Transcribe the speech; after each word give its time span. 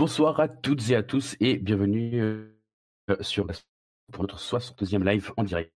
Bonsoir 0.00 0.40
à 0.40 0.48
toutes 0.48 0.88
et 0.88 0.96
à 0.96 1.02
tous 1.02 1.36
et 1.40 1.58
bienvenue 1.58 2.22
euh, 2.22 2.56
sur 3.20 3.46
pour 4.10 4.22
notre 4.22 4.38
62e 4.38 5.04
live 5.04 5.30
en 5.36 5.44
direct. 5.44 5.74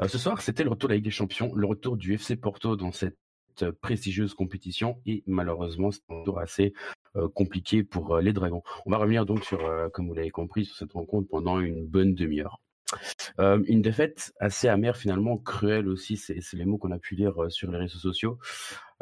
Euh, 0.00 0.08
ce 0.08 0.18
soir, 0.18 0.42
c'était 0.42 0.64
le 0.64 0.70
retour 0.70 0.88
de 0.88 0.94
la 0.94 0.96
Ligue 0.96 1.04
des 1.04 1.12
Champions, 1.12 1.54
le 1.54 1.64
retour 1.64 1.96
du 1.96 2.14
FC 2.14 2.34
Porto 2.34 2.74
dans 2.74 2.90
cette 2.90 3.16
prestigieuse 3.80 4.34
compétition 4.34 5.00
et 5.06 5.22
malheureusement 5.28 5.92
c'est 5.92 6.02
un 6.08 6.18
retour 6.18 6.40
assez 6.40 6.74
euh, 7.14 7.28
compliqué 7.28 7.84
pour 7.84 8.18
les 8.18 8.32
Dragons. 8.32 8.64
On 8.84 8.90
va 8.90 8.96
revenir 8.96 9.24
donc 9.24 9.44
sur, 9.44 9.60
comme 9.92 10.08
vous 10.08 10.14
l'avez 10.14 10.30
compris, 10.30 10.64
sur 10.64 10.74
cette 10.74 10.94
rencontre 10.94 11.28
pendant 11.28 11.60
une 11.60 11.86
bonne 11.86 12.16
demi-heure. 12.16 12.60
Euh, 13.40 13.62
une 13.66 13.82
défaite 13.82 14.32
assez 14.38 14.68
amère 14.68 14.96
finalement, 14.96 15.36
cruelle 15.38 15.88
aussi, 15.88 16.16
c'est 16.16 16.40
les 16.52 16.64
mots 16.64 16.78
qu'on 16.78 16.92
a 16.92 16.98
pu 16.98 17.14
lire 17.14 17.42
euh, 17.42 17.50
sur 17.50 17.70
les 17.70 17.78
réseaux 17.78 17.98
sociaux, 17.98 18.38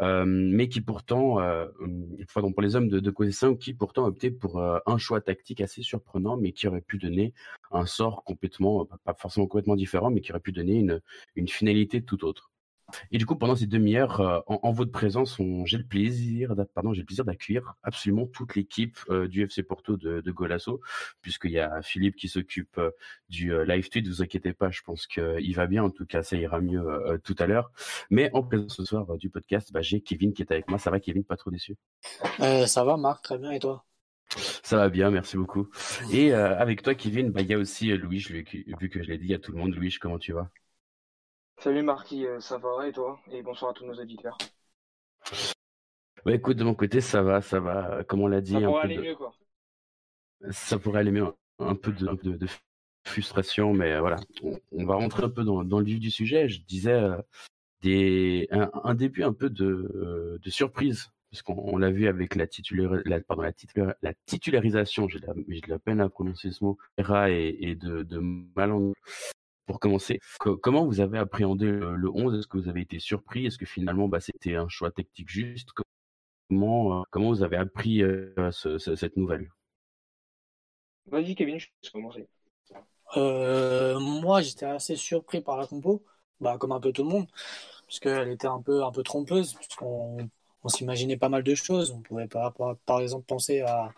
euh, 0.00 0.24
mais 0.26 0.68
qui 0.68 0.80
pourtant, 0.80 1.40
euh, 1.40 1.66
pour 2.54 2.62
les 2.62 2.76
hommes 2.76 2.88
de, 2.88 3.00
de 3.00 3.54
qui 3.54 3.74
pourtant 3.74 4.06
optaient 4.06 4.30
pour 4.30 4.60
un 4.60 4.98
choix 4.98 5.20
tactique 5.20 5.60
assez 5.60 5.82
surprenant, 5.82 6.36
mais 6.36 6.52
qui 6.52 6.66
aurait 6.66 6.80
pu 6.80 6.98
donner 6.98 7.32
un 7.70 7.86
sort 7.86 8.24
complètement, 8.24 8.86
pas 9.04 9.14
forcément 9.14 9.46
complètement 9.46 9.76
différent, 9.76 10.10
mais 10.10 10.20
qui 10.20 10.32
aurait 10.32 10.40
pu 10.40 10.52
donner 10.52 10.86
une 11.36 11.48
finalité 11.48 12.02
tout 12.02 12.24
autre. 12.24 12.53
Et 13.10 13.18
du 13.18 13.26
coup, 13.26 13.36
pendant 13.36 13.56
ces 13.56 13.66
demi-heures, 13.66 14.20
euh, 14.20 14.40
en, 14.46 14.72
votre 14.72 14.92
présence, 14.92 15.38
j'ai 15.64 15.78
le 15.78 15.84
plaisir, 15.84 16.54
pardon, 16.74 16.92
j'ai 16.92 17.00
le 17.00 17.06
plaisir 17.06 17.24
d'accueillir 17.24 17.74
absolument 17.82 18.26
toute 18.26 18.54
l'équipe 18.54 18.98
euh, 19.10 19.28
du 19.28 19.42
FC 19.42 19.62
Porto 19.62 19.96
de, 19.96 20.20
de 20.20 20.32
Golasso, 20.32 20.80
puisqu'il 21.20 21.52
y 21.52 21.58
a 21.58 21.82
Philippe 21.82 22.16
qui 22.16 22.28
s'occupe 22.28 22.78
euh, 22.78 22.90
du 23.28 23.52
live 23.64 23.88
tweet. 23.88 24.06
Vous 24.06 24.22
inquiétez 24.22 24.52
pas, 24.52 24.70
je 24.70 24.82
pense 24.82 25.06
qu'il 25.06 25.54
va 25.54 25.66
bien. 25.66 25.84
En 25.84 25.90
tout 25.90 26.06
cas, 26.06 26.22
ça 26.22 26.36
ira 26.36 26.60
mieux 26.60 26.84
tout 27.24 27.34
à 27.38 27.46
l'heure. 27.46 27.70
Mais 28.10 28.30
en 28.32 28.42
présence 28.42 28.76
ce 28.76 28.84
soir 28.84 29.16
du 29.16 29.30
podcast, 29.30 29.72
bah, 29.72 29.82
j'ai 29.82 30.00
Kevin 30.00 30.32
qui 30.32 30.42
est 30.42 30.52
avec 30.52 30.68
moi. 30.68 30.78
Ça 30.78 30.90
va, 30.90 31.00
Kevin? 31.00 31.24
Pas 31.24 31.36
trop 31.36 31.50
déçu? 31.50 31.76
Ça 32.38 32.84
va, 32.84 32.96
Marc 32.96 33.24
Très 33.24 33.38
bien. 33.38 33.50
Et 33.52 33.58
toi? 33.58 33.84
Ça 34.62 34.76
va 34.76 34.88
bien, 34.88 35.10
merci 35.10 35.36
beaucoup. 35.36 35.68
Et 36.12 36.32
avec 36.32 36.82
toi, 36.82 36.94
Kevin, 36.94 37.30
bah, 37.30 37.42
il 37.42 37.48
y 37.48 37.54
a 37.54 37.58
aussi 37.58 37.96
Louis, 37.96 38.18
vu 38.18 38.88
que 38.88 39.02
je 39.02 39.08
l'ai 39.08 39.18
dit 39.18 39.34
à 39.34 39.38
tout 39.38 39.52
le 39.52 39.58
monde. 39.58 39.74
Louis, 39.74 39.94
comment 40.00 40.18
tu 40.18 40.32
vas? 40.32 40.50
Salut 41.64 41.82
Marquis, 41.82 42.26
euh, 42.26 42.40
ça 42.40 42.58
va 42.58 42.86
et 42.86 42.92
toi? 42.92 43.18
Et 43.32 43.40
bonsoir 43.40 43.70
à 43.70 43.74
tous 43.74 43.86
nos 43.86 43.94
auditeurs. 43.94 44.36
Bah 46.26 46.34
écoute, 46.34 46.58
de 46.58 46.64
mon 46.64 46.74
côté, 46.74 47.00
ça 47.00 47.22
va, 47.22 47.40
ça 47.40 47.58
va. 47.58 48.04
Comme 48.04 48.20
on 48.20 48.26
l'a 48.26 48.42
dit. 48.42 48.52
Ça 48.52 48.60
pourrait 48.60 48.82
aller 48.82 48.98
mieux, 48.98 49.14
quoi. 49.14 49.32
Ça 50.50 50.78
pourrait 50.78 51.00
aller 51.00 51.10
mieux. 51.10 51.24
Un 51.58 51.74
peu 51.74 51.92
de, 51.92 52.36
de, 52.36 52.46
frustration, 53.06 53.72
mais 53.72 53.92
euh, 53.92 54.00
voilà. 54.00 54.16
On, 54.72 54.84
va 54.84 54.96
rentrer 54.96 55.22
un 55.22 55.30
peu 55.30 55.42
dans, 55.42 55.64
dans, 55.64 55.78
le 55.78 55.86
vif 55.86 56.00
du 56.00 56.10
sujet. 56.10 56.50
Je 56.50 56.60
disais 56.60 56.92
euh, 56.92 57.16
des, 57.80 58.46
un, 58.50 58.94
début 58.94 59.22
un 59.22 59.32
peu 59.32 59.48
de, 59.48 60.38
de 60.42 60.50
surprise 60.50 61.08
parce 61.30 61.40
qu'on 61.40 61.78
l'a 61.78 61.90
vu 61.90 62.08
avec 62.08 62.34
la, 62.34 62.44
la, 63.06 63.20
pardon, 63.20 63.42
la, 63.42 63.96
la 64.02 64.14
titularisation, 64.26 65.08
j'ai 65.08 65.18
de, 65.18 65.26
la 65.66 65.78
peine 65.78 66.02
à 66.02 66.10
prononcer 66.10 66.52
ce 66.52 66.62
mot, 66.62 66.76
et, 66.98 67.70
et 67.70 67.74
de, 67.74 68.02
de 68.02 68.18
pour 69.66 69.80
commencer, 69.80 70.20
comment 70.38 70.84
vous 70.84 71.00
avez 71.00 71.18
appréhendé 71.18 71.66
le, 71.66 72.10
11 72.10 72.38
Est-ce 72.38 72.46
que 72.46 72.58
vous 72.58 72.68
avez 72.68 72.82
été 72.82 72.98
surpris? 72.98 73.46
Est-ce 73.46 73.58
que 73.58 73.66
finalement 73.66 74.08
bah, 74.08 74.20
c'était 74.20 74.56
un 74.56 74.68
choix 74.68 74.90
tactique 74.90 75.28
juste? 75.28 75.70
Comment, 76.48 77.00
euh, 77.00 77.02
comment 77.10 77.28
vous 77.28 77.42
avez 77.42 77.56
appris 77.56 78.02
euh, 78.02 78.50
cette 78.50 79.16
nouvelle? 79.16 79.50
Vas-y 81.06 81.34
Kevin, 81.34 81.58
je 81.58 81.66
vais 81.66 81.90
commencer. 81.92 82.26
Euh, 83.16 83.98
moi 84.00 84.40
j'étais 84.42 84.66
assez 84.66 84.96
surpris 84.96 85.40
par 85.40 85.56
la 85.56 85.66
compo, 85.66 86.02
bah, 86.40 86.58
comme 86.58 86.72
un 86.72 86.80
peu 86.80 86.92
tout 86.92 87.04
le 87.04 87.10
monde, 87.10 87.26
parce 87.86 88.00
qu'elle 88.00 88.28
était 88.30 88.46
un 88.46 88.60
peu, 88.60 88.82
un 88.82 88.90
peu 88.90 89.02
trompeuse, 89.02 89.54
puisqu'on 89.54 90.28
on, 90.62 90.68
s'imaginait 90.68 91.16
pas 91.16 91.28
mal 91.28 91.42
de 91.42 91.54
choses. 91.54 91.90
On 91.92 92.00
pouvait 92.00 92.26
par, 92.26 92.54
par 92.86 93.00
exemple 93.00 93.24
penser 93.26 93.60
à, 93.60 93.92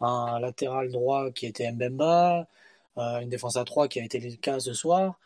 à 0.00 0.06
un 0.06 0.40
latéral 0.40 0.90
droit 0.90 1.30
qui 1.30 1.46
était 1.46 1.70
Mbemba, 1.72 2.46
une 2.98 3.28
défense 3.28 3.56
à 3.56 3.64
3 3.64 3.88
qui 3.88 4.00
a 4.00 4.04
été 4.04 4.18
le 4.18 4.36
cas 4.36 4.60
ce 4.60 4.72
soir, 4.72 5.18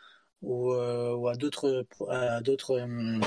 ou, 0.42 0.72
euh, 0.72 1.14
ou 1.14 1.28
à 1.28 1.34
d'autres, 1.34 1.86
à 2.08 2.40
d'autres, 2.40 2.80
euh, 2.80 3.20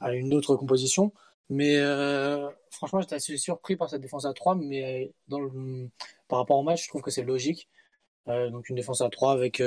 à 0.00 0.12
une 0.12 0.32
autre 0.34 0.56
composition. 0.56 1.12
Mais 1.48 1.76
euh, 1.78 2.48
franchement, 2.70 3.00
j'étais 3.00 3.16
assez 3.16 3.36
surpris 3.36 3.76
par 3.76 3.88
cette 3.90 4.02
défense 4.02 4.24
à 4.24 4.32
3, 4.32 4.56
mais 4.56 5.12
dans 5.28 5.40
le, 5.40 5.88
par 6.28 6.40
rapport 6.40 6.58
au 6.58 6.62
match, 6.62 6.84
je 6.84 6.88
trouve 6.88 7.02
que 7.02 7.10
c'est 7.10 7.22
logique. 7.22 7.68
donc 8.26 8.68
une 8.68 8.76
défense 8.76 9.00
à 9.00 9.08
3 9.08 9.32
avec 9.32 9.62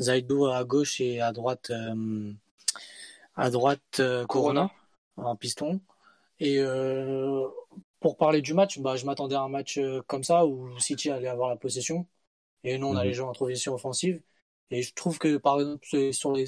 Zaidou 0.00 0.46
à 0.46 0.64
gauche 0.64 1.00
et 1.00 1.20
à 1.20 1.32
droite, 1.32 1.72
à 3.36 3.50
droite 3.50 4.02
Corona, 4.28 4.70
en 5.16 5.36
piston. 5.36 5.80
Et 6.40 6.60
pour 8.00 8.16
parler 8.16 8.42
du 8.42 8.52
match, 8.52 8.80
bah, 8.80 8.96
je 8.96 9.06
m'attendais 9.06 9.36
à 9.36 9.42
un 9.42 9.48
match 9.48 9.80
comme 10.08 10.24
ça 10.24 10.44
où 10.44 10.76
City 10.80 11.10
allait 11.10 11.28
avoir 11.28 11.48
la 11.48 11.56
possession. 11.56 12.08
Et 12.64 12.78
nous, 12.78 12.88
on 12.88 12.96
a 12.96 13.04
les 13.04 13.12
joueurs 13.12 13.28
en 13.28 13.32
transition 13.32 13.74
offensive. 13.74 14.22
Et 14.70 14.82
je 14.82 14.94
trouve 14.94 15.18
que, 15.18 15.36
par 15.36 15.60
exemple, 15.60 16.12
sur 16.12 16.32
les, 16.32 16.46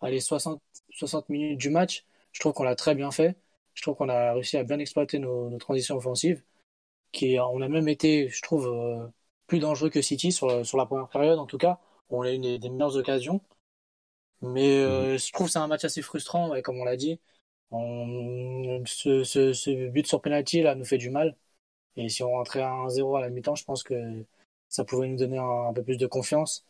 allez, 0.00 0.20
60, 0.20 0.62
60 0.90 1.28
minutes 1.28 1.58
du 1.58 1.70
match, 1.70 2.06
je 2.32 2.40
trouve 2.40 2.52
qu'on 2.54 2.64
l'a 2.64 2.76
très 2.76 2.94
bien 2.94 3.10
fait. 3.10 3.36
Je 3.74 3.82
trouve 3.82 3.96
qu'on 3.96 4.08
a 4.08 4.32
réussi 4.34 4.56
à 4.56 4.64
bien 4.64 4.78
exploiter 4.78 5.18
nos, 5.18 5.50
nos, 5.50 5.58
transitions 5.58 5.96
offensives. 5.96 6.42
Qui, 7.12 7.38
on 7.40 7.60
a 7.62 7.68
même 7.68 7.88
été, 7.88 8.28
je 8.28 8.42
trouve, 8.42 8.68
euh, 8.68 9.06
plus 9.46 9.58
dangereux 9.60 9.90
que 9.90 10.02
City 10.02 10.32
sur, 10.32 10.64
sur 10.66 10.78
la 10.78 10.86
première 10.86 11.08
période, 11.08 11.38
en 11.38 11.46
tout 11.46 11.58
cas. 11.58 11.80
On 12.10 12.22
a 12.22 12.32
eu 12.32 12.38
des, 12.38 12.58
des 12.58 12.70
meilleures 12.70 12.96
occasions. 12.96 13.40
Mais 14.42 14.78
euh, 14.80 15.12
mhm. 15.12 15.18
je 15.18 15.32
trouve 15.32 15.46
que 15.46 15.52
c'est 15.52 15.58
un 15.58 15.66
match 15.66 15.84
assez 15.84 16.02
frustrant, 16.02 16.54
et 16.54 16.62
comme 16.62 16.78
on 16.80 16.84
l'a 16.84 16.96
dit. 16.96 17.20
On, 17.70 18.82
ce, 18.86 19.24
ce, 19.24 19.52
ce, 19.52 19.88
but 19.90 20.06
sur 20.06 20.20
penalty 20.22 20.62
là 20.62 20.74
nous 20.74 20.84
fait 20.84 20.98
du 20.98 21.10
mal. 21.10 21.36
Et 21.96 22.08
si 22.08 22.22
on 22.22 22.30
rentrait 22.30 22.62
à 22.62 22.70
1-0 22.70 23.16
à 23.18 23.20
la 23.22 23.30
mi-temps, 23.30 23.54
je 23.56 23.64
pense 23.64 23.82
que 23.82 23.94
ça 24.70 24.84
pouvait 24.84 25.08
nous 25.08 25.16
donner 25.18 25.38
un, 25.38 25.72
peu 25.74 25.82
plus 25.82 25.98
de 25.98 26.06
confiance. 26.06 26.64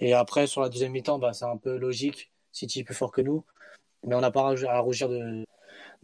Et 0.00 0.14
après, 0.14 0.46
sur 0.48 0.62
la 0.62 0.68
deuxième 0.68 0.92
mi-temps, 0.92 1.18
bah, 1.18 1.32
c'est 1.32 1.44
un 1.44 1.58
peu 1.58 1.76
logique. 1.76 2.32
City 2.50 2.80
est 2.80 2.84
plus 2.84 2.94
fort 2.94 3.12
que 3.12 3.20
nous. 3.20 3.44
Mais 4.04 4.16
on 4.16 4.20
n'a 4.20 4.32
pas 4.32 4.54
à 4.68 4.80
rougir 4.80 5.08
de, 5.08 5.44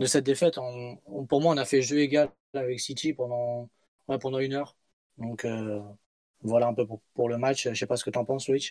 cette 0.06 0.24
défaite. 0.24 0.56
Pour 1.28 1.40
moi, 1.40 1.54
on 1.54 1.56
a 1.56 1.64
fait 1.64 1.82
jeu 1.82 1.98
égal 1.98 2.30
avec 2.54 2.80
City 2.80 3.12
pendant, 3.12 3.68
pendant 4.20 4.38
une 4.38 4.54
heure. 4.54 4.76
Donc 5.16 5.44
euh, 5.44 5.80
voilà 6.42 6.68
un 6.68 6.74
peu 6.74 6.86
pour, 7.14 7.28
le 7.28 7.38
match. 7.38 7.68
Je 7.68 7.74
sais 7.74 7.86
pas 7.86 7.96
ce 7.96 8.04
que 8.04 8.10
tu 8.10 8.18
en 8.18 8.24
penses, 8.24 8.48
Louis. 8.48 8.70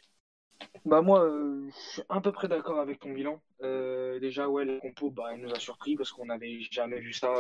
Bah 0.86 1.02
moi, 1.02 1.24
euh, 1.24 1.68
je 1.68 1.92
suis 1.92 2.04
à 2.10 2.22
peu 2.22 2.32
près 2.32 2.48
d'accord 2.48 2.80
avec 2.80 3.00
ton 3.00 3.12
bilan. 3.12 3.42
Euh, 3.64 4.20
déjà, 4.20 4.48
ouais, 4.48 4.66
le 4.66 4.80
compo, 4.80 5.12
bah, 5.12 5.34
il 5.36 5.42
nous 5.42 5.52
a 5.52 5.60
surpris 5.60 5.96
parce 5.96 6.12
qu'on 6.12 6.26
n'avait 6.26 6.60
jamais 6.72 7.00
vu 7.00 7.12
ça 7.12 7.34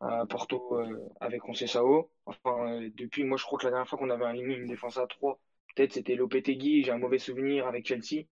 à 0.00 0.26
Porto 0.26 0.78
euh, 0.78 1.08
avec 1.20 1.40
Conceição. 1.40 2.08
Enfin, 2.26 2.72
euh, 2.72 2.90
depuis, 2.94 3.24
moi, 3.24 3.36
je 3.36 3.44
crois 3.44 3.58
que 3.58 3.64
la 3.64 3.70
dernière 3.70 3.88
fois 3.88 3.98
qu'on 3.98 4.10
avait 4.10 4.24
aligné 4.24 4.56
une 4.56 4.66
défense 4.66 4.98
à 4.98 5.06
3, 5.06 5.40
peut-être 5.74 5.92
c'était 5.92 6.14
Lopetegui, 6.14 6.82
j'ai 6.84 6.90
un 6.90 6.98
mauvais 6.98 7.18
souvenir 7.18 7.66
avec 7.66 7.86
Chelsea. 7.86 8.26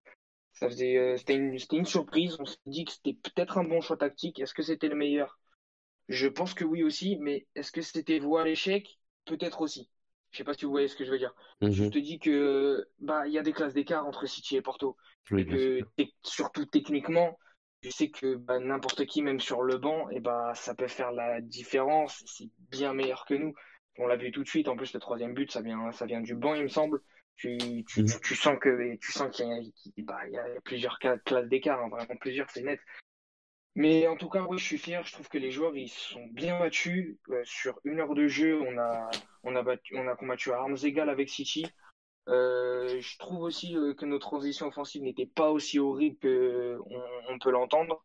Ça 0.52 0.68
faisait, 0.68 0.96
euh, 0.96 1.16
c'était 1.16 1.34
une, 1.34 1.56
une, 1.72 1.84
surprise. 1.84 2.36
On 2.38 2.44
s'est 2.44 2.58
dit 2.66 2.84
que 2.84 2.92
c'était 2.92 3.14
peut-être 3.14 3.58
un 3.58 3.64
bon 3.64 3.80
choix 3.80 3.96
tactique. 3.96 4.38
Est-ce 4.38 4.54
que 4.54 4.62
c'était 4.62 4.88
le 4.88 4.94
meilleur? 4.94 5.38
Je 6.08 6.28
pense 6.28 6.54
que 6.54 6.64
oui 6.64 6.82
aussi, 6.82 7.16
mais 7.20 7.46
est-ce 7.54 7.72
que 7.72 7.80
c'était 7.80 8.18
voir 8.18 8.44
l'échec? 8.44 8.98
Peut-être 9.24 9.62
aussi. 9.62 9.90
Je 10.30 10.38
sais 10.38 10.44
pas 10.44 10.54
si 10.54 10.64
vous 10.64 10.70
voyez 10.70 10.88
ce 10.88 10.96
que 10.96 11.04
je 11.04 11.10
veux 11.10 11.18
dire. 11.18 11.34
Mhm. 11.60 11.72
Je 11.72 11.84
te 11.86 11.98
dis 11.98 12.18
que 12.18 12.86
bah 12.98 13.26
il 13.26 13.32
y 13.32 13.38
a 13.38 13.42
des 13.42 13.52
classes 13.52 13.72
d'écart 13.72 14.06
entre 14.06 14.26
City 14.26 14.56
et 14.56 14.62
Porto. 14.62 14.96
et 15.32 15.46
que 15.46 15.80
surtout 16.22 16.66
techniquement, 16.66 17.38
je 17.84 17.90
sais 17.90 18.08
que 18.08 18.36
bah, 18.36 18.58
n'importe 18.58 19.04
qui, 19.04 19.20
même 19.20 19.40
sur 19.40 19.60
le 19.60 19.76
banc, 19.76 20.08
et 20.08 20.20
bah, 20.20 20.52
ça 20.54 20.74
peut 20.74 20.88
faire 20.88 21.12
la 21.12 21.42
différence. 21.42 22.22
C'est 22.24 22.48
bien 22.70 22.94
meilleur 22.94 23.26
que 23.26 23.34
nous. 23.34 23.54
On 23.98 24.06
l'a 24.06 24.16
vu 24.16 24.32
tout 24.32 24.42
de 24.42 24.48
suite. 24.48 24.68
En 24.68 24.76
plus, 24.76 24.94
le 24.94 25.00
troisième 25.00 25.34
but, 25.34 25.52
ça 25.52 25.60
vient, 25.60 25.92
ça 25.92 26.06
vient 26.06 26.22
du 26.22 26.34
banc, 26.34 26.54
il 26.54 26.62
me 26.62 26.68
semble. 26.68 27.00
Tu, 27.36 27.58
tu, 27.86 28.02
mhm. 28.02 28.20
tu, 28.22 28.34
sens 28.34 28.56
que, 28.58 28.96
tu 28.96 29.12
sens 29.12 29.36
qu'il 29.36 29.46
y, 29.46 29.52
a, 29.52 30.04
bah, 30.04 30.18
il 30.26 30.32
y 30.32 30.38
a 30.38 30.46
plusieurs 30.64 30.98
classes 30.98 31.48
d'écart, 31.48 31.80
hein, 31.82 31.88
vraiment 31.90 32.16
plusieurs, 32.18 32.48
c'est 32.50 32.62
net. 32.62 32.80
Mais 33.74 34.06
en 34.06 34.16
tout 34.16 34.30
cas, 34.30 34.46
oui, 34.48 34.56
je 34.56 34.64
suis 34.64 34.78
fier. 34.78 35.04
Je 35.04 35.12
trouve 35.12 35.28
que 35.28 35.36
les 35.36 35.50
joueurs, 35.50 35.76
ils 35.76 35.88
sont 35.88 36.24
bien 36.28 36.58
battus. 36.58 37.18
Euh, 37.28 37.42
sur 37.44 37.78
une 37.84 38.00
heure 38.00 38.14
de 38.14 38.28
jeu, 38.28 38.62
on 38.62 38.78
a, 38.78 39.10
on 39.42 39.54
a 39.56 39.62
battu, 39.62 39.94
on 39.96 40.08
a 40.08 40.16
combattu 40.16 40.52
à 40.52 40.58
armes 40.58 40.76
égales 40.84 41.10
avec 41.10 41.28
City. 41.28 41.66
Euh, 42.28 43.00
je 43.00 43.18
trouve 43.18 43.42
aussi 43.42 43.76
euh, 43.76 43.94
que 43.94 44.06
nos 44.06 44.18
transitions 44.18 44.66
offensives 44.66 45.02
n'étaient 45.02 45.26
pas 45.26 45.50
aussi 45.50 45.78
horribles 45.78 46.18
que 46.18 46.78
on, 47.28 47.38
peut 47.38 47.50
l'entendre. 47.50 48.02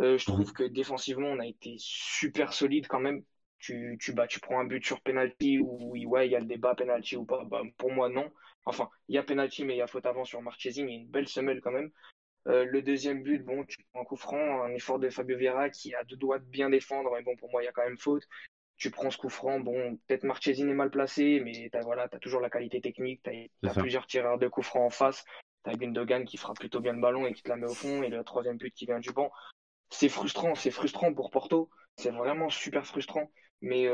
Euh, 0.00 0.18
je 0.18 0.24
trouve 0.26 0.40
mhm. 0.40 0.52
que 0.52 0.64
défensivement, 0.64 1.28
on 1.28 1.38
a 1.38 1.46
été 1.46 1.76
super 1.78 2.52
solide 2.52 2.86
quand 2.88 3.00
même. 3.00 3.22
Tu, 3.58 3.96
tu, 3.98 4.12
bah, 4.12 4.26
tu 4.26 4.40
prends 4.40 4.60
un 4.60 4.64
but 4.64 4.84
sur 4.84 5.00
penalty 5.00 5.58
ou 5.58 5.96
ouais, 6.06 6.28
il 6.28 6.32
y 6.32 6.36
a 6.36 6.40
le 6.40 6.46
débat 6.46 6.74
penalty 6.74 7.16
ou 7.16 7.24
pas. 7.24 7.44
Bah, 7.44 7.62
pour 7.78 7.90
moi, 7.92 8.08
non. 8.10 8.30
Enfin, 8.66 8.90
il 9.08 9.14
y 9.14 9.18
a 9.18 9.22
penalty, 9.22 9.64
mais 9.64 9.74
il 9.74 9.78
y 9.78 9.82
a 9.82 9.86
faute 9.86 10.06
avant 10.06 10.24
sur 10.24 10.42
Marchesi, 10.42 10.84
mais 10.84 10.94
une 10.94 11.08
belle 11.08 11.28
semelle 11.28 11.60
quand 11.60 11.72
même. 11.72 11.90
Le 12.46 12.82
deuxième 12.82 13.22
but, 13.22 13.42
bon, 13.42 13.64
tu 13.64 13.78
prends 13.90 14.02
un 14.02 14.04
coup 14.04 14.16
franc, 14.16 14.62
un 14.64 14.70
effort 14.74 14.98
de 14.98 15.08
Fabio 15.08 15.38
Vieira 15.38 15.70
qui 15.70 15.94
a 15.94 16.04
deux 16.04 16.16
doigts 16.16 16.38
de 16.38 16.44
bien 16.44 16.68
défendre, 16.68 17.10
mais 17.14 17.22
bon, 17.22 17.36
pour 17.36 17.50
moi, 17.50 17.62
il 17.62 17.64
y 17.64 17.68
a 17.68 17.72
quand 17.72 17.84
même 17.84 17.96
faute 17.96 18.24
tu 18.76 18.90
prends 18.90 19.10
ce 19.10 19.18
coup 19.18 19.28
franc, 19.28 19.60
bon, 19.60 19.96
peut-être 20.06 20.24
Marchesi 20.24 20.62
est 20.62 20.74
mal 20.74 20.90
placé, 20.90 21.40
mais 21.44 21.68
t'as 21.70 21.82
voilà, 21.82 22.08
as 22.10 22.18
toujours 22.18 22.40
la 22.40 22.50
qualité 22.50 22.80
technique, 22.80 23.22
tu 23.22 23.50
as, 23.68 23.74
plusieurs 23.74 24.06
tireurs 24.06 24.38
de 24.38 24.48
coup 24.48 24.62
franc 24.62 24.84
en 24.84 24.90
face, 24.90 25.24
tu 25.64 25.70
as 25.70 25.74
Gundogan 25.74 26.24
qui 26.24 26.36
fera 26.36 26.54
plutôt 26.54 26.80
bien 26.80 26.92
le 26.92 27.00
ballon 27.00 27.26
et 27.26 27.32
qui 27.32 27.42
te 27.42 27.48
la 27.48 27.56
met 27.56 27.66
au 27.66 27.74
fond, 27.74 28.02
et 28.02 28.08
le 28.08 28.24
troisième 28.24 28.56
but 28.56 28.74
qui 28.74 28.86
vient 28.86 28.98
du 28.98 29.12
banc. 29.12 29.30
C'est 29.90 30.08
frustrant, 30.08 30.54
c'est 30.54 30.72
frustrant 30.72 31.14
pour 31.14 31.30
Porto, 31.30 31.70
c'est 31.96 32.10
vraiment 32.10 32.50
super 32.50 32.84
frustrant, 32.84 33.30
Mais, 33.60 33.88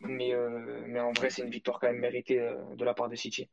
mais, 0.00 0.32
mais 0.86 1.00
en 1.00 1.12
vrai, 1.12 1.30
c'est 1.30 1.42
une 1.42 1.50
victoire 1.50 1.78
quand 1.78 1.88
même 1.88 2.00
méritée 2.00 2.38
de 2.38 2.84
la 2.84 2.94
part 2.94 3.08
de 3.08 3.14
City. 3.14 3.48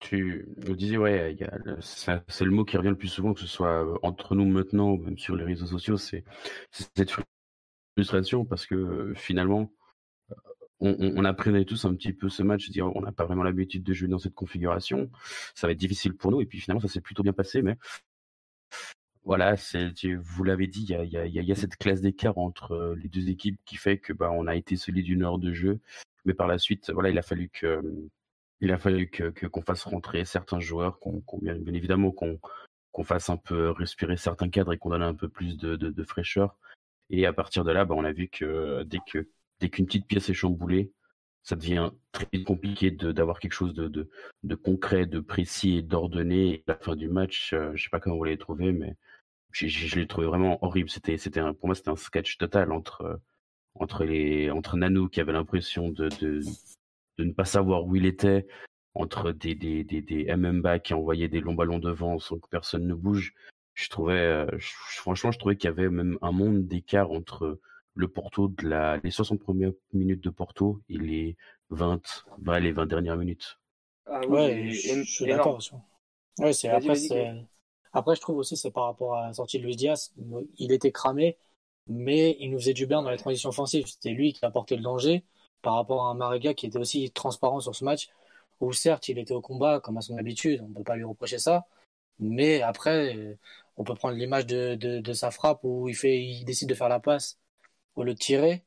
Tu 0.00 0.46
me 0.58 0.74
disais, 0.74 0.96
ouais, 0.96 1.36
c'est 1.80 2.44
le 2.44 2.52
mot 2.52 2.64
qui 2.64 2.76
revient 2.76 2.90
le 2.90 2.96
plus 2.96 3.08
souvent, 3.08 3.34
que 3.34 3.40
ce 3.40 3.48
soit 3.48 3.84
entre 4.02 4.36
nous 4.36 4.46
maintenant 4.46 4.92
ou 4.92 4.96
même 4.96 5.18
sur 5.18 5.34
les 5.34 5.44
réseaux 5.44 5.66
sociaux, 5.66 5.96
c'est 5.96 6.22
cette 6.70 7.10
frustration 7.98 8.44
parce 8.44 8.64
que 8.64 9.12
finalement, 9.16 9.72
on, 10.78 10.94
on, 11.00 11.24
apprenait 11.24 11.64
tous 11.64 11.84
un 11.84 11.94
petit 11.96 12.12
peu 12.12 12.28
ce 12.28 12.44
match, 12.44 12.70
dire 12.70 12.94
on 12.94 13.00
n'a 13.00 13.10
pas 13.10 13.24
vraiment 13.24 13.42
l'habitude 13.42 13.82
de 13.82 13.92
jouer 13.92 14.06
dans 14.06 14.20
cette 14.20 14.34
configuration, 14.34 15.10
ça 15.56 15.66
va 15.66 15.72
être 15.72 15.78
difficile 15.78 16.14
pour 16.14 16.30
nous, 16.30 16.40
et 16.40 16.46
puis 16.46 16.60
finalement 16.60 16.80
ça 16.80 16.86
s'est 16.86 17.00
plutôt 17.00 17.24
bien 17.24 17.32
passé, 17.32 17.60
mais 17.60 17.76
voilà, 19.24 19.56
c'est, 19.56 19.92
vous 20.14 20.44
l'avez 20.44 20.68
dit, 20.68 20.86
il 20.88 21.08
y 21.10 21.52
a, 21.52 21.54
cette 21.56 21.76
classe 21.76 22.00
d'écart 22.00 22.38
entre 22.38 22.94
les 22.96 23.08
deux 23.08 23.28
équipes 23.28 23.58
qui 23.64 23.76
fait 23.76 23.98
que 23.98 24.12
bah, 24.12 24.30
on 24.30 24.46
a 24.46 24.54
été 24.54 24.76
solide 24.76 25.04
d'une 25.04 25.24
heure 25.24 25.38
de 25.38 25.52
jeu, 25.52 25.80
mais 26.24 26.34
par 26.34 26.46
la 26.46 26.58
suite, 26.58 26.90
voilà, 26.92 27.10
il 27.10 27.18
a 27.18 27.22
fallu 27.22 27.48
que 27.48 27.82
il 28.60 28.70
a 28.70 28.78
fallu 28.78 29.10
que 29.10 29.46
qu'on 29.46 29.62
fasse 29.62 29.82
rentrer 29.84 30.24
certains 30.24 30.60
joueurs, 30.60 31.00
qu'on, 31.00 31.22
bien, 31.42 31.56
évidemment 31.66 32.12
qu'on 32.12 32.38
qu'on 32.92 33.04
fasse 33.04 33.28
un 33.28 33.36
peu 33.36 33.70
respirer 33.70 34.16
certains 34.16 34.48
cadres 34.48 34.72
et 34.72 34.78
qu'on 34.78 34.90
donne 34.90 35.02
un 35.02 35.14
peu 35.14 35.28
plus 35.28 35.56
de, 35.58 35.74
de 35.76 36.04
fraîcheur. 36.04 36.56
Et 37.10 37.26
à 37.26 37.32
partir 37.32 37.64
de 37.64 37.72
là, 37.72 37.84
bah, 37.84 37.94
on 37.96 38.04
a 38.04 38.12
vu 38.12 38.28
que 38.28 38.82
dès 38.84 38.98
que 39.06 39.28
dès 39.60 39.68
qu'une 39.70 39.86
petite 39.86 40.06
pièce 40.06 40.28
est 40.28 40.34
chamboulée, 40.34 40.92
ça 41.42 41.56
devient 41.56 41.90
très 42.12 42.26
compliqué 42.44 42.90
d'avoir 42.90 43.40
quelque 43.40 43.54
chose 43.54 43.74
de, 43.74 44.54
concret, 44.54 45.06
de 45.06 45.20
précis 45.20 45.78
et 45.78 45.82
d'ordonné. 45.82 46.62
La 46.66 46.76
fin 46.76 46.96
du 46.96 47.08
match, 47.08 47.52
euh, 47.54 47.72
je 47.74 47.84
sais 47.84 47.90
pas 47.90 48.00
comment 48.00 48.16
vous 48.16 48.24
l'avez 48.24 48.38
trouvé, 48.38 48.72
mais 48.72 48.96
je 49.52 49.98
l'ai 49.98 50.06
trouvé 50.06 50.26
vraiment 50.26 50.62
horrible. 50.62 50.90
C'était, 50.90 51.16
pour 51.54 51.66
moi, 51.66 51.74
c'était 51.74 51.88
un 51.90 51.96
sketch 51.96 52.38
total 52.38 52.72
entre 52.72 53.20
entre 53.74 54.04
les 54.04 54.50
entre 54.50 54.76
Nanou 54.76 55.08
qui 55.08 55.20
avait 55.20 55.32
l'impression 55.32 55.88
de, 55.88 56.08
de 56.20 56.40
de 57.18 57.24
ne 57.24 57.32
pas 57.32 57.44
savoir 57.44 57.84
où 57.84 57.96
il 57.96 58.06
était, 58.06 58.46
entre 58.94 59.32
des 59.32 59.54
des 59.54 59.84
des, 59.84 60.02
des 60.02 60.26
qui 60.84 60.94
envoyaient 60.94 61.28
des 61.28 61.40
longs 61.40 61.54
ballons 61.54 61.78
devant 61.78 62.18
sans 62.18 62.38
que 62.38 62.48
personne 62.48 62.86
ne 62.86 62.94
bouge. 62.94 63.34
Je 63.78 63.88
trouvais, 63.90 64.18
euh, 64.18 64.46
franchement, 64.58 65.30
je 65.30 65.38
trouvais 65.38 65.54
qu'il 65.54 65.70
y 65.70 65.72
avait 65.72 65.88
même 65.88 66.18
un 66.20 66.32
monde 66.32 66.66
d'écart 66.66 67.12
entre 67.12 67.60
le 67.94 68.08
Porto 68.08 68.48
de 68.48 68.68
la, 68.68 68.96
les 69.04 69.12
60 69.12 69.38
premières 69.38 69.70
minutes 69.92 70.20
de 70.20 70.30
Porto 70.30 70.80
et 70.88 70.98
les 70.98 71.36
20, 71.70 72.00
les 72.58 72.72
20 72.72 72.86
dernières 72.86 73.16
minutes. 73.16 73.60
Ah 74.06 74.26
ouais, 74.26 74.70
je, 74.72 75.02
suis 75.04 75.26
d'accord. 75.26 75.60
Ouais, 76.40 76.52
c'est 76.52 76.68
après, 76.68 76.94
après, 77.92 78.16
je 78.16 78.20
trouve 78.20 78.38
aussi 78.38 78.56
c'est 78.56 78.72
par 78.72 78.86
rapport 78.86 79.14
à 79.14 79.28
la 79.28 79.32
sortie 79.32 79.60
de 79.60 79.64
Luis 79.64 79.76
Diaz. 79.76 80.12
Il 80.56 80.72
était 80.72 80.90
cramé, 80.90 81.38
mais 81.86 82.36
il 82.40 82.50
nous 82.50 82.58
faisait 82.58 82.74
du 82.74 82.86
bien 82.86 83.00
dans 83.02 83.10
les 83.10 83.16
transitions 83.16 83.50
offensives. 83.50 83.86
C'était 83.86 84.10
lui 84.10 84.32
qui 84.32 84.44
apportait 84.44 84.74
le 84.74 84.82
danger 84.82 85.22
par 85.62 85.74
rapport 85.74 86.04
à 86.04 86.10
un 86.10 86.14
Mariga 86.14 86.52
qui 86.52 86.66
était 86.66 86.78
aussi 86.78 87.12
transparent 87.12 87.60
sur 87.60 87.76
ce 87.76 87.84
match. 87.84 88.08
Où 88.58 88.72
certes, 88.72 89.08
il 89.08 89.20
était 89.20 89.34
au 89.34 89.40
combat 89.40 89.78
comme 89.78 89.98
à 89.98 90.00
son 90.00 90.16
habitude, 90.16 90.62
on 90.64 90.68
ne 90.70 90.74
peut 90.74 90.82
pas 90.82 90.96
lui 90.96 91.04
reprocher 91.04 91.38
ça. 91.38 91.64
Mais 92.18 92.60
après, 92.60 93.38
on 93.78 93.84
peut 93.84 93.94
prendre 93.94 94.16
l'image 94.16 94.46
de, 94.46 94.74
de, 94.74 94.98
de, 94.98 95.12
sa 95.12 95.30
frappe 95.30 95.60
où 95.62 95.88
il, 95.88 95.94
fait, 95.94 96.20
il 96.20 96.44
décide 96.44 96.68
de 96.68 96.74
faire 96.74 96.88
la 96.88 97.00
passe 97.00 97.38
ou 97.96 98.02
le 98.02 98.14
tirer. 98.14 98.64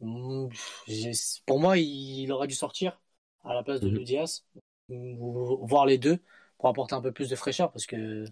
Hmm, 0.00 0.48
pour 1.46 1.60
moi, 1.60 1.78
il 1.78 2.30
aurait 2.32 2.48
dû 2.48 2.54
sortir 2.54 3.00
à 3.44 3.54
la 3.54 3.62
place 3.62 3.80
de 3.80 3.88
mmh. 3.88 4.04
Diaz, 4.04 4.44
voir 4.88 5.86
les 5.86 5.98
deux 5.98 6.18
pour 6.58 6.68
apporter 6.68 6.94
un 6.94 7.00
peu 7.00 7.12
plus 7.12 7.30
de 7.30 7.36
fraîcheur 7.36 7.70
parce 7.70 7.86
que 7.86 8.24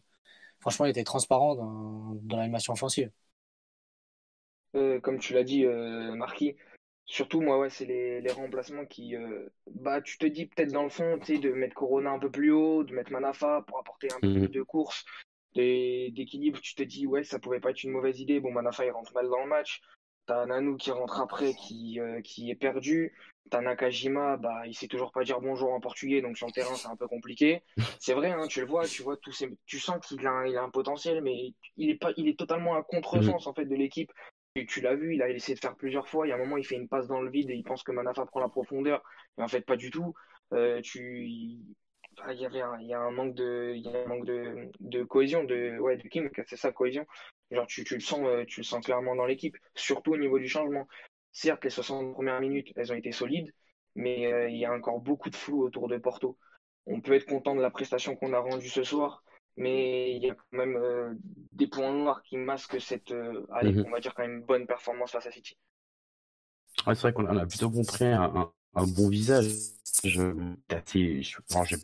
franchement, 0.61 0.87
il 0.87 0.91
était 0.91 1.05
transparent 1.05 1.55
dans, 1.55 2.19
dans 2.23 2.37
l'animation 2.37 2.73
offensive. 2.73 3.11
Euh, 4.75 5.01
comme 5.01 5.21
tu 5.21 5.35
l'as 5.35 5.45
dit, 5.45 5.65
euh, 5.65 6.15
Marquis, 6.17 6.57
surtout 7.05 7.41
moi, 7.41 7.59
ouais, 7.59 7.71
c'est 7.71 7.87
les, 7.87 8.21
les, 8.21 8.33
remplacements 8.33 8.85
qui. 8.85 9.17
Euh, 9.17 9.49
bah, 9.71 10.03
tu 10.03 10.19
te 10.19 10.27
dis 10.27 10.47
peut-être 10.47 10.73
dans 10.73 10.83
le 10.83 10.91
fond, 10.91 11.19
tu 11.21 11.37
sais, 11.37 11.39
de 11.39 11.53
mettre 11.53 11.75
Corona 11.75 12.11
un 12.11 12.19
peu 12.19 12.31
plus 12.31 12.51
haut, 12.51 12.83
de 12.83 12.93
mettre 12.93 13.13
Manafa 13.13 13.63
pour 13.67 13.79
apporter 13.79 14.09
un 14.13 14.21
peu 14.21 14.29
mmh. 14.29 14.41
plus 14.41 14.49
de 14.49 14.63
course, 14.63 15.05
d'équilibre. 15.57 16.61
Tu 16.61 16.75
te 16.75 16.83
dis, 16.83 17.07
ouais, 17.07 17.25
ça 17.25 17.39
pouvait 17.39 17.61
pas 17.61 17.71
être 17.71 17.83
une 17.83 17.91
mauvaise 17.91 18.21
idée. 18.21 18.41
Bon, 18.41 18.53
Manafa, 18.53 18.85
il 18.85 18.91
rentre 18.91 19.13
mal 19.15 19.29
dans 19.29 19.41
le 19.41 19.49
match. 19.49 19.81
T'as 20.27 20.45
Nanou 20.47 20.77
qui 20.77 20.91
rentre 20.91 21.21
après, 21.21 21.55
qui, 21.55 22.01
euh, 22.01 22.21
qui 22.21 22.51
est 22.51 22.57
perdu. 22.57 23.15
T'as 23.49 23.61
Nakajima, 23.61 24.37
bah, 24.37 24.67
il 24.67 24.75
sait 24.75 24.89
toujours 24.89 25.13
pas 25.13 25.23
dire 25.23 25.41
bonjour 25.41 25.73
en 25.73 25.81
portugais, 25.81 26.21
donc 26.21 26.37
sur 26.37 26.49
le 26.49 26.53
terrain, 26.53 26.75
c'est 26.75 26.89
un 26.89 26.97
peu 26.97 27.07
compliqué. 27.07 27.63
C'est 28.01 28.13
vrai, 28.13 28.33
hein, 28.33 28.49
tu 28.49 28.61
le 28.61 28.67
vois, 28.67 28.89
tu 28.89 29.03
vois 29.05 29.17
tous 29.17 29.31
ces... 29.31 29.49
tu 29.67 29.79
sens 29.79 30.05
qu'il 30.05 30.27
a, 30.27 30.49
il 30.49 30.57
a 30.57 30.63
un 30.63 30.71
potentiel, 30.71 31.23
mais 31.23 31.55
il 31.77 31.91
est 31.91 31.95
pas, 31.95 32.13
il 32.17 32.27
est 32.27 32.37
totalement 32.37 32.75
à 32.75 32.83
contresens, 32.83 33.47
mm. 33.47 33.49
en 33.49 33.55
fait, 33.55 33.67
de 33.67 33.77
l'équipe. 33.77 34.11
Tu, 34.57 34.67
tu 34.67 34.81
l'as 34.81 34.97
vu, 34.97 35.15
il 35.15 35.23
a 35.23 35.29
essayé 35.29 35.55
de 35.55 35.61
faire 35.61 35.77
plusieurs 35.77 36.09
fois. 36.09 36.27
Il 36.27 36.31
y 36.31 36.33
a 36.33 36.35
un 36.35 36.39
moment, 36.39 36.57
il 36.57 36.67
fait 36.67 36.75
une 36.75 36.89
passe 36.89 37.07
dans 37.07 37.21
le 37.21 37.31
vide 37.31 37.51
et 37.51 37.55
il 37.55 37.63
pense 37.63 37.85
que 37.85 37.93
Manafa 37.93 38.27
prend 38.27 38.41
la 38.41 38.49
profondeur. 38.49 39.03
Mais 39.39 39.45
en 39.45 39.49
fait, 39.49 39.61
pas 39.61 39.77
du 39.77 39.91
tout. 39.91 40.13
Euh, 40.53 40.81
tu, 40.81 41.61
ah, 42.23 42.33
il 42.33 42.41
y 42.41 42.47
avait 42.47 42.63
un, 42.63 42.79
il 42.81 42.87
y 42.87 42.95
a 42.95 43.01
un 43.01 43.11
manque 43.11 43.35
de, 43.35 43.73
il 43.75 43.83
y 43.83 43.89
a 43.89 44.05
un 44.05 44.07
manque 44.07 44.25
de, 44.25 44.71
de 44.81 45.03
cohésion, 45.05 45.45
de, 45.45 45.79
ouais, 45.79 45.97
de 45.97 46.09
Kim, 46.09 46.31
c'est 46.47 46.57
ça, 46.57 46.73
cohésion. 46.73 47.07
Genre, 47.51 47.67
tu, 47.67 47.85
tu 47.85 47.95
le 47.95 48.01
sens, 48.01 48.21
euh, 48.25 48.45
tu 48.47 48.61
le 48.61 48.65
sens 48.65 48.85
clairement 48.85 49.15
dans 49.15 49.27
l'équipe, 49.27 49.57
surtout 49.75 50.13
au 50.13 50.17
niveau 50.17 50.39
du 50.39 50.49
changement. 50.49 50.89
Certes, 51.33 51.65
les 51.65 51.71
60 51.71 52.15
premières 52.15 52.41
minutes, 52.41 52.73
elles 52.77 52.93
ont 52.93 52.97
été 52.97 53.13
solides, 53.13 53.53
mais 53.95 54.33
euh, 54.33 54.49
il 54.49 54.57
y 54.57 54.65
a 54.65 54.73
encore 54.73 55.01
beaucoup 55.01 55.31
de 55.31 55.37
flou 55.37 55.63
autour 55.63 55.89
de 55.89 55.99
Porto. 55.99 56.39
On 56.87 57.01
peut 57.01 57.15
être 57.15 57.27
content 57.27 57.55
de 57.55 57.61
la 57.61 57.71
prestation 57.71 58.17
qu'on 58.17 58.33
a 58.33 58.39
rendue 58.39 58.69
ce 58.69 58.83
soir, 58.83 59.23
mais 59.57 60.17
il 60.17 60.23
y 60.23 60.31
a 60.31 60.35
quand 60.35 60.57
même 60.59 60.77
euh, 60.77 61.15
des 61.53 61.67
points 61.67 61.93
noirs 61.93 62.23
qui 62.23 62.37
masquent 62.37 62.81
cette, 62.81 63.13
allez, 63.53 63.73
mhm. 63.73 63.85
on 63.87 63.91
va 63.91 64.01
dire 64.01 64.15
quand 64.15 64.27
même 64.27 64.43
bonne 64.43 64.67
performance 64.67 65.13
face 65.13 65.27
à 65.27 65.31
City. 65.31 65.57
c'est 66.87 66.99
vrai 66.99 67.13
qu'on 67.13 67.27
a 67.27 67.47
plutôt 67.47 67.71
montré 67.71 68.13
un, 68.13 68.51
un 68.75 68.87
bon 68.87 69.09
visage. 69.09 69.76
Je 70.05 70.33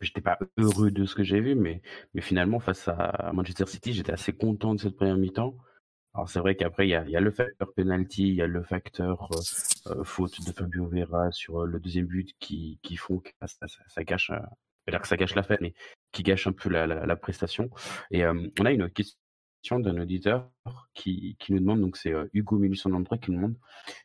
j'étais 0.02 0.20
pas 0.20 0.38
heureux 0.58 0.90
de 0.90 1.04
ce 1.04 1.14
que 1.14 1.22
j'ai 1.22 1.40
vu, 1.40 1.54
mais, 1.54 1.80
mais 2.14 2.20
finalement, 2.20 2.60
face 2.60 2.88
à 2.88 3.30
Manchester 3.32 3.66
City, 3.66 3.92
j'étais 3.92 4.12
assez 4.12 4.32
content 4.32 4.74
de 4.74 4.80
cette 4.80 4.96
première 4.96 5.16
mi-temps. 5.16 5.56
Alors 6.14 6.28
c'est 6.28 6.40
vrai 6.40 6.56
qu'après, 6.56 6.86
il 6.86 6.90
y 6.90 6.94
a, 6.94 7.08
y 7.08 7.16
a, 7.16 7.20
le 7.20 7.30
facteur 7.30 7.72
penalty, 7.72 8.28
il 8.28 8.34
y 8.34 8.42
a 8.42 8.46
le 8.46 8.62
facteur 8.62 9.30
euh, 9.32 9.92
euh, 9.92 10.04
faute 10.04 10.44
de 10.46 10.52
Fabio 10.52 10.86
Vera 10.86 11.32
sur 11.32 11.60
euh, 11.62 11.66
le 11.66 11.80
deuxième 11.80 12.06
but 12.06 12.34
qui, 12.38 12.78
qui 12.82 12.96
font 12.96 13.18
que 13.18 13.30
ça, 13.40 13.66
ça, 13.66 13.82
ça 13.88 14.04
gâche, 14.04 14.30
euh, 14.30 14.98
que 14.98 15.08
ça 15.08 15.16
gâche 15.16 15.34
la 15.34 15.42
fête, 15.42 15.62
mais 15.62 15.72
qui 16.12 16.22
gâche 16.22 16.46
un 16.46 16.52
peu 16.52 16.68
la, 16.68 16.86
la 16.86 17.16
prestation. 17.16 17.70
Et 18.10 18.26
on 18.26 18.64
a 18.66 18.72
une 18.72 18.90
question 18.90 19.16
d'un 19.70 20.00
auditeur 20.00 20.50
qui, 20.92 21.36
qui, 21.38 21.52
nous 21.52 21.60
demande, 21.60 21.80
donc 21.80 21.96
c'est 21.96 22.12
euh, 22.12 22.26
Hugo 22.32 22.58
1893 22.58 23.20
qui 23.20 23.30
nous 23.30 23.36
demande, 23.36 23.56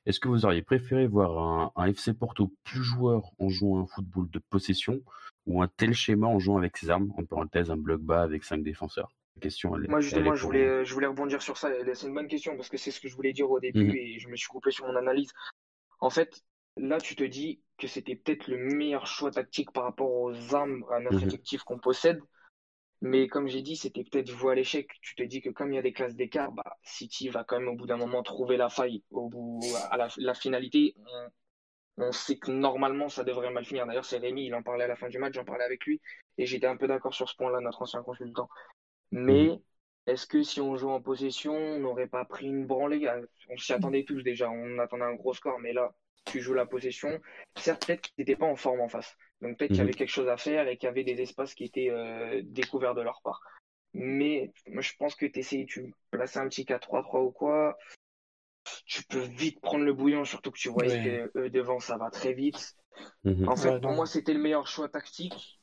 est-ce 0.05 0.19
que 0.19 0.27
vous 0.27 0.45
auriez 0.45 0.61
préféré 0.61 1.07
voir 1.07 1.37
un, 1.37 1.71
un, 1.75 1.85
FC 1.87 2.13
Porto 2.13 2.53
plus 2.63 2.83
joueur 2.83 3.31
en 3.39 3.49
jouant 3.49 3.81
un 3.81 3.87
football 3.87 4.29
de 4.29 4.39
possession 4.49 5.01
ou 5.45 5.61
un 5.61 5.67
tel 5.67 5.93
schéma 5.93 6.27
en 6.27 6.39
jouant 6.39 6.57
avec 6.57 6.77
ses 6.77 6.89
armes, 6.89 7.11
en 7.17 7.25
parenthèse 7.25 7.71
un 7.71 7.77
bloc 7.77 8.01
bas 8.01 8.21
avec 8.21 8.43
cinq 8.43 8.63
défenseurs? 8.63 9.11
Question, 9.41 9.77
Moi 9.87 9.99
justement, 9.99 10.33
je, 10.33 10.43
voulais, 10.43 10.83
je 10.83 10.93
voulais 10.93 11.05
rebondir 11.05 11.43
sur 11.43 11.57
ça, 11.57 11.69
c'est 11.93 12.07
une 12.07 12.13
bonne 12.15 12.27
question 12.27 12.55
parce 12.55 12.69
que 12.69 12.77
c'est 12.77 12.89
ce 12.89 12.99
que 12.99 13.07
je 13.07 13.15
voulais 13.15 13.33
dire 13.33 13.49
au 13.51 13.59
début 13.59 13.85
mmh 13.85 13.95
et 13.95 14.19
je 14.19 14.29
me 14.29 14.35
suis 14.35 14.47
coupé 14.47 14.71
sur 14.71 14.87
mon 14.87 14.95
analyse. 14.95 15.31
En 15.99 16.09
fait, 16.09 16.41
là 16.75 16.99
tu 16.99 17.15
te 17.15 17.23
dis 17.23 17.61
que 17.77 17.85
c'était 17.85 18.15
peut-être 18.15 18.47
le 18.47 18.57
meilleur 18.57 19.05
choix 19.05 19.29
tactique 19.29 19.71
par 19.71 19.83
rapport 19.83 20.11
aux 20.11 20.55
armes, 20.55 20.83
à 20.91 20.99
notre 20.99 21.17
mmh 21.17 21.27
effectif 21.27 21.63
qu'on 21.63 21.77
possède. 21.77 22.19
Mais 23.01 23.27
comme 23.27 23.47
j'ai 23.47 23.61
dit, 23.61 23.75
c'était 23.75 24.03
peut-être 24.03 24.31
voie 24.31 24.53
à 24.53 24.55
l'échec. 24.55 24.89
Tu 25.01 25.15
te 25.15 25.23
dis 25.23 25.41
que 25.41 25.49
comme 25.49 25.71
il 25.71 25.75
y 25.75 25.79
a 25.79 25.83
des 25.83 25.93
classes 25.93 26.15
d'écart, 26.15 26.51
bah, 26.51 26.77
City 26.83 27.29
va 27.29 27.43
quand 27.43 27.59
même 27.59 27.67
au 27.67 27.75
bout 27.75 27.85
d'un 27.85 27.97
moment 27.97 28.23
trouver 28.23 28.57
la 28.57 28.69
faille. 28.69 29.03
Au 29.11 29.29
bout, 29.29 29.59
à 29.91 29.97
la, 30.17 30.33
finalité, 30.33 30.95
on, 31.97 32.11
sait 32.11 32.37
que 32.37 32.49
normalement 32.49 33.07
ça 33.09 33.23
devrait 33.23 33.51
mal 33.51 33.65
finir. 33.65 33.85
D'ailleurs, 33.85 34.05
c'est 34.05 34.17
Rémi, 34.17 34.45
il 34.45 34.55
en 34.55 34.63
parlait 34.63 34.85
à 34.85 34.87
la 34.87 34.95
fin 34.95 35.09
du 35.09 35.19
match, 35.19 35.35
j'en 35.35 35.45
parlais 35.45 35.63
avec 35.63 35.85
lui, 35.85 36.01
et 36.39 36.47
j'étais 36.47 36.67
un 36.67 36.77
peu 36.77 36.87
d'accord 36.87 37.13
sur 37.13 37.29
ce 37.29 37.35
point-là, 37.35 37.59
notre 37.61 37.83
ancien 37.83 38.01
consultant. 38.01 38.49
Mais 39.11 39.49
mhm. 39.49 39.59
est-ce 40.07 40.25
que 40.25 40.41
si 40.41 40.59
on 40.59 40.75
joue 40.75 40.89
en 40.89 41.01
possession, 41.01 41.53
on 41.55 41.79
n'aurait 41.79 42.07
pas 42.07 42.25
pris 42.25 42.47
une 42.47 42.65
branlée? 42.65 43.07
On 43.49 43.57
s'y 43.57 43.73
attendait 43.73 44.05
tous 44.05 44.23
déjà, 44.23 44.49
on 44.49 44.79
attendait 44.79 45.05
un 45.05 45.15
gros 45.15 45.35
score, 45.35 45.59
mais 45.59 45.71
là, 45.71 45.93
tu 46.25 46.41
joues 46.41 46.55
la 46.55 46.65
possession. 46.65 47.21
Certes, 47.57 47.85
peut-être 47.85 48.01
qu'ils 48.01 48.15
n'étaient 48.17 48.35
pas 48.35 48.47
en 48.47 48.55
forme 48.55 48.81
en 48.81 48.89
face. 48.89 49.15
Donc 49.41 49.57
peut-être 49.57 49.69
qu'il 49.69 49.77
y 49.77 49.81
avait 49.81 49.91
mhm. 49.91 49.95
quelque 49.95 50.09
chose 50.09 50.27
à 50.27 50.37
faire 50.37 50.67
et 50.67 50.77
qu'il 50.77 50.87
y 50.87 50.89
avait 50.89 51.03
des 51.03 51.21
espaces 51.21 51.53
qui 51.53 51.63
étaient 51.63 51.89
euh, 51.89 52.41
découverts 52.43 52.95
de 52.95 53.01
leur 53.01 53.21
part. 53.21 53.41
Mais 53.93 54.51
moi, 54.67 54.81
je 54.81 54.93
pense 54.97 55.15
que 55.15 55.25
tu 55.25 55.39
essayes, 55.39 55.65
tu 55.65 55.93
places 56.11 56.37
un 56.37 56.47
petit 56.47 56.65
4-3-3 56.65 57.23
ou 57.23 57.31
quoi, 57.31 57.77
tu 58.85 59.03
peux 59.03 59.21
vite 59.21 59.59
prendre 59.61 59.85
le 59.85 59.93
bouillon, 59.93 60.25
surtout 60.25 60.51
que 60.51 60.59
tu 60.59 60.69
vois 60.69 60.83
que 60.83 61.31
eux 61.35 61.49
devant, 61.49 61.79
ça 61.79 61.97
va 61.97 62.09
très 62.09 62.33
vite. 62.33 62.75
Mhm. 63.23 63.47
En 63.47 63.55
fait, 63.55 63.79
pour 63.79 63.91
moi, 63.91 64.05
c'était 64.05 64.33
le 64.33 64.39
meilleur 64.39 64.67
choix 64.67 64.89
tactique. 64.89 65.59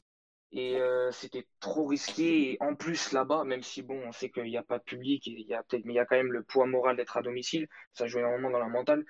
Et 0.57 0.76
euh, 0.76 1.11
c'était 1.11 1.49
trop 1.59 1.87
risqué. 1.87 2.52
Et 2.52 2.57
en 2.61 2.76
plus, 2.76 3.11
là-bas, 3.11 3.43
même 3.43 3.62
si 3.62 3.83
bon, 3.83 4.00
on 4.07 4.12
sait 4.12 4.31
qu'il 4.31 4.45
n'y 4.45 4.57
a 4.57 4.62
pas 4.62 4.78
de 4.78 4.85
public, 4.85 5.26
il 5.26 5.40
y 5.40 5.52
a 5.52 5.64
peut-être, 5.64 5.85
mais 5.85 5.95
il 5.95 5.97
y 5.97 6.00
a 6.00 6.07
quand 6.07 6.16
même 6.16 6.33
le 6.33 6.45
poids 6.45 6.66
moral 6.66 6.97
d'être 6.97 7.16
à 7.16 7.23
domicile. 7.23 7.66
Ça 7.93 8.07
joue 8.07 8.21
énormément 8.21 8.50
dans 8.50 8.61
la 8.61 8.69
mentale 8.69 9.04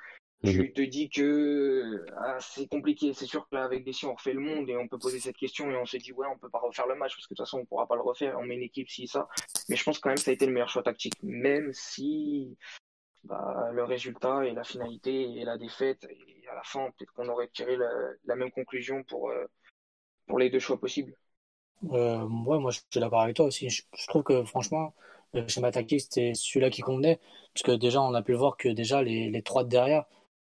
tu 0.44 0.60
mhm. 0.60 0.72
te 0.72 0.82
dis 0.82 1.08
que 1.08 2.04
ah, 2.16 2.38
c'est 2.40 2.66
compliqué. 2.68 3.12
C'est 3.12 3.26
sûr 3.26 3.48
qu'avec 3.48 3.84
des 3.84 3.92
si 3.92 4.04
on 4.06 4.14
refait 4.14 4.34
le 4.34 4.40
monde 4.40 4.68
et 4.68 4.76
on 4.76 4.88
peut 4.88 4.98
poser 4.98 5.18
cette 5.18 5.36
question 5.36 5.70
et 5.70 5.76
on 5.76 5.86
se 5.86 5.96
dit 5.96 6.12
ouais 6.12 6.26
on 6.32 6.38
peut 6.38 6.50
pas 6.50 6.58
refaire 6.58 6.86
le 6.86 6.94
match 6.94 7.14
parce 7.16 7.26
que 7.26 7.34
de 7.34 7.36
toute 7.36 7.46
façon 7.46 7.58
on 7.60 7.64
pourra 7.64 7.86
pas 7.86 7.96
le 7.96 8.02
refaire. 8.02 8.36
On 8.38 8.44
met 8.44 8.54
une 8.54 8.62
équipe 8.62 8.88
si 8.88 9.06
ça. 9.06 9.28
Mais 9.68 9.76
je 9.76 9.84
pense 9.84 9.98
quand 9.98 10.10
même 10.10 10.16
que 10.16 10.22
ça 10.22 10.30
a 10.30 10.34
été 10.34 10.46
le 10.46 10.52
meilleur 10.52 10.68
choix 10.68 10.82
tactique, 10.82 11.14
même 11.22 11.70
si 11.72 12.56
bah, 13.24 13.70
le 13.72 13.84
résultat 13.84 14.44
et 14.44 14.52
la 14.52 14.64
finalité 14.64 15.38
et 15.38 15.44
la 15.44 15.56
défaite. 15.56 16.06
Et 16.10 16.46
à 16.50 16.54
la 16.54 16.62
fin, 16.62 16.90
peut-être 16.90 17.12
qu'on 17.12 17.28
aurait 17.28 17.48
tiré 17.48 17.76
la, 17.76 18.36
même 18.36 18.50
conclusion 18.50 19.02
pour, 19.04 19.30
euh, 19.30 19.46
pour 20.26 20.38
les 20.38 20.50
deux 20.50 20.58
choix 20.58 20.78
possibles. 20.78 21.14
Euh, 21.90 22.22
ouais, 22.22 22.58
moi 22.58 22.70
je 22.70 22.80
suis 22.90 23.00
d'accord 23.00 23.22
avec 23.22 23.36
toi 23.36 23.46
aussi. 23.46 23.70
Je, 23.70 23.82
trouve 24.08 24.22
que 24.22 24.44
franchement, 24.44 24.94
le 25.32 25.46
schéma 25.48 25.70
tactique 25.70 26.02
c'était 26.02 26.32
celui-là 26.34 26.70
qui 26.70 26.82
convenait. 26.82 27.18
Parce 27.54 27.62
que 27.62 27.72
déjà, 27.72 28.02
on 28.02 28.12
a 28.14 28.22
pu 28.22 28.34
voir 28.34 28.56
que 28.56 28.68
déjà 28.68 29.02
les, 29.02 29.30
les 29.30 29.42
trois 29.42 29.64
de 29.64 29.68
derrière, 29.68 30.04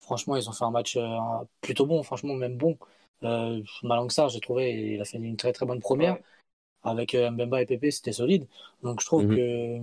franchement, 0.05 0.37
ils 0.37 0.49
ont 0.49 0.53
fait 0.53 0.65
un 0.65 0.71
match 0.71 0.97
euh, 0.97 1.19
plutôt 1.61 1.87
bon, 1.87 2.03
franchement, 2.03 2.35
même 2.35 2.57
bon. 2.57 2.79
Euh, 3.25 3.63
ça 4.11 4.29
j'ai 4.29 4.41
trouvé, 4.41 4.95
il 4.95 5.01
a 5.01 5.05
fait 5.05 5.19
une 5.19 5.37
très 5.37 5.53
très 5.53 5.67
bonne 5.67 5.81
première 5.81 6.19
avec 6.83 7.15
euh, 7.15 7.31
Mbemba 7.31 7.63
et 7.63 7.67
Pepe, 7.67 7.91
c'était 7.91 8.13
solide. 8.13 8.47
Donc 8.83 9.01
je 9.01 9.07
trouve 9.07 9.25
mhm. 9.25 9.37
que 9.37 9.81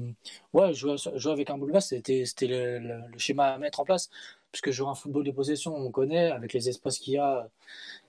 ouais, 0.54 0.74
jouer, 0.74 0.96
jouer 1.16 1.32
avec 1.32 1.50
un 1.50 1.58
boule 1.58 1.82
c'était 1.82 2.26
c'était 2.26 2.48
le, 2.48 2.80
le, 2.80 3.18
schéma 3.18 3.54
à 3.54 3.58
mettre 3.58 3.80
en 3.80 3.86
place. 3.86 4.10
Puisque 4.52 4.72
jouer 4.72 4.90
un 4.90 4.96
football 4.96 5.24
de 5.24 5.32
possession, 5.32 5.76
on 5.76 5.92
connaît 5.92 6.30
avec 6.32 6.54
les 6.54 6.68
espaces 6.70 7.00
qu'il 7.00 7.14
y 7.14 7.18
a 7.18 7.50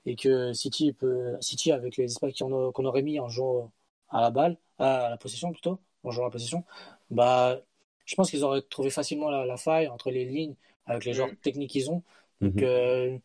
et 0.07 0.16
que 0.16 0.52
City 0.52 0.92
peut 0.92 1.37
City 1.40 1.73
avec 1.73 1.97
les 1.97 2.04
espaces 2.07 2.35
qu'on 2.38 2.85
aurait 2.85 3.02
mis 3.02 3.21
en 3.21 3.28
jouant 3.28 3.71
à 4.11 4.21
la 4.21 4.31
balle, 4.31 4.57
à 4.78 5.09
la 5.11 5.16
possession 5.16 5.52
plutôt, 5.52 5.78
en 6.04 6.11
jouant 6.11 6.25
à 6.25 6.28
la 6.28 6.33
possession, 6.33 6.64
bah 7.11 7.61
je 8.04 8.14
pense 8.14 8.31
qu'ils 8.31 8.45
auraient 8.45 8.62
trouvé 8.62 8.90
facilement 8.90 9.31
la, 9.31 9.57
faille 9.57 9.88
entre 9.88 10.11
les 10.11 10.25
lignes 10.25 10.54
avec 10.87 11.05
les 11.05 11.12
joueurs 11.15 11.29
mhm. 11.29 11.37
techniques 11.37 11.71
qu'ils 11.71 11.91
ont. 11.91 12.03
Donc 12.41 12.55
mhm. 12.55 12.65
euh, 12.65 13.19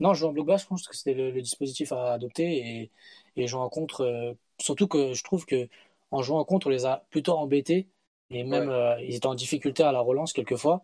non, 0.00 0.14
jouer 0.14 0.28
en 0.28 0.32
bloc 0.32 0.46
bas, 0.46 0.56
je 0.56 0.66
pense 0.66 0.86
que 0.88 0.96
c'était 0.96 1.14
le, 1.14 1.40
dispositif 1.40 1.92
à 1.92 2.12
adopter 2.12 2.56
et, 2.56 2.90
et 3.36 3.46
jouer 3.46 3.60
en 3.60 3.68
contre. 3.68 4.02
Euh, 4.02 4.32
surtout 4.58 4.88
que 4.88 5.14
je 5.14 5.22
trouve 5.22 5.46
que 5.46 5.68
en 6.10 6.22
jouant 6.22 6.40
en 6.40 6.44
contre, 6.44 6.66
on 6.66 6.70
les 6.70 6.86
a 6.86 7.06
plutôt 7.10 7.32
embêtés 7.34 7.88
et 8.30 8.44
même 8.44 8.68
euh, 8.68 9.00
ils 9.00 9.14
étaient 9.14 9.26
en 9.26 9.34
difficulté 9.34 9.82
à 9.82 9.92
la 9.92 10.00
relance 10.00 10.32
quelquefois. 10.32 10.82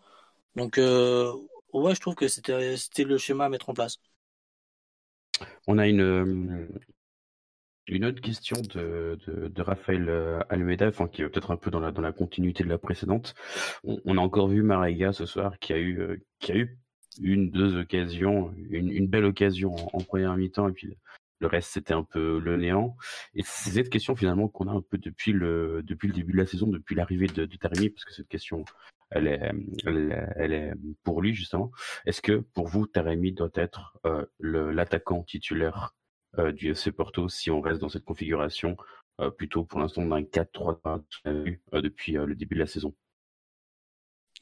Donc 0.57 0.79
euh, 0.79 1.33
ouais, 1.73 1.95
je 1.95 2.01
trouve 2.01 2.15
que 2.15 2.29
c'était 2.29 2.77
c'était 2.77 3.05
le 3.05 3.19
schéma 3.19 3.47
à 3.47 3.49
mettre 3.49 3.69
en 3.71 3.75
place. 3.75 3.99
On 5.67 5.79
a 5.79 5.87
une 5.87 6.69
une 7.89 8.05
autre 8.05 8.21
question 8.21 8.61
de, 8.61 9.19
de, 9.27 9.63
Raphaël 9.63 10.11
Almeida, 10.49 10.89
enfin, 10.89 11.09
qui 11.09 11.23
est 11.23 11.29
peut-être 11.29 11.51
un 11.51 11.57
peu 11.57 11.71
dans 11.71 11.81
la, 11.81 11.91
dans 11.91 12.03
la 12.03 12.13
continuité 12.13 12.65
de 12.65 12.69
la 12.69 12.79
précédente. 12.79 13.35
On, 13.85 14.19
a 14.19 14.21
encore 14.21 14.49
vu 14.49 14.63
Marega 14.63 15.13
ce 15.13 15.27
soir 15.27 15.59
qui 15.59 15.73
a 15.73 15.79
eu, 15.79 16.23
qui 16.39 16.53
a 16.53 16.57
eu 16.57 16.79
une, 17.21 17.51
deux 17.51 17.77
occasions, 17.79 18.53
une, 18.71 19.07
belle 19.07 19.25
occasion 19.25 19.75
en, 19.93 20.01
première 20.01 20.37
mi-temps, 20.37 20.69
et 20.69 20.73
puis 20.73 20.97
le 21.41 21.47
reste 21.47 21.71
c'était 21.71 21.95
un 21.95 22.05
peu 22.05 22.39
le 22.39 22.57
néant. 22.57 22.97
Et 23.35 23.43
c'est 23.45 23.71
cette 23.71 23.91
question 23.91 24.17
finalement 24.17 24.49
qu'on 24.49 24.69
a 24.69 24.73
un 24.73 24.83
peu 24.83 24.99
depuis 24.99 25.33
le 25.33 25.83
depuis 25.85 26.09
le 26.09 26.15
début 26.15 26.33
de 26.33 26.39
la 26.39 26.47
saison, 26.47 26.67
depuis 26.67 26.95
l'arrivée 26.95 27.27
de, 27.27 27.47
Taremi, 27.47 27.91
parce 27.91 28.05
que 28.05 28.13
cette 28.13 28.29
question 28.29 28.65
elle 29.11 29.27
est 29.29 29.53
elle, 29.87 30.53
est 30.53 30.73
pour 31.05 31.23
lui 31.23 31.35
justement. 31.35 31.71
Est-ce 32.07 32.23
que 32.23 32.37
pour 32.55 32.69
vous 32.69 32.87
Taremi 32.87 33.33
doit 33.33 33.51
être 33.55 33.97
euh, 34.05 34.25
l'attaquant 34.41 35.23
titulaire 35.23 35.95
euh, 35.95 35.98
du 36.55 36.71
FC 36.71 36.93
Porto 36.93 37.29
si 37.29 37.51
on 37.51 37.61
reste 37.61 37.81
dans 37.81 37.89
cette 37.89 38.05
configuration 38.05 38.77
euh, 39.21 39.31
plutôt 39.31 39.65
pour 39.65 39.81
l'instant 39.81 40.05
d'un 40.05 40.21
4-3 40.21 41.03
euh, 41.27 41.57
depuis 41.73 42.13
le 42.13 42.35
début 42.35 42.55
de 42.55 42.61
la 42.61 42.67
saison 42.67 42.95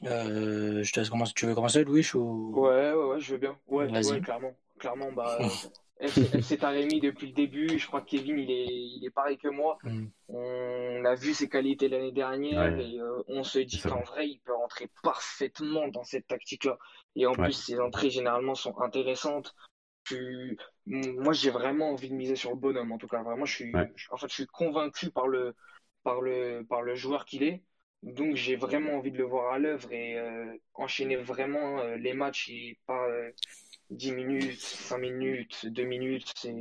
euh, 0.05 0.83
je 0.83 0.93
te 0.93 1.01
laisse 1.01 1.11
commencer. 1.11 1.33
Tu 1.35 1.47
veux 1.47 1.55
commencer, 1.55 1.85
Louis 1.85 2.07
ou... 2.15 2.53
Ouais, 2.55 2.93
ouais, 2.93 3.05
ouais, 3.05 3.21
je 3.21 3.33
veux 3.33 3.39
bien. 3.39 3.57
Ouais, 3.67 3.91
ouais 3.91 4.21
clairement. 4.21 4.55
Clairement, 4.79 5.11
bah, 5.13 5.39
FC 6.01 6.59
Taremi 6.59 7.01
depuis 7.01 7.29
le 7.29 7.33
début. 7.33 7.79
Je 7.79 7.87
crois 7.87 8.03
que 8.03 8.11
Kevin, 8.11 8.39
il 8.39 8.51
est, 8.51 8.67
il 8.67 9.03
est 9.05 9.11
pareil 9.11 9.39
que 9.39 9.49
moi. 9.49 9.79
Mm. 9.85 10.07
On 10.29 11.05
a 11.05 11.15
vu 11.15 11.33
ses 11.33 11.49
qualités 11.49 11.89
l'année 11.89 12.13
dernière 12.13 12.79
et 12.79 12.99
euh, 12.99 13.23
on 13.29 13.43
se 13.43 13.59
dit 13.59 13.81
qu'en 13.81 14.03
vrai, 14.03 14.29
il 14.29 14.39
peut 14.41 14.55
rentrer 14.55 14.91
parfaitement 15.03 15.89
dans 15.89 16.05
cette 16.05 16.27
tactique-là. 16.27 16.77
Et 17.15 17.27
en 17.27 17.33
plus, 17.33 17.53
ses 17.53 17.81
entrées 17.81 18.11
généralement 18.11 18.55
sont 18.55 18.79
intéressantes. 18.81 19.55
Tu... 20.07 20.59
Moi, 20.87 21.33
j'ai 21.33 21.51
vraiment 21.51 21.91
envie 21.91 22.09
de 22.09 22.15
miser 22.15 22.37
sur 22.37 22.51
le 22.51 22.57
bonhomme. 22.57 22.93
En 22.93 22.99
tout 22.99 23.09
cas, 23.09 23.23
vraiment, 23.23 23.45
je 23.45 23.55
suis, 23.55 23.73
en 24.11 24.17
fait, 24.17 24.29
je 24.29 24.35
suis 24.35 24.47
convaincu 24.47 25.11
par 25.11 25.27
le, 25.29 25.55
par 26.05 26.21
le, 26.21 26.65
par 26.69 26.83
le 26.83 26.95
joueur 26.95 27.25
qu'il 27.25 27.43
est. 27.43 27.63
Donc 28.03 28.37
j'ai 28.37 28.57
vraiment 28.57 28.93
envie 28.93 29.11
de 29.11 29.19
le 29.19 29.25
voir 29.25 29.53
à 29.53 29.59
l'œuvre 29.59 29.91
et 29.91 30.17
euh, 30.17 30.55
enchaîner 30.75 31.17
vraiment 31.17 31.81
euh, 31.81 31.97
les 31.97 32.15
matchs 32.15 32.49
et 32.51 32.79
pas 32.87 33.05
10 33.91 34.13
euh, 34.13 34.15
minutes, 34.15 34.61
5 34.61 34.99
minutes, 34.99 35.67
2 35.67 35.83
minutes. 35.83 36.33
C'est... 36.37 36.55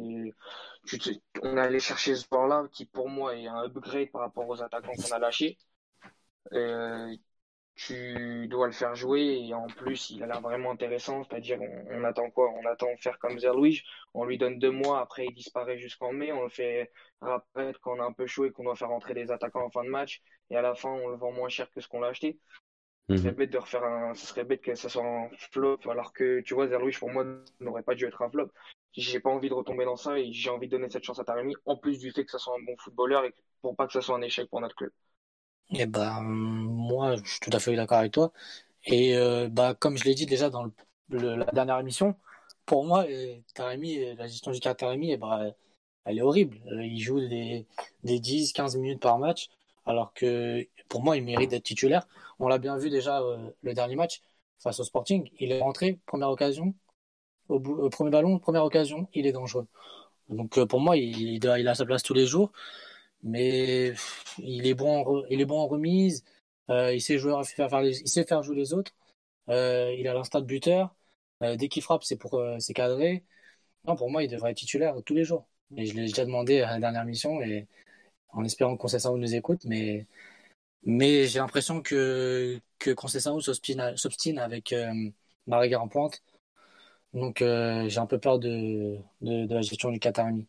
On 1.44 1.58
est 1.58 1.62
allé 1.62 1.80
chercher 1.80 2.16
ce 2.16 2.26
joueur-là 2.28 2.68
qui 2.72 2.86
pour 2.86 3.10
moi 3.10 3.36
est 3.36 3.48
un 3.48 3.64
upgrade 3.64 4.10
par 4.12 4.22
rapport 4.22 4.48
aux 4.48 4.62
attaquants 4.64 4.94
qu'on 4.94 5.12
a 5.14 5.20
lâchés 5.20 5.58
tu 7.76 8.48
dois 8.48 8.68
le 8.68 8.74
faire 8.74 8.96
jouer 8.96 9.46
et 9.48 9.54
en 9.54 9.68
plus 9.68 10.10
il 10.10 10.24
a 10.24 10.28
l'air 10.28 10.42
vraiment 10.42 10.72
intéressant, 10.72 11.24
c'est-à-dire 11.24 11.60
on, 11.62 12.04
attend 12.06 12.30
quoi? 12.30 12.50
On 12.52 12.66
attend 12.66 12.88
faire 12.98 13.20
comme 13.20 13.38
Zerlouis, 13.38 13.82
on 14.14 14.24
lui 14.24 14.38
donne 14.38 14.60
deux 14.60 14.72
mois, 14.72 15.02
après 15.02 15.26
il 15.26 15.34
disparaît 15.34 15.78
jusqu'en 15.78 16.14
mai, 16.14 16.32
on 16.32 16.44
le 16.44 16.50
fait 16.50 16.92
rapparaître 17.20 17.80
quand 17.82 17.98
on 17.98 18.02
a 18.02 18.06
un 18.06 18.14
peu 18.14 18.28
chaud 18.28 18.46
et 18.46 18.52
qu'on 18.52 18.64
doit 18.64 18.76
faire 18.76 18.90
rentrer 18.90 19.14
des 19.14 19.30
attaquants 19.30 19.66
en 19.66 19.70
fin 19.70 19.84
de 19.84 19.90
match 19.90 20.22
et 20.50 20.56
à 20.56 20.62
la 20.62 20.74
fin 20.74 20.90
on 20.90 21.10
le 21.10 21.18
vend 21.18 21.34
moins 21.34 21.50
cher 21.50 21.70
que 21.70 21.82
ce 21.82 21.88
qu'on 21.90 22.00
l'a 22.00 22.08
acheté. 22.08 22.40
Ce 23.10 23.18
serait 23.18 23.32
mhm. 23.32 23.38
bête 23.38 23.52
de 23.52 23.58
refaire 23.58 23.84
un, 23.84 24.14
ce 24.16 24.26
serait 24.26 24.46
bête 24.46 24.62
que 24.62 24.74
ça 24.74 24.90
soit 24.90 25.06
un 25.06 25.30
flop 25.52 25.80
alors 25.90 26.14
que 26.14 26.40
tu 26.42 26.54
vois 26.54 26.68
Zerlouis 26.68 26.96
pour 26.98 27.12
moi 27.12 27.26
n'aurait 27.60 27.84
pas 27.84 27.94
dû 27.94 28.06
être 28.06 28.22
un 28.22 28.30
flop. 28.30 28.50
J'ai 28.94 29.20
pas 29.20 29.30
envie 29.30 29.50
de 29.50 29.54
retomber 29.54 29.84
dans 29.84 29.98
ça 29.98 30.18
et 30.18 30.32
j'ai 30.32 30.50
envie 30.50 30.68
de 30.68 30.72
donner 30.72 30.90
cette 30.90 31.04
chance 31.04 31.20
à 31.20 31.26
Taremi 31.26 31.54
en 31.66 31.76
plus 31.76 32.00
du 32.00 32.12
fait 32.12 32.24
que 32.24 32.32
ça 32.32 32.40
soit 32.40 32.56
un 32.56 32.64
bon 32.64 32.76
footballeur 32.78 33.26
et 33.26 33.34
pour 33.62 33.76
pas 33.76 33.86
que 33.86 33.94
ça 33.94 34.02
soit 34.02 34.16
un 34.16 34.22
échec 34.22 34.50
pour 34.50 34.62
notre 34.62 34.76
club. 34.76 34.92
Eh 35.72 35.86
ben, 35.88 36.22
moi, 36.22 37.16
je 37.24 37.30
suis 37.30 37.40
tout 37.40 37.50
à 37.54 37.60
fait 37.60 37.76
d'accord 37.76 37.98
avec 37.98 38.12
toi. 38.14 38.32
Et 38.86 39.18
euh, 39.18 39.50
bah, 39.50 39.76
comme 39.76 39.98
je 39.98 40.06
l'ai 40.06 40.16
dit 40.16 40.26
déjà 40.28 40.50
dans 40.50 40.66
le, 41.10 41.36
la 41.38 41.46
dernière 41.54 41.80
émission, 41.80 42.16
pour 42.66 42.86
moi, 42.86 43.06
Taremi, 43.56 44.16
la 44.16 44.28
gestion 44.28 44.52
du 44.52 44.60
cas 44.60 44.76
Taremi, 44.76 45.12
eh 45.12 45.18
ben, 45.18 45.54
elle 46.06 46.20
est 46.20 46.22
horrible. 46.22 46.60
Euh, 46.72 46.86
il 46.86 47.00
joue 47.02 47.20
des, 47.22 47.68
des 48.04 48.20
10, 48.20 48.54
15 48.54 48.78
minutes 48.78 49.02
par 49.02 49.20
match, 49.20 49.50
alors 49.86 50.14
que 50.14 50.68
pour 50.90 51.04
moi, 51.04 51.18
il 51.18 51.24
mérite 51.26 51.52
d'être 51.52 51.64
titulaire. 51.64 52.08
On 52.40 52.48
l'a 52.48 52.60
bien 52.60 52.78
vu 52.78 52.90
déjà 52.90 53.22
euh, 53.22 53.38
le 53.64 53.74
dernier 53.74 53.96
match 53.96 54.22
face 54.60 54.80
au 54.80 54.84
Sporting. 54.84 55.30
Il 55.40 55.52
est 55.52 55.62
rentré, 55.62 56.00
première 56.08 56.30
occasion, 56.30 56.76
au, 57.50 57.60
bout, 57.60 57.90
premier 57.90 58.12
ballon, 58.12 58.40
première 58.40 58.66
occasion, 58.66 59.08
il 59.14 59.28
est 59.28 59.34
dangereux. 59.34 59.68
Donc 60.30 60.64
pour 60.66 60.82
moi, 60.82 60.98
il, 60.98 61.44
il 61.44 61.68
a 61.68 61.76
sa 61.76 61.86
place 61.86 62.04
tous 62.04 62.14
les 62.16 62.28
jours 62.28 62.52
mais 63.24 63.94
il 64.40 64.68
est 64.68 64.74
bon 64.74 65.04
en, 65.04 65.26
il 65.30 65.42
est 65.42 65.46
bon 65.46 65.60
en 65.60 65.68
remise. 65.68 66.24
Euh, 66.70 66.94
il 66.94 67.02
sait 67.02 67.18
jouer, 67.18 67.34
faire, 67.46 67.70
faire 67.70 68.44
jouer 68.44 68.56
les 68.56 68.74
autres. 68.74 68.92
Euh, 69.50 69.94
il 69.98 70.08
a 70.08 70.14
l'instinct 70.14 70.42
de 70.42 70.46
buteur. 70.46 70.96
Euh, 71.44 71.56
dès 71.58 71.70
qu'il 71.70 71.84
frappe, 71.84 72.04
c'est 72.04 72.18
pour 72.18 72.42
c'est 72.60 72.74
cadré. 72.74 73.26
Non, 73.86 73.96
pour 73.96 74.12
moi, 74.12 74.24
il 74.24 74.30
devrait 74.30 74.52
être 74.52 74.58
titulaire 74.58 74.96
tous 75.06 75.16
les 75.16 75.26
jours. 75.26 75.48
Et 75.78 75.86
je 75.86 75.96
l'ai 75.96 76.04
déjà 76.04 76.26
demandé 76.26 76.62
à 76.62 76.74
la 76.74 76.80
dernière 76.80 77.06
mission 77.06 77.42
et 77.42 77.68
en 78.30 78.44
espérant 78.46 78.76
que 78.78 78.82
Concessao 78.82 79.18
nous 79.18 79.36
écoute, 79.36 79.66
mais 79.66 80.08
mais 80.84 81.28
j'ai 81.28 81.40
l'impression 81.40 81.82
que 81.82 82.60
que 82.80 82.92
Concessao 82.92 83.42
s'obstine 83.42 84.40
avec 84.40 84.74
euh, 84.74 85.12
en 85.48 85.88
pointe. 85.90 86.24
Donc 87.14 87.40
j'ai 87.40 87.98
un 88.00 88.06
peu 88.08 88.20
peur 88.20 88.40
de, 88.40 88.98
de, 89.22 89.54
la 89.54 89.62
gestion 89.62 89.92
du 89.92 90.00
Qatarani. 90.00 90.48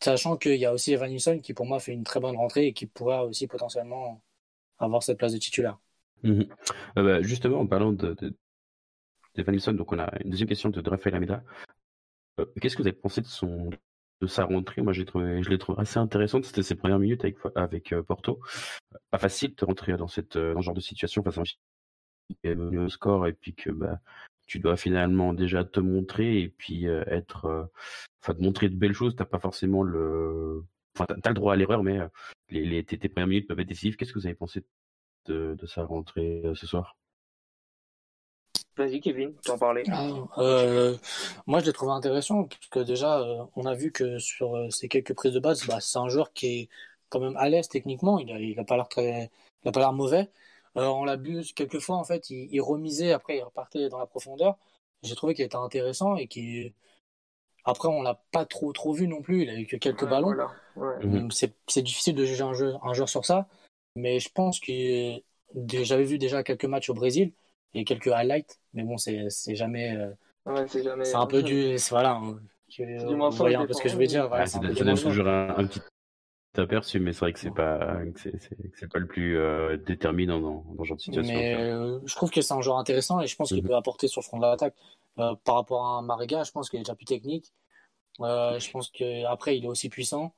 Sachant 0.00 0.36
qu'il 0.36 0.56
y 0.56 0.66
a 0.66 0.72
aussi 0.72 0.92
Evan 0.92 1.10
Nilsson 1.10 1.40
qui 1.42 1.54
pour 1.54 1.66
moi 1.66 1.80
fait 1.80 1.92
une 1.92 2.04
très 2.04 2.20
bonne 2.20 2.36
rentrée 2.36 2.66
et 2.66 2.72
qui 2.72 2.86
pourra 2.86 3.24
aussi 3.24 3.46
potentiellement 3.46 4.22
avoir 4.78 5.02
cette 5.02 5.18
place 5.18 5.32
de 5.32 5.38
titulaire. 5.38 5.78
Mhm. 6.22 6.46
Euh, 6.98 7.02
bah, 7.02 7.22
justement, 7.22 7.60
en 7.60 7.66
parlant 7.66 7.92
de, 7.92 8.16
Nilsson, 9.36 9.72
donc 9.72 9.92
on 9.92 9.98
a 9.98 10.10
une 10.22 10.30
deuxième 10.30 10.48
question 10.48 10.70
de, 10.70 10.88
Rafael 10.88 11.14
Amida. 11.14 11.42
Euh, 12.40 12.46
qu'est-ce 12.60 12.76
que 12.76 12.82
vous 12.82 12.88
avez 12.88 12.96
pensé 12.96 13.20
de 13.20 13.26
son 13.26 13.70
de 14.22 14.26
sa 14.26 14.44
rentrée? 14.44 14.82
Moi, 14.82 14.92
je 14.92 15.00
l'ai 15.00 15.58
trouvé, 15.58 15.78
assez 15.78 15.98
intéressante. 15.98 16.44
C'était 16.44 16.62
ses 16.62 16.74
premières 16.74 16.98
minutes 16.98 17.24
avec 17.24 17.36
avec 17.54 17.92
euh, 17.92 18.02
Porto. 18.02 18.40
Pas 19.10 19.18
facile 19.18 19.54
de 19.54 19.64
rentrer 19.64 19.96
dans 19.96 20.08
cette 20.08 20.36
dans 20.36 20.60
ce 20.60 20.64
genre 20.64 20.74
de 20.74 20.80
situation 20.80 21.22
face 21.22 21.38
à 21.38 21.40
un 21.42 21.44
qui 21.44 22.36
est 22.42 22.54
venu 22.54 22.78
au 22.80 22.88
score 22.88 23.26
et 23.26 23.32
puis 23.32 23.54
que 23.54 23.70
bah 23.70 24.00
tu 24.46 24.58
dois 24.58 24.76
finalement 24.76 25.32
déjà 25.32 25.64
te 25.64 25.80
montrer 25.80 26.40
et 26.40 26.48
puis 26.48 26.86
euh, 26.86 27.04
être, 27.06 27.46
euh, 27.46 27.64
enfin, 28.22 28.34
te 28.34 28.42
montrer 28.42 28.68
de 28.68 28.76
belles 28.76 28.92
choses. 28.92 29.16
T'as 29.16 29.24
pas 29.24 29.38
forcément 29.38 29.82
le, 29.82 30.64
enfin, 30.94 31.06
t'as, 31.22 31.30
le 31.30 31.34
droit 31.34 31.52
à 31.54 31.56
l'erreur, 31.56 31.82
mais 31.82 31.98
euh, 31.98 32.08
les, 32.48 32.64
les 32.64 32.84
tes, 32.84 32.96
premières 33.08 33.26
minutes 33.26 33.48
peuvent 33.48 33.60
être 33.60 33.68
décisives. 33.68 33.96
Qu'est-ce 33.96 34.12
que 34.12 34.18
vous 34.18 34.26
avez 34.26 34.34
pensé 34.34 34.64
de, 35.26 35.56
de 35.58 35.66
sa 35.66 35.84
rentrée 35.84 36.42
ce 36.54 36.66
soir? 36.66 36.96
Vas-y, 38.76 39.00
Kevin, 39.00 39.34
tu 39.42 39.50
en 39.50 39.58
parlais. 39.58 39.84
Ah, 39.90 40.06
euh, 40.38 40.96
moi, 41.46 41.60
je 41.60 41.64
l'ai 41.64 41.72
trouvé 41.72 41.92
intéressant, 41.92 42.44
puisque 42.44 42.78
déjà, 42.80 43.24
on 43.56 43.64
a 43.64 43.74
vu 43.74 43.90
que 43.90 44.18
sur 44.18 44.70
ces 44.70 44.86
quelques 44.88 45.14
prises 45.14 45.32
de 45.32 45.40
base, 45.40 45.66
bah, 45.66 45.80
c'est 45.80 45.98
un 45.98 46.08
joueur 46.08 46.34
qui 46.34 46.46
est 46.46 46.68
quand 47.08 47.20
même 47.20 47.36
à 47.38 47.48
l'aise 47.48 47.68
techniquement. 47.68 48.18
Il 48.18 48.30
a, 48.30 48.38
il 48.38 48.58
a 48.60 48.64
pas 48.64 48.76
l'air 48.76 48.88
très, 48.88 49.30
il 49.64 49.68
a 49.68 49.72
pas 49.72 49.80
l'air 49.80 49.94
mauvais. 49.94 50.28
Euh, 50.76 50.86
on 50.86 51.04
l'a 51.04 51.16
vu 51.16 51.42
quelques 51.54 51.78
fois, 51.78 51.96
en 51.96 52.04
fait, 52.04 52.28
il, 52.30 52.60
remisait, 52.60 53.12
après 53.12 53.38
il 53.38 53.42
repartait 53.42 53.88
dans 53.88 53.98
la 53.98 54.06
profondeur. 54.06 54.58
J'ai 55.02 55.14
trouvé 55.14 55.34
qu'il 55.34 55.44
était 55.44 55.56
intéressant 55.56 56.16
et 56.16 56.26
qui 56.26 56.74
après 57.64 57.88
on 57.88 58.02
l'a 58.02 58.22
pas 58.30 58.44
trop 58.44 58.72
trop 58.72 58.92
vu 58.92 59.08
non 59.08 59.22
plus, 59.22 59.42
il 59.42 59.50
a 59.50 59.58
eu 59.58 59.66
que 59.66 59.76
quelques 59.76 60.08
ballons. 60.08 60.34
Mhm. 60.76 61.30
C'est 61.30 61.82
difficile 61.82 62.14
de 62.14 62.24
juger 62.24 62.42
un, 62.42 62.52
jeu, 62.52 62.74
un 62.82 62.92
joueur 62.94 63.08
sur 63.08 63.24
ça, 63.24 63.48
mais 63.94 64.20
je 64.20 64.30
pense 64.30 64.60
que 64.60 65.20
j'avais 65.82 66.04
vu 66.04 66.18
déjà 66.18 66.42
quelques 66.42 66.64
matchs 66.64 66.90
au 66.90 66.94
Brésil 66.94 67.32
et 67.74 67.84
quelques 67.84 68.08
highlights, 68.08 68.60
mais 68.74 68.84
bon, 68.84 68.98
c'est 68.98 69.28
jamais. 69.54 69.96
Ouais, 70.44 70.66
c'est 70.68 70.82
jamais. 70.82 71.04
C'est 71.04 71.16
un 71.16 71.26
peu 71.26 71.42
du. 71.42 71.76
Voilà. 71.90 72.12
Hein. 72.12 72.38
Vous 72.78 73.30
voyez 73.30 73.56
un 73.56 73.66
peu 73.66 73.72
ce 73.72 73.82
que 73.82 73.88
je 73.88 73.96
veux 73.96 74.06
dire. 74.06 74.28
ça, 74.46 74.58
donne 74.58 74.98
toujours 74.98 75.26
un, 75.26 75.66
petit 75.66 75.80
aperçu, 76.58 77.00
mais 77.00 77.12
c'est 77.12 77.20
vrai 77.20 77.32
que 77.32 77.38
c'est 77.38 77.54
pas 77.54 77.98
c'est 78.74 78.90
pas 78.90 78.98
le 78.98 79.06
plus 79.06 79.38
euh, 79.38 79.76
déterminant 79.76 80.40
dans, 80.40 80.64
dans 80.74 80.84
ce 80.84 80.88
genre 80.88 80.96
de 80.96 81.02
situation. 81.02 81.34
Mais 81.34 81.54
euh, 81.54 82.00
je 82.04 82.14
trouve 82.14 82.30
que 82.30 82.40
c'est 82.40 82.54
un 82.54 82.60
joueur 82.60 82.78
intéressant 82.78 83.20
et 83.20 83.26
je 83.26 83.36
pense 83.36 83.48
qu'il 83.48 83.62
mhm. 83.62 83.68
peut 83.68 83.76
apporter 83.76 84.08
sur 84.08 84.20
le 84.20 84.24
front 84.24 84.38
de 84.38 84.42
l'attaque. 84.42 84.74
Euh, 85.18 85.34
par 85.44 85.54
rapport 85.56 85.84
à 85.84 85.98
un 85.98 86.02
Mariga, 86.02 86.42
je 86.44 86.52
pense 86.52 86.68
qu'il 86.68 86.78
est 86.78 86.82
déjà 86.82 86.94
plus 86.94 87.06
technique. 87.06 87.52
je 88.18 88.70
pense 88.70 88.90
que 88.90 89.24
après 89.26 89.56
il 89.56 89.64
est 89.64 89.68
aussi 89.68 89.88
puissant 89.88 90.34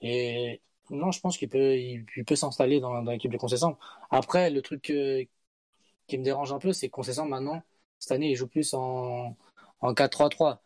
et 0.00 0.60
non, 0.90 1.10
je 1.10 1.20
pense 1.20 1.38
qu'il 1.38 1.48
peut 1.48 1.76
il, 1.76 2.04
peut 2.26 2.36
s'installer 2.36 2.80
dans, 2.80 3.02
dans 3.02 3.10
l'équipe 3.10 3.32
de 3.32 3.38
Concessant. 3.38 3.78
Après, 4.10 4.50
le 4.50 4.60
truc 4.62 4.82
qui 4.82 6.18
me 6.18 6.24
dérange 6.24 6.52
un 6.52 6.58
peu, 6.58 6.72
c'est 6.72 6.88
que 6.88 6.92
Concessant 6.92 7.26
maintenant 7.26 7.62
cette 7.98 8.12
année 8.12 8.30
il 8.30 8.36
joue 8.36 8.48
plus 8.48 8.74
en 8.74 9.36
en 9.80 9.92
4-3-3. 9.92 10.58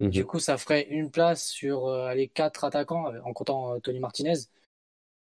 Du 0.00 0.20
mhm. 0.20 0.26
coup, 0.26 0.38
ça 0.38 0.56
ferait 0.58 0.86
une 0.88 1.10
place 1.10 1.48
sur 1.48 1.86
euh, 1.86 2.14
les 2.14 2.28
quatre 2.28 2.64
attaquants 2.64 3.12
en 3.24 3.32
comptant 3.32 3.74
euh, 3.74 3.80
Tony 3.80 3.98
Martinez. 3.98 4.34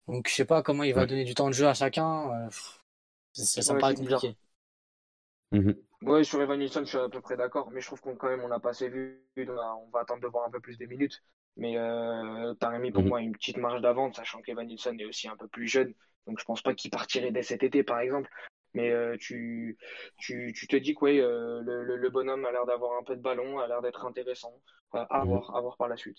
Donc, 0.08 0.28
je 0.28 0.34
sais 0.34 0.46
pas 0.46 0.64
comment 0.64 0.84
il 0.84 0.94
va 0.94 1.06
donner 1.06 1.24
du 1.24 1.36
temps 1.36 1.48
de 1.48 1.54
jeu 1.54 1.68
à 1.68 1.74
chacun. 1.74 2.30
Euh, 2.32 2.50
ça, 3.34 3.74
me 3.74 3.80
paraît 3.80 3.96
compliqué. 3.96 4.36
Mhm. 5.52 5.76
Oui, 6.02 6.26
sur 6.26 6.42
Evan 6.42 6.60
Nilsson, 6.60 6.82
je 6.82 6.90
suis 6.90 6.98
à 6.98 7.08
peu 7.08 7.22
près 7.22 7.38
d'accord, 7.38 7.70
mais 7.72 7.80
je 7.80 7.88
trouve 7.88 8.02
qu'on 8.02 8.16
quand 8.16 8.28
même 8.28 8.44
on 8.44 8.50
n'a 8.50 8.60
pas 8.60 8.72
assez 8.72 8.90
vu. 8.90 9.24
On 9.38 9.90
va 9.94 10.02
attendre 10.02 10.22
de 10.22 10.28
voir 10.28 10.46
un 10.46 10.52
peu 10.52 10.60
plus 10.60 10.78
des 10.78 10.88
minutes. 10.88 11.24
Mais 11.56 11.78
euh, 11.78 12.54
Taremi, 12.56 12.92
pour 12.92 13.04
mhm. 13.04 13.10
moi, 13.10 13.22
une 13.22 13.34
petite 13.34 13.58
marge 13.58 13.82
d'avance, 13.82 14.16
sachant 14.16 14.42
qu'Evan 14.42 14.66
Nilsson 14.66 14.96
est 15.00 15.06
aussi 15.06 15.28
un 15.28 15.38
peu 15.38 15.48
plus 15.48 15.68
jeune. 15.68 15.94
Donc, 16.26 16.40
je 16.40 16.46
pense 16.46 16.62
pas 16.62 16.74
qu'il 16.74 16.90
partirait 16.90 17.32
dès 17.32 17.44
cet 17.44 17.64
été, 17.64 17.84
par 17.84 18.00
exemple. 18.00 18.30
Mais 18.74 18.92
euh, 18.92 19.16
tu, 19.20 19.78
tu, 20.18 20.52
tu, 20.56 20.68
te 20.68 20.76
dis 20.76 20.96
que 20.96 21.06
euh, 21.06 21.62
le, 21.62 21.96
le, 21.96 22.10
bonhomme 22.10 22.46
a 22.46 22.52
l'air 22.52 22.66
d'avoir 22.66 23.00
un 23.00 23.04
peu 23.04 23.16
de 23.16 23.22
ballon, 23.22 23.60
a 23.60 23.68
l'air 23.68 23.82
d'être 23.82 24.06
intéressant. 24.06 24.54
à, 24.94 25.24
mhm. 25.24 25.30
voir, 25.30 25.56
à 25.56 25.62
voir 25.62 25.78
par 25.78 25.88
la 25.88 25.98
suite. 25.98 26.18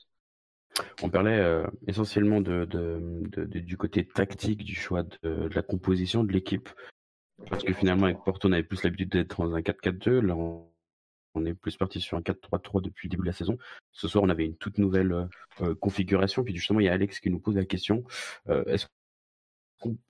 On 1.02 1.08
parlait 1.08 1.38
euh, 1.38 1.66
essentiellement 1.87 2.40
de, 2.40 2.64
de, 2.64 3.23
de, 3.37 3.44
du 3.44 3.76
côté 3.76 4.06
tactique 4.06 4.64
du 4.64 4.75
choix 4.75 5.04
de, 5.23 5.49
la 5.54 5.62
composition 5.62 6.25
de 6.25 6.32
l'équipe. 6.32 6.68
Parce 7.50 7.64
que 7.64 7.73
finalement, 7.73 8.06
avec 8.06 8.23
Porto, 8.25 8.49
on 8.49 8.52
avait 8.52 8.62
plus 8.62 8.82
l'habitude 8.84 9.11
d'être 9.11 9.44
dans 9.44 9.54
un 9.54 9.61
4-4-2. 9.61 10.20
Là, 10.20 10.37
on, 10.37 11.46
est 11.46 11.54
plus 11.54 11.76
parti 11.76 12.00
sur 12.00 12.16
un 12.16 12.20
4-3-3 12.20 12.80
depuis 12.80 13.08
le 13.08 13.11
début 13.11 13.23
de 13.23 13.28
la 13.28 13.32
saison. 13.32 13.58
Ce 13.90 14.06
soir, 14.06 14.23
on 14.23 14.28
avait 14.28 14.46
une 14.46 14.56
toute 14.56 14.78
nouvelle 14.78 15.28
configuration. 15.80 16.44
Puis 16.44 16.54
justement, 16.54 16.78
il 16.78 16.87
y 16.87 16.88
a 16.88 16.92
Alex 16.92 17.18
qui 17.18 17.30
nous 17.30 17.40
pose 17.40 17.56
la 17.56 17.64
question. 17.64 18.04
Est-ce 18.49 18.87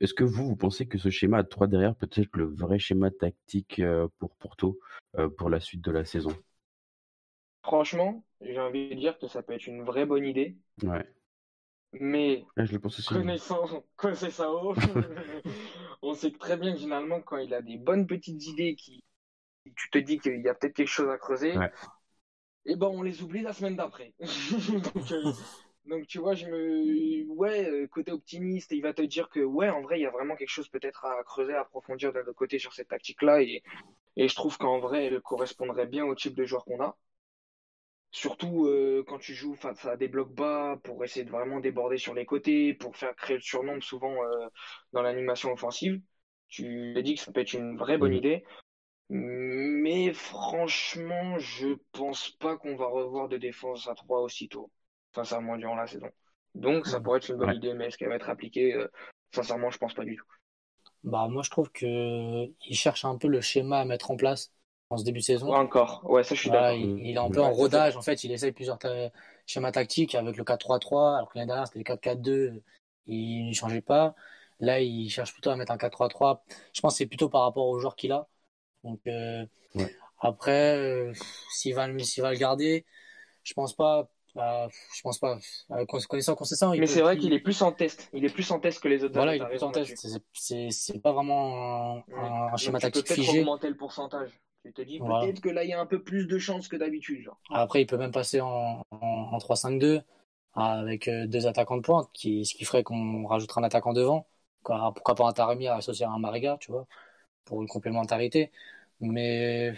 est-ce 0.01 0.15
que 0.15 0.25
vous, 0.25 0.49
vous 0.49 0.57
pensez 0.57 0.87
que 0.87 0.99
ce 0.99 1.11
schéma 1.11 1.39
à 1.39 1.45
3 1.45 1.67
derrière 1.67 1.95
peut 1.95 2.09
être 2.13 2.37
le 2.37 2.45
vrai 2.45 2.79
schéma 2.79 3.11
tactique 3.11 3.83
pour 4.19 4.35
Porto 4.37 4.79
pour 5.37 5.51
la 5.51 5.61
suite 5.61 5.83
de 5.83 5.91
la 5.91 6.05
saison? 6.05 6.37
Franchement, 7.63 8.25
j'ai 8.41 8.61
envie 8.61 8.91
de 8.91 8.95
dire 8.95 9.19
que 9.19 9.27
ça 9.27 9.43
peut 9.43 9.55
être 9.55 9.67
une 9.67 9.83
vraie 9.83 10.07
bonne 10.07 10.27
idée. 10.27 10.57
Ouais. 10.83 11.07
Mais 12.01 12.45
je 12.57 12.73
le 12.73 12.79
pense 12.81 12.99
aussi. 12.99 13.09
connaissant 13.09 13.67
Sao, 14.31 14.75
on 16.03 16.15
sait 16.15 16.33
très 16.33 16.57
bien 16.57 16.73
que 16.73 16.79
généralement 16.79 17.21
quand 17.21 17.37
il 17.39 17.55
a 17.55 17.63
des 17.63 17.79
bonnes 17.79 18.07
petites 18.07 18.47
idées 18.47 18.75
qui 18.75 19.05
tu 19.77 19.91
te 19.91 19.99
dis 19.99 20.19
qu'il 20.19 20.41
y 20.43 20.49
a 20.49 20.55
peut-être 20.55 20.75
quelque 20.75 20.89
chose 20.89 21.09
à 21.09 21.17
creuser, 21.17 21.55
et 21.55 22.73
eh 22.73 22.77
ben 22.77 22.89
on 22.89 23.03
les 23.03 23.23
oublie 23.23 23.43
la 23.43 23.53
semaine 23.53 23.77
d'après. 23.77 24.15
Euh, 25.13 25.33
donc 25.87 26.07
tu 26.07 26.19
vois, 26.19 26.35
je 26.35 26.47
me 26.47 27.27
ouais, 27.29 27.69
euh, 27.69 27.87
côté 27.89 28.11
optimiste, 28.13 28.73
il 28.73 28.81
va 28.83 28.93
te 28.95 29.03
dire 29.03 29.29
que 29.29 29.41
ouais, 29.41 29.69
en 29.69 29.83
vrai, 29.83 29.99
il 29.99 30.03
y 30.03 30.07
a 30.07 30.11
vraiment 30.11 30.37
quelque 30.37 30.49
chose 30.49 30.69
peut-être 30.69 31.05
à 31.05 31.23
creuser, 31.25 31.55
à 31.55 31.61
approfondir 31.61 32.13
de 32.13 32.19
l'autre 32.21 32.33
côté 32.33 32.59
sur 32.59 32.73
cette 32.73 32.89
tactique-là 32.89 33.43
et, 33.43 33.63
et 34.17 34.29
je 34.29 34.35
trouve 34.37 34.59
qu'en 34.59 34.81
vrai, 34.81 35.07
elle 35.07 35.21
correspondrait 35.23 35.87
bien 35.87 36.05
au 36.07 36.15
type 36.15 36.35
de 36.37 36.45
joueur 36.47 36.65
qu'on 36.65 36.83
a. 36.83 36.97
Surtout 38.13 38.67
euh, 38.67 39.05
quand 39.07 39.19
tu 39.19 39.35
joues 39.35 39.57
face 39.57 39.85
à 39.87 39.97
des 39.97 40.09
blocs 40.09 40.33
bas 40.33 40.79
pour 40.85 41.05
essayer 41.05 41.25
de 41.25 41.31
vraiment 41.31 41.59
déborder 41.61 41.99
sur 41.99 42.15
les 42.15 42.25
côtés, 42.25 42.73
pour 42.73 42.97
faire 42.97 43.15
créer 43.17 43.37
le 43.37 43.43
surnombre 43.43 43.83
souvent 43.83 44.15
euh, 44.25 44.47
dans 44.93 45.03
l'animation 45.03 45.53
offensive. 45.53 46.01
Tu 46.49 46.97
as 46.97 47.03
dit 47.03 47.17
que 47.17 47.21
ça 47.21 47.33
peut 47.33 47.41
être 47.41 47.55
une 47.55 47.77
vraie 47.77 47.99
bonne 47.99 48.15
idée. 48.15 48.45
Mais 49.11 50.13
franchement, 50.15 51.39
je 51.39 51.77
pense 51.93 52.31
pas 52.31 52.57
qu'on 52.59 52.77
va 52.77 52.87
revoir 52.87 53.29
de 53.29 53.39
défense 53.39 53.89
à 53.89 53.95
3 53.95 54.21
aussitôt 54.23 54.71
sincèrement, 55.15 55.57
durant 55.57 55.77
la 55.77 55.87
saison. 55.87 56.11
Donc, 56.55 56.87
ça 56.87 57.01
pourrait 57.01 57.19
être 57.19 57.29
une 57.29 57.37
bonne 57.37 57.55
idée, 57.55 57.75
mais 57.75 57.87
est-ce 57.87 57.99
qu'elle 57.99 58.09
va 58.09 58.17
être 58.17 58.31
appliquée 58.31 58.75
euh, 58.75 58.89
Sincèrement, 59.33 59.71
je 59.71 59.79
pense 59.79 59.95
pas 59.95 60.05
du 60.05 60.17
tout. 60.17 60.27
Bah, 61.03 61.27
moi, 61.29 61.43
je 61.43 61.51
trouve 61.51 61.71
qu'il 61.73 62.55
cherche 62.71 63.05
un 63.05 63.17
peu 63.19 63.29
le 63.29 63.41
schéma 63.41 63.81
à 63.81 63.85
mettre 63.85 64.11
en 64.11 64.17
place 64.17 64.53
en 64.91 64.97
ce 64.97 65.05
début 65.05 65.19
de 65.19 65.25
saison. 65.25 65.53
encore, 65.53 66.09
ouais, 66.09 66.23
ça 66.23 66.35
je 66.35 66.41
suis 66.41 66.51
d'accord. 66.51 66.73
Il, 66.73 67.15
est 67.15 67.19
un 67.19 67.31
peu 67.31 67.41
en 67.41 67.51
rodage, 67.51 67.97
en 67.97 68.03
fait, 68.03 68.23
il 68.25 68.33
essaye 68.33 68.53
plusieurs 68.53 68.79
schémas 69.47 69.73
tactiques 69.73 70.15
avec 70.15 70.37
le 70.37 70.45
4-3-3, 70.45 71.17
alors 71.17 71.31
que 71.31 71.39
l'année 71.39 71.49
dernière 71.49 71.67
c'était 71.67 71.79
le 71.81 71.85
4-4-2, 71.85 72.63
il 73.07 73.49
ne 73.49 73.55
changeait 73.55 73.81
pas. 73.81 74.15
Là, 74.61 74.81
il 74.81 75.09
cherche 75.11 75.33
plutôt 75.33 75.51
à 75.51 75.57
mettre 75.57 75.73
un 75.73 75.77
4-3-3. 75.77 76.43
Je 76.73 76.81
pense 76.81 76.95
que 76.95 76.99
c'est 76.99 77.07
plutôt 77.07 77.29
par 77.29 77.43
rapport 77.43 77.67
aux 77.67 77.81
joueurs 77.81 77.97
qu'il 77.97 78.13
a. 78.13 78.29
Donc, 78.85 79.01
euh, 79.07 79.45
après, 80.21 80.77
euh, 80.77 81.13
s'il 81.51 81.75
va, 81.75 81.87
va 81.89 82.33
le 82.33 82.39
garder, 82.39 82.87
je 83.43 83.53
pense 83.55 83.75
pas 83.75 84.09
bah, 84.35 84.69
je 84.95 85.03
pense 85.03 85.19
pas. 85.19 85.39
Euh, 85.71 85.85
connaissant 86.09 86.35
Concessant, 86.35 86.75
mais 86.75 86.87
c'est 86.87 87.03
vrai 87.03 87.17
qu'il 87.17 87.33
est 87.33 87.41
plus 87.41 87.63
en 87.63 87.73
test. 87.73 88.11
Il 88.13 88.25
est 88.25 88.33
plus 88.33 88.51
en 88.51 88.59
test 88.59 88.81
que 88.81 88.89
les 88.89 89.05
autres. 89.05 89.15
Voilà, 89.15 89.37
il 89.37 89.43
est 89.43 89.49
plus 89.49 89.63
en 89.63 89.71
test. 89.71 90.07
C'est 90.33 91.03
pas 91.03 91.13
vraiment 91.13 92.05
un, 92.17 92.53
un 92.53 92.57
schéma 92.57 92.81
tactique 92.81 93.07
figé. 93.07 93.23
Tu 93.23 93.33
peux 93.33 93.41
augmenter 93.41 93.69
le 93.69 93.77
pourcentage. 93.77 94.31
Tu 94.65 94.73
te 94.73 94.83
dis 94.83 94.99
peut-être 94.99 95.41
que 95.41 95.51
là 95.51 95.63
il 95.63 95.71
y 95.71 95.75
a 95.75 95.81
un 95.81 95.85
peu 95.87 96.03
plus 96.03 96.27
de 96.27 96.39
chance 96.39 96.69
que 96.69 96.77
d'habitude. 96.77 97.29
Après, 97.51 97.83
il 97.83 97.87
peut 97.87 97.99
même 97.99 98.13
passer 98.13 98.41
en, 98.41 98.83
en, 98.91 99.39
3-5-2 99.39 100.03
avec 100.55 101.07
euh, 101.09 101.27
deux 101.27 101.47
attaquants 101.47 101.77
de 101.77 101.83
pointe, 101.83 102.09
qui, 102.15 102.47
ce 102.47 102.55
qui 102.55 102.65
ferait 102.65 102.83
qu'on 102.83 103.27
rajoutera 103.27 103.61
un 103.61 103.65
attaquant 103.65 103.93
devant. 103.93 104.27
Pourquoi 104.63 105.15
pas 105.15 105.29
un 105.29 105.33
Taremi 105.33 105.69
associé 105.69 106.07
à 106.07 106.11
un 106.11 106.19
Mariga, 106.19 106.57
tu 106.61 106.73
vois, 106.73 106.87
pour 107.45 107.61
une 107.61 107.69
complémentarité. 107.69 108.51
Mais 109.01 109.75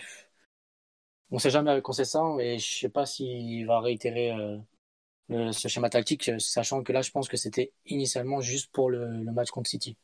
on 1.30 1.38
sait 1.38 1.50
jamais 1.50 1.70
avec 1.70 1.82
Concessant 1.82 2.38
et 2.38 2.58
je 2.58 2.78
sais 2.78 2.88
pas 2.88 3.06
s'il 3.06 3.66
va 3.66 3.80
réitérer 3.80 4.32
euh, 4.32 5.52
ce 5.52 5.68
schéma 5.68 5.90
tactique, 5.90 6.30
sachant 6.38 6.82
que 6.82 6.92
là, 6.92 7.02
je 7.02 7.10
pense 7.10 7.28
que 7.28 7.36
c'était 7.36 7.72
initialement 7.86 8.40
juste 8.40 8.70
pour 8.72 8.90
le, 8.90 9.08
match 9.32 9.50
contre 9.50 9.68
City. 9.68 9.96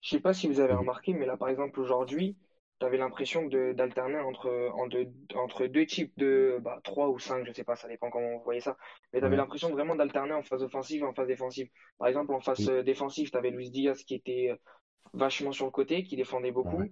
Je 0.00 0.10
sais 0.10 0.20
pas 0.20 0.32
si 0.32 0.48
vous 0.48 0.60
avez 0.60 0.72
remarqué, 0.72 1.12
mais 1.12 1.26
là, 1.26 1.36
par 1.36 1.48
exemple, 1.48 1.78
aujourd'hui, 1.78 2.36
tu 2.80 2.86
avais 2.86 2.96
l'impression 2.96 3.46
d'alterner 3.46 4.18
entre, 4.18 4.72
entre 5.36 5.66
deux 5.66 5.86
types 5.86 6.12
de 6.16 6.58
bah, 6.62 6.80
3 6.82 7.10
ou 7.10 7.18
5, 7.18 7.46
je 7.46 7.52
sais 7.52 7.64
pas, 7.64 7.76
ça 7.76 7.86
dépend 7.86 8.10
comment 8.10 8.38
vous 8.38 8.42
voyez 8.42 8.60
ça. 8.60 8.76
Mais 9.12 9.20
tu 9.20 9.26
avais 9.26 9.36
l'impression 9.36 9.70
vraiment 9.70 9.94
d'alterner 9.94 10.32
en 10.32 10.42
phase 10.42 10.62
offensive 10.62 11.02
et 11.02 11.06
en 11.06 11.12
phase 11.12 11.28
défensive. 11.28 11.68
Par 11.98 12.08
exemple, 12.08 12.32
en 12.32 12.40
phase 12.40 12.68
euh, 12.70 12.82
défensive, 12.82 13.30
tu 13.30 13.36
avais 13.36 13.50
Luis 13.50 13.70
Diaz 13.70 14.02
qui 14.02 14.14
était 14.14 14.48
euh, 14.50 14.56
vachement 15.12 15.52
sur 15.52 15.66
le 15.66 15.70
côté, 15.70 16.02
qui 16.02 16.16
défendait 16.16 16.52
beaucoup. 16.52 16.82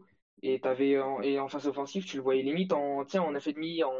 Et 0.42 0.60
t'avais 0.60 0.98
en, 0.98 1.20
et 1.22 1.38
en 1.38 1.48
phase 1.48 1.66
offensive, 1.66 2.04
tu 2.04 2.16
le 2.16 2.22
voyais 2.22 2.42
limite 2.42 2.72
en 2.72 3.04
tiens 3.04 3.22
en 3.22 3.34
effet 3.34 3.52
demi, 3.52 3.82
en, 3.82 3.92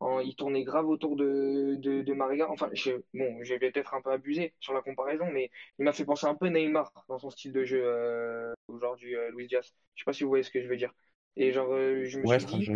en 0.00 0.18
il 0.20 0.34
tournait 0.34 0.64
grave 0.64 0.88
autour 0.88 1.16
de 1.16 1.76
de, 1.78 2.02
de 2.02 2.12
Mariga. 2.14 2.50
Enfin, 2.50 2.68
je, 2.72 2.92
bon, 3.14 3.42
j'ai 3.42 3.58
peut-être 3.58 3.94
un 3.94 4.02
peu 4.02 4.10
abusé 4.10 4.54
sur 4.60 4.74
la 4.74 4.82
comparaison, 4.82 5.30
mais 5.32 5.50
il 5.78 5.84
m'a 5.84 5.92
fait 5.92 6.04
penser 6.04 6.26
un 6.26 6.34
peu 6.34 6.48
Neymar 6.48 6.92
dans 7.08 7.18
son 7.18 7.30
style 7.30 7.52
de 7.52 7.64
jeu 7.64 7.82
euh, 7.84 8.52
aujourd'hui, 8.68 9.14
euh, 9.14 9.30
Luis 9.30 9.46
Diaz. 9.46 9.72
Je 9.94 10.02
sais 10.02 10.04
pas 10.04 10.12
si 10.12 10.24
vous 10.24 10.30
voyez 10.30 10.44
ce 10.44 10.50
que 10.50 10.62
je 10.62 10.68
veux 10.68 10.76
dire. 10.76 10.92
Et 11.36 11.52
genre, 11.52 11.72
euh, 11.72 12.04
je 12.04 12.18
me 12.18 12.26
suis 12.26 12.44
dit. 12.44 12.74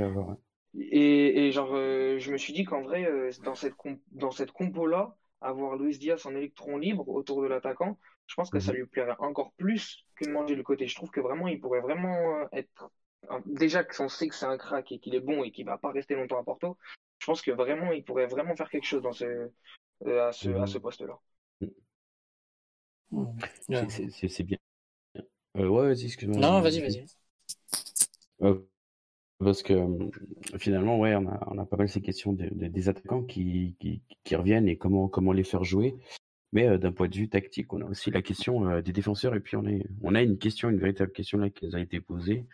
Et, 0.78 1.46
et 1.46 1.52
genre, 1.52 1.70
euh, 1.74 2.18
je 2.18 2.30
me 2.30 2.36
suis 2.36 2.52
dit 2.52 2.64
qu'en 2.64 2.82
vrai, 2.82 3.08
dans 3.42 3.54
cette 3.54 3.74
dans 4.12 4.30
cette 4.30 4.52
compo 4.52 4.86
là, 4.86 5.16
avoir 5.40 5.76
Luis 5.76 5.98
Diaz 5.98 6.26
en 6.26 6.34
électron 6.34 6.78
libre 6.78 7.08
autour 7.08 7.42
de 7.42 7.46
l'attaquant, 7.46 7.98
je 8.26 8.34
pense 8.34 8.50
que 8.50 8.60
ça 8.60 8.72
mhm. 8.72 8.78
lui 8.78 8.86
plairait 8.86 9.16
encore 9.18 9.52
plus 9.52 10.04
que 10.16 10.24
de 10.24 10.30
manger 10.30 10.54
le 10.54 10.62
côté. 10.62 10.86
Je 10.86 10.94
trouve 10.94 11.10
que 11.10 11.20
vraiment, 11.20 11.48
il 11.48 11.60
pourrait 11.60 11.80
vraiment 11.80 12.40
euh, 12.40 12.46
être. 12.52 12.90
Déjà 13.46 13.82
qu'on 13.82 14.08
sait 14.08 14.28
que 14.28 14.34
c'est 14.34 14.46
un 14.46 14.56
crack 14.56 14.92
et 14.92 14.98
qu'il 14.98 15.14
est 15.14 15.20
bon 15.20 15.42
et 15.42 15.50
qu'il 15.50 15.66
va 15.66 15.78
pas 15.78 15.90
rester 15.90 16.14
longtemps 16.14 16.38
à 16.38 16.44
Porto, 16.44 16.76
je 17.18 17.26
pense 17.26 17.42
que 17.42 17.50
vraiment, 17.50 17.92
il 17.92 18.04
pourrait 18.04 18.26
vraiment 18.26 18.54
faire 18.54 18.70
quelque 18.70 18.86
chose 18.86 19.02
dans 19.02 19.12
ce, 19.12 19.50
euh, 20.06 20.28
à 20.28 20.32
ce, 20.32 20.50
à 20.50 20.66
ce 20.66 20.78
poste-là. 20.78 21.18
C'est 23.68 24.42
bien. 24.44 24.58
Euh, 25.56 25.68
ouais, 25.68 25.88
vas-y, 25.88 26.04
excuse-moi. 26.04 26.38
Non, 26.38 26.60
vas-y, 26.60 26.80
vas-y. 26.80 27.06
Parce 29.38 29.62
que 29.62 29.74
finalement, 30.58 30.98
ouais, 30.98 31.14
on 31.14 31.26
a, 31.28 31.38
on 31.50 31.58
a 31.58 31.66
pas 31.66 31.76
mal 31.76 31.88
ces 31.88 32.00
questions 32.00 32.32
des 32.32 32.88
attaquants 32.88 33.22
qui, 33.22 33.76
qui, 33.78 34.02
qui, 34.24 34.36
reviennent 34.36 34.68
et 34.68 34.76
comment, 34.76 35.08
comment 35.08 35.32
les 35.32 35.44
faire 35.44 35.64
jouer. 35.64 35.94
Mais 36.52 36.68
euh, 36.68 36.78
d'un 36.78 36.92
point 36.92 37.08
de 37.08 37.14
vue 37.14 37.28
tactique, 37.28 37.72
on 37.72 37.82
a 37.82 37.84
aussi 37.84 38.10
la 38.10 38.22
question 38.22 38.68
euh, 38.68 38.80
des 38.80 38.92
défenseurs 38.92 39.34
et 39.34 39.40
puis 39.40 39.56
on, 39.56 39.66
est, 39.66 39.84
on 40.02 40.14
a 40.14 40.22
une 40.22 40.38
question, 40.38 40.70
une 40.70 40.78
véritable 40.78 41.12
question 41.12 41.38
là 41.38 41.50
qui 41.50 41.66
a 41.74 41.78
été 41.78 42.00
posée. 42.00 42.46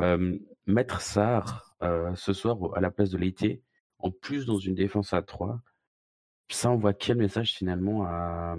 Euh, 0.00 0.38
mettre 0.66 1.00
Sarr 1.00 1.64
ce 2.16 2.32
soir 2.32 2.58
à 2.74 2.80
la 2.80 2.90
place 2.90 3.10
de 3.10 3.18
Leitier, 3.18 3.62
en 4.00 4.10
plus 4.10 4.46
dans 4.46 4.58
une 4.58 4.74
défense 4.74 5.12
à 5.12 5.22
3, 5.22 5.60
ça 6.48 6.70
envoie 6.70 6.92
quel 6.92 7.18
message 7.18 7.54
finalement 7.54 8.04
à, 8.04 8.56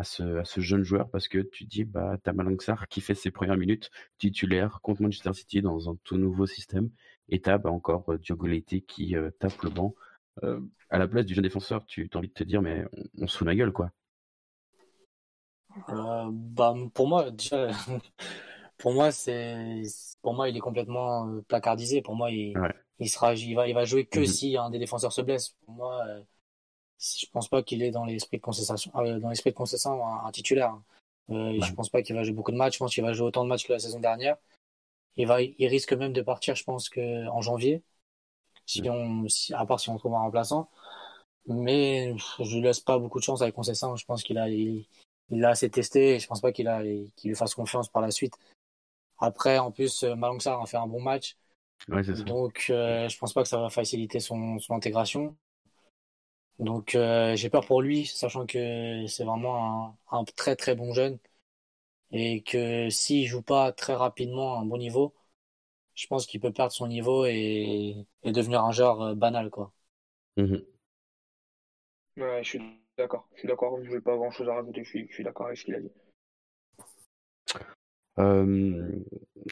à 0.00 0.04
ce, 0.04 0.38
à 0.38 0.44
ce 0.44 0.60
jeune 0.60 0.82
joueur 0.82 1.10
parce 1.10 1.28
que 1.28 1.38
tu 1.38 1.64
dis, 1.64 1.84
bah, 1.84 2.16
t'as 2.22 2.32
Malang 2.32 2.56
qui 2.88 3.00
fait 3.00 3.14
ses 3.14 3.30
premières 3.30 3.56
minutes 3.56 3.90
titulaire 4.18 4.80
contre 4.82 5.02
Manchester 5.02 5.34
City 5.34 5.62
dans 5.62 5.90
un 5.90 5.96
tout 6.04 6.16
nouveau 6.16 6.46
système 6.46 6.90
et 7.28 7.40
t'as 7.40 7.58
bah, 7.58 7.70
encore 7.70 8.18
Diogo 8.18 8.46
Leite 8.46 8.86
qui 8.86 9.14
tape 9.38 9.60
le 9.62 9.70
banc. 9.70 9.94
à 10.42 10.98
la 10.98 11.06
place 11.06 11.26
du 11.26 11.34
jeune 11.34 11.44
défenseur, 11.44 11.84
tu 11.86 12.08
as 12.12 12.16
envie 12.16 12.28
de 12.28 12.32
te 12.32 12.44
dire, 12.44 12.62
mais 12.62 12.84
on, 12.92 13.24
on 13.24 13.26
se 13.26 13.36
fout 13.38 13.46
la 13.46 13.54
gueule, 13.54 13.72
quoi. 13.72 13.90
bah, 15.86 16.74
pour 16.94 17.06
moi, 17.06 17.30
déjà, 17.30 17.68
pour 18.78 18.92
moi, 18.94 19.12
c'est, 19.12 19.82
pour 20.22 20.34
moi, 20.34 20.48
il 20.48 20.56
est 20.56 20.60
complètement 20.60 21.40
placardisé. 21.46 22.02
Pour 22.02 22.16
moi, 22.16 22.30
il, 22.30 22.54
il 22.98 23.08
sera, 23.08 23.34
il 23.34 23.54
va, 23.54 23.68
il 23.68 23.74
va 23.74 23.84
jouer 23.84 24.06
que 24.06 24.20
mmh 24.20 24.26
si 24.26 24.56
un 24.56 24.70
des 24.70 24.78
défenseurs 24.78 25.12
se 25.12 25.22
blesse. 25.22 25.56
Pour 25.64 25.74
moi, 25.74 26.02
euh, 26.08 26.22
je 27.00 27.26
pense 27.32 27.48
pas 27.48 27.62
qu'il 27.62 27.82
est 27.82 27.90
dans 27.90 28.04
l'esprit 28.04 28.36
de 28.36 28.42
concession, 28.42 28.92
euh, 28.96 29.18
dans 29.18 29.30
l'esprit 29.30 29.50
de 29.50 29.56
concession 29.56 30.04
un, 30.06 30.30
titulaire. 30.30 30.78
Euh, 31.30 31.60
Je 31.60 31.72
pense 31.72 31.88
pas 31.88 32.02
qu'il 32.02 32.14
va 32.14 32.22
jouer 32.22 32.34
beaucoup 32.34 32.52
de 32.52 32.56
matchs. 32.56 32.74
Je 32.74 32.78
pense 32.78 32.94
qu'il 32.94 33.04
va 33.04 33.12
jouer 33.12 33.26
autant 33.26 33.44
de 33.44 33.48
matchs 33.48 33.66
que 33.66 33.72
la 33.72 33.78
saison 33.78 34.00
dernière. 34.00 34.36
Il 35.16 35.26
va, 35.26 35.42
il 35.42 35.66
risque 35.66 35.92
même 35.92 36.12
de 36.12 36.22
partir, 36.22 36.54
je 36.54 36.64
pense 36.64 36.88
que 36.88 37.26
en 37.28 37.40
janvier, 37.40 37.82
si 38.66 38.82
mmh. 38.82 38.88
on, 38.88 39.28
si, 39.28 39.54
à 39.54 39.66
part 39.66 39.80
si 39.80 39.88
on 39.90 39.96
trouve 39.96 40.14
un 40.14 40.20
remplaçant. 40.20 40.68
Mais 41.46 42.14
je 42.38 42.54
lui 42.56 42.62
laisse 42.62 42.80
pas 42.80 42.98
beaucoup 42.98 43.18
de 43.18 43.24
chance 43.24 43.42
avec 43.42 43.54
Concession. 43.54 43.96
Je 43.96 44.04
pense 44.04 44.22
qu'il 44.22 44.38
a, 44.38 44.48
il, 44.48 44.86
il 45.30 45.44
a 45.44 45.50
assez 45.50 45.70
testé. 45.70 46.14
Et 46.14 46.18
je 46.18 46.26
pense 46.26 46.40
pas 46.40 46.52
qu'il 46.52 46.68
a, 46.68 46.82
qu'il 46.82 47.30
lui 47.30 47.34
fasse 47.34 47.54
confiance 47.54 47.88
par 47.88 48.02
la 48.02 48.10
suite. 48.10 48.34
Après, 49.18 49.58
en 49.58 49.70
plus, 49.70 50.02
Malangsar 50.04 50.60
a 50.60 50.66
fait 50.66 50.76
un 50.76 50.86
bon 50.86 51.00
match. 51.00 51.36
Donc, 52.26 52.66
euh, 52.70 53.08
je 53.08 53.18
pense 53.18 53.32
pas 53.32 53.42
que 53.42 53.48
ça 53.48 53.58
va 53.58 53.70
faciliter 53.70 54.20
son, 54.20 54.58
son 54.58 54.74
intégration. 54.74 55.36
Donc, 56.60 56.94
euh, 56.94 57.34
j'ai 57.36 57.48
peur 57.48 57.64
pour 57.66 57.80
lui, 57.80 58.04
sachant 58.04 58.44
que 58.44 59.06
c'est 59.06 59.24
vraiment 59.24 59.96
un, 60.12 60.18
un, 60.18 60.24
très 60.24 60.56
très 60.56 60.74
bon 60.74 60.92
jeune 60.92 61.18
et 62.12 62.42
que 62.42 62.90
s'il 62.90 63.26
joue 63.26 63.40
pas 63.40 63.72
très 63.72 63.94
rapidement 63.94 64.56
à 64.56 64.60
un 64.60 64.66
bon 64.66 64.76
niveau, 64.76 65.14
je 65.94 66.06
pense 66.06 66.26
qu'il 66.26 66.38
peut 66.38 66.52
perdre 66.52 66.72
son 66.72 66.86
niveau 66.86 67.24
et, 67.24 67.96
et 68.24 68.32
devenir 68.32 68.62
un 68.62 68.72
joueur 68.72 69.00
euh, 69.00 69.14
banal, 69.14 69.48
quoi. 69.48 69.72
Mmh 70.36 70.56
ouais, 72.18 72.42
je 72.42 72.48
suis 72.48 72.60
d'accord. 72.98 73.26
Je 73.32 73.38
suis 73.38 73.48
d'accord. 73.48 73.82
Je 73.82 73.90
n'ai 73.90 74.00
pas 74.02 74.16
grand 74.16 74.30
chose 74.30 74.48
à 74.50 74.54
rajouter. 74.54 74.84
Je 74.84 75.06
suis, 75.08 75.24
d'accord 75.24 75.46
avec 75.46 75.56
ce 75.56 75.64
qu'il 75.64 75.74
a 75.74 75.80
dit. 75.80 75.90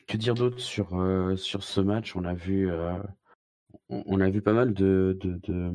que 0.07 0.17
dire 0.19 0.35
d'autre 0.35 0.61
sur, 0.61 0.89
sur 1.39 1.63
ce 1.63 1.81
match? 1.81 2.15
On 2.17 2.25
a 2.25 2.35
vu, 2.35 2.71
on 3.89 4.21
a 4.21 4.29
vu 4.29 4.43
pas 4.43 4.53
mal 4.53 4.75
de 4.75 5.17
de 5.23 5.41
de, 5.45 5.73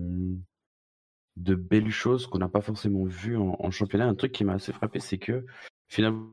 de 1.38 1.56
belles 1.56 1.90
choses 1.90 2.28
qu'on 2.28 2.40
n'a 2.40 2.50
pas 2.50 2.62
forcément 2.62 3.06
vues 3.06 3.38
en 3.38 3.72
championnat. 3.72 4.08
Un 4.08 4.16
truc 4.16 4.32
qui 4.32 4.44
m'a 4.44 4.54
assez 4.54 4.72
frappé, 4.72 5.00
c'est 5.00 5.18
que 5.18 5.46
finalement, 5.88 6.30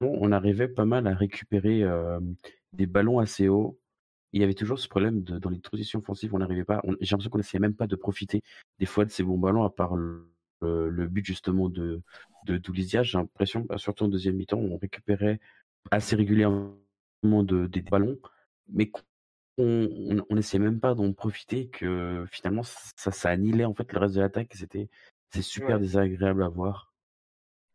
on 0.00 0.32
arrivait 0.32 0.68
pas 0.68 0.84
mal 0.84 1.06
à 1.06 1.14
récupérer, 1.14 1.82
des 2.72 2.86
ballons 2.86 3.18
assez 3.18 3.48
hauts. 3.48 3.78
Il 4.32 4.40
y 4.42 4.44
avait 4.44 4.54
toujours 4.54 4.78
ce 4.78 4.88
problème 4.88 5.22
dans 5.22 5.50
les 5.50 5.60
transitions 5.60 6.00
offensives, 6.00 6.34
on 6.34 6.38
n'arrivait 6.38 6.64
pas 6.64 6.82
j'ai 7.00 7.12
l'impression 7.12 7.30
qu'on 7.30 7.38
n'essayait 7.38 7.60
même 7.60 7.74
pas 7.74 7.86
de 7.86 7.96
profiter 7.96 8.42
des 8.78 8.84
fois 8.84 9.06
de 9.06 9.10
ces 9.10 9.22
bons 9.22 9.38
ballons 9.38 9.64
à 9.64 9.70
part 9.70 9.96
le 9.96 11.06
but 11.06 11.24
justement 11.24 11.70
de 11.70 12.02
de 12.48 12.60
J'ai 12.74 13.18
l'impression, 13.18 13.66
surtout 13.76 14.04
en 14.04 14.08
deuxième 14.08 14.36
mi-temps, 14.36 14.58
on 14.58 14.76
récupérait 14.76 15.40
assez 15.90 16.16
régulièrement 16.16 16.74
de, 17.22 17.66
des 17.66 17.82
ballons, 17.82 18.18
mais 18.68 18.90
on, 18.94 19.00
on, 19.58 20.36
essayait 20.36 20.62
même 20.62 20.80
pas 20.80 20.94
d'en 20.94 21.12
profiter, 21.12 21.68
que 21.68 22.24
finalement 22.30 22.62
ça, 22.62 23.10
ça 23.10 23.28
annihilait 23.30 23.64
en 23.64 23.74
fait 23.74 23.92
le 23.92 23.98
reste 23.98 24.14
de 24.14 24.20
l'attaque. 24.20 24.54
C'était 24.54 24.88
c'est 25.30 25.42
super 25.42 25.78
désagréable 25.78 26.42
à 26.42 26.48
voir. 26.48 26.92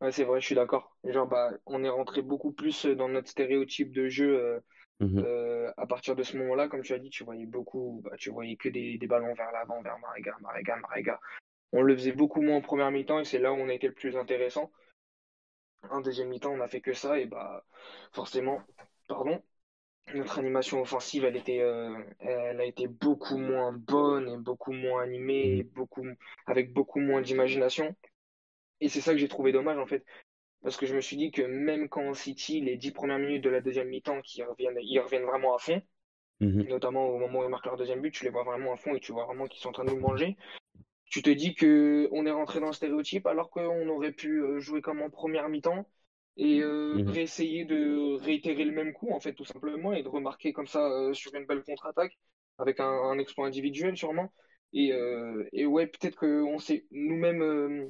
Ouais, 0.02 0.12
c'est 0.12 0.24
vrai, 0.24 0.42
je 0.42 0.46
suis 0.46 0.56
d'accord. 0.56 0.98
Genre, 1.06 1.28
bah, 1.28 1.52
on 1.66 1.84
est 1.84 1.90
rentré 1.90 2.22
beaucoup 2.22 2.52
plus 2.52 2.86
dans 2.86 3.08
notre 3.08 3.30
stéréotype 3.30 3.92
de 3.94 4.10
jeu 4.10 4.38
euh, 4.38 4.60
mmh 5.00 5.20
euh, 5.20 5.72
à 5.78 5.88
partir 5.88 6.16
de 6.16 6.24
ce 6.24 6.38
moment-là. 6.38 6.68
Comme 6.68 6.82
tu 6.82 6.94
as 6.94 7.00
dit, 7.00 7.10
tu 7.10 7.24
voyais 7.24 7.46
beaucoup, 7.46 8.02
bah, 8.04 8.12
tu 8.18 8.30
voyais 8.30 8.58
que 8.58 8.70
des, 8.70 8.98
des 8.98 9.08
ballons 9.08 9.34
vers 9.34 9.52
l'avant, 9.52 9.82
vers 9.82 9.98
Marega, 10.00 10.36
Marega, 10.42 10.76
Marega. 10.78 11.20
On 11.72 11.82
le 11.82 11.96
faisait 11.96 12.12
beaucoup 12.12 12.42
moins 12.42 12.58
en 12.58 12.62
première 12.62 12.92
mi-temps 12.92 13.20
et 13.20 13.26
c'est 13.26 13.40
là 13.40 13.54
où 13.54 13.56
on 13.56 13.70
était 13.70 13.88
le 13.88 13.94
plus 13.94 14.18
intéressant. 14.18 14.72
En 15.90 16.02
deuxième 16.02 16.30
mi-temps, 16.30 16.52
on 16.52 16.62
a 16.62 16.68
fait 16.68 16.82
que 16.82 16.94
ça 16.94 17.20
et 17.20 17.26
bah 17.26 17.66
forcément, 18.12 18.62
pardon, 19.08 19.42
notre 20.14 20.40
animation 20.40 20.82
offensive, 20.82 21.26
elle 21.26 21.36
était, 21.38 21.62
euh, 21.62 21.96
elle 22.20 22.60
a 22.60 22.66
été 22.66 22.88
beaucoup 22.88 23.38
moins 23.38 23.72
bonne 23.72 24.30
et 24.30 24.38
beaucoup 24.38 24.72
moins 24.72 25.02
animée, 25.04 25.64
beaucoup 25.76 26.06
avec 26.46 26.74
beaucoup 26.74 27.00
moins 27.00 27.22
d'imagination. 27.22 27.96
Et 28.82 28.90
c'est 28.90 29.02
ça 29.02 29.14
que 29.14 29.18
j'ai 29.18 29.28
trouvé 29.28 29.52
dommage 29.52 29.78
en 29.78 29.86
fait, 29.86 30.04
parce 30.62 30.78
que 30.78 30.86
je 30.86 30.96
me 30.96 31.02
suis 31.02 31.18
dit 31.18 31.32
que 31.32 31.42
même 31.42 31.90
quand 31.90 32.14
City, 32.14 32.62
les 32.62 32.78
dix 32.78 32.92
premières 32.92 33.20
minutes 33.20 33.44
de 33.44 33.50
la 33.50 33.62
deuxième 33.62 33.88
mi-temps, 33.88 34.22
qui 34.22 34.44
reviennent, 34.44 34.78
ils 34.82 35.00
reviennent 35.00 35.26
vraiment 35.26 35.56
à 35.56 35.60
fond, 35.60 35.82
mmh 36.40 36.64
notamment 36.64 37.08
au 37.08 37.18
moment 37.18 37.40
où 37.40 37.44
ils 37.44 37.50
marquent 37.50 37.66
leur 37.66 37.78
deuxième 37.78 38.02
but, 38.02 38.12
tu 38.12 38.26
les 38.26 38.30
vois 38.30 38.44
vraiment 38.44 38.74
à 38.74 38.78
fond 38.78 38.94
et 38.96 39.00
tu 39.00 39.14
vois 39.14 39.26
vraiment 39.26 39.48
qu'ils 39.48 39.62
sont 39.62 39.70
en 39.70 39.74
train 39.74 39.86
de 39.86 39.92
nous 39.92 40.00
manger. 40.00 40.36
Tu 41.06 41.22
te 41.22 41.30
dis 41.30 41.54
que 41.54 42.10
on 42.12 42.26
est 42.26 42.32
rentré 42.32 42.60
dans 42.60 42.68
le 42.68 42.74
stéréotype 42.74 43.28
alors 43.28 43.50
qu'on 43.52 43.88
aurait 43.88 44.12
pu 44.12 44.42
euh, 44.42 44.60
jouer 44.60 44.82
comme 44.82 45.02
en 45.02 45.10
première 45.10 45.48
mi-temps 45.48 45.86
et 46.38 46.62
euh, 46.62 46.96
mhm. 46.96 47.16
essayer 47.16 47.66
de 47.66 48.18
réitérer 48.24 48.66
le 48.66 48.72
même 48.72 48.94
coup 48.94 49.12
en 49.12 49.20
fait 49.20 49.34
tout 49.34 49.46
simplement 49.46 49.94
et 49.94 50.02
de 50.02 50.08
remarquer 50.08 50.52
comme 50.52 50.68
ça 50.68 50.86
euh, 50.88 51.14
sur 51.14 51.34
une 51.36 51.46
belle 51.46 51.64
contre-attaque 51.64 52.18
avec 52.58 52.80
un, 52.80 53.18
exploit 53.20 53.48
individuel 53.48 53.96
sûrement 53.98 54.32
et, 54.74 54.92
euh, 54.94 55.48
et 55.54 55.66
ouais 55.66 55.88
peut-être 55.88 56.16
que 56.16 56.44
on 56.44 56.58
s'est 56.58 56.86
nous-mêmes 56.92 57.88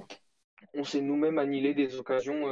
on 0.73 0.83
s'est 0.83 1.01
nous-mêmes 1.01 1.37
annihilé 1.37 1.73
des 1.73 1.97
occasions 1.97 2.43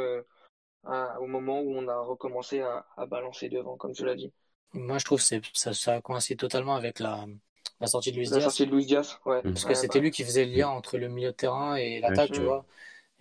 au 0.83 1.27
moment 1.27 1.61
où 1.61 1.73
on 1.75 1.87
a 1.87 1.99
recommencé 1.99 2.61
à, 2.61 2.85
à 2.95 3.05
balancer 3.05 3.49
devant 3.49 3.75
comme 3.75 3.93
tu 3.93 4.05
l'as 4.05 4.15
dit 4.15 4.31
moi 4.73 4.97
je 4.97 5.05
trouve 5.05 5.19
que 5.19 5.41
ça, 5.53 5.73
ça 5.73 6.01
coïncide 6.01 6.37
totalement 6.37 6.75
avec 6.75 6.99
la 6.99 7.25
la 7.81 7.87
sortie 7.87 8.11
de 8.11 8.17
Luis 8.17 8.27
Diaz. 8.27 8.37
La 8.37 8.43
sortie 8.43 8.67
de 8.67 8.71
Luis 8.71 8.85
Diaz, 8.85 9.17
ouais. 9.25 9.41
Parce 9.41 9.65
que 9.65 9.73
c'était 9.73 9.99
lui 9.99 10.11
qui 10.11 10.23
faisait 10.23 10.45
le 10.45 10.51
lien 10.51 10.69
entre 10.69 10.99
le 10.99 11.09
milieu 11.09 11.31
de 11.31 11.35
terrain 11.35 11.75
et 11.75 11.99
l'attaque, 11.99 12.31
tu 12.31 12.41
vois. 12.41 12.63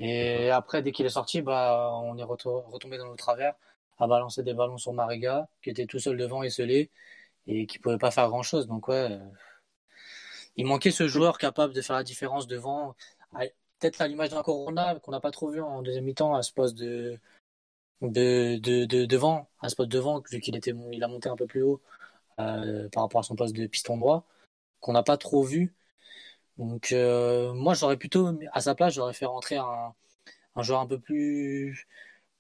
Et 0.01 0.51
après, 0.51 0.83
dès 0.83 0.93
qu'il 0.93 1.07
est 1.07 1.11
sorti, 1.11 1.43
bah, 1.43 1.91
on 2.03 2.17
est 2.19 2.25
retombé 2.25 2.99
dans 2.99 3.09
le 3.11 3.17
travers, 3.17 3.55
à 3.99 4.07
balancer 4.07 4.43
des 4.43 4.55
ballons 4.55 4.79
sur 4.79 4.93
Mariga, 4.95 5.49
qui 5.63 5.71
était 5.71 5.87
tout 5.87 5.99
seul 6.01 6.17
devant, 6.17 6.43
esselé, 6.43 6.91
et 7.47 7.67
qui 7.67 7.79
pouvait 7.79 7.99
pas 7.99 8.11
faire 8.11 8.29
grand 8.29 8.43
chose. 8.43 8.67
Donc, 8.67 8.89
ouais. 8.89 9.19
Il 10.57 10.67
manquait 10.67 10.91
ce 10.91 11.07
joueur 11.09 11.39
capable 11.39 11.75
de 11.75 11.83
faire 11.83 11.97
la 11.97 12.03
différence 12.03 12.47
devant. 12.47 12.95
Ah, 13.35 13.45
peut-être 13.79 14.01
à 14.01 14.09
l'image 14.09 14.31
d'un 14.31 14.43
Corona, 14.43 14.99
qu'on 15.01 15.13
n'a 15.13 15.21
pas 15.21 15.31
trop 15.31 15.51
vu 15.51 15.61
en 15.61 15.83
deuxième 15.83 16.05
mi-temps, 16.05 16.35
à 16.35 16.43
ce 16.43 16.53
poste 16.53 16.77
de, 16.77 17.19
de, 18.03 18.59
de, 18.59 18.85
de 18.85 19.07
devant, 19.07 19.49
à 19.61 19.69
ce 19.69 19.77
poste 19.77 19.91
devant, 19.91 20.23
vu 20.31 20.41
qu'il 20.41 20.57
était, 20.57 20.75
il 20.93 21.05
a 21.05 21.09
monté 21.09 21.29
un 21.29 21.37
peu 21.37 21.47
plus 21.47 21.63
haut 21.63 21.81
euh, 22.41 22.89
par 22.91 23.05
rapport 23.05 23.21
à 23.21 23.25
son 23.25 23.37
poste 23.37 23.55
de 23.57 23.67
piston 23.67 23.97
droit 23.99 24.27
qu'on 24.81 24.93
n'a 24.93 25.03
pas 25.03 25.17
trop 25.19 25.43
vu. 25.43 25.75
Donc 26.61 26.93
euh, 26.93 27.55
moi 27.55 27.73
j'aurais 27.73 27.97
plutôt 27.97 28.29
à 28.53 28.61
sa 28.61 28.75
place 28.75 28.93
j'aurais 28.93 29.15
fait 29.15 29.25
rentrer 29.25 29.57
un, 29.57 29.95
un 30.57 30.63
joueur 30.63 30.81
un 30.81 30.87
peu 30.87 30.99
plus 30.99 31.89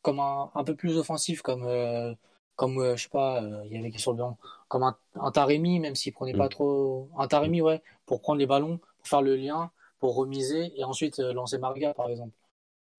comme 0.02 0.20
un, 0.20 0.50
un 0.54 0.62
peu 0.62 0.76
plus 0.76 0.98
offensif 0.98 1.40
comme 1.40 1.64
euh, 1.64 2.14
comme 2.54 2.78
euh, 2.78 2.96
je 2.96 3.04
sais 3.04 3.08
pas 3.08 3.42
il 3.64 3.72
y 3.72 3.78
avait 3.78 3.90
qui 3.90 3.98
sur 3.98 4.12
le 4.12 4.18
banc 4.18 4.36
comme 4.68 4.82
un, 4.82 4.94
un 5.14 5.30
Taremi 5.30 5.80
même 5.80 5.94
s'il 5.94 6.12
prenait 6.12 6.34
pas 6.34 6.46
mm. 6.46 6.50
trop 6.50 7.08
un 7.16 7.28
Taremi 7.28 7.62
ouais 7.62 7.82
pour 8.04 8.20
prendre 8.20 8.38
les 8.38 8.46
ballons 8.46 8.78
pour 8.98 9.08
faire 9.08 9.22
le 9.22 9.36
lien 9.36 9.70
pour 10.00 10.14
remiser 10.14 10.78
et 10.78 10.84
ensuite 10.84 11.18
lancer 11.18 11.56
Marga 11.58 11.94
par 11.94 12.10
exemple. 12.10 12.32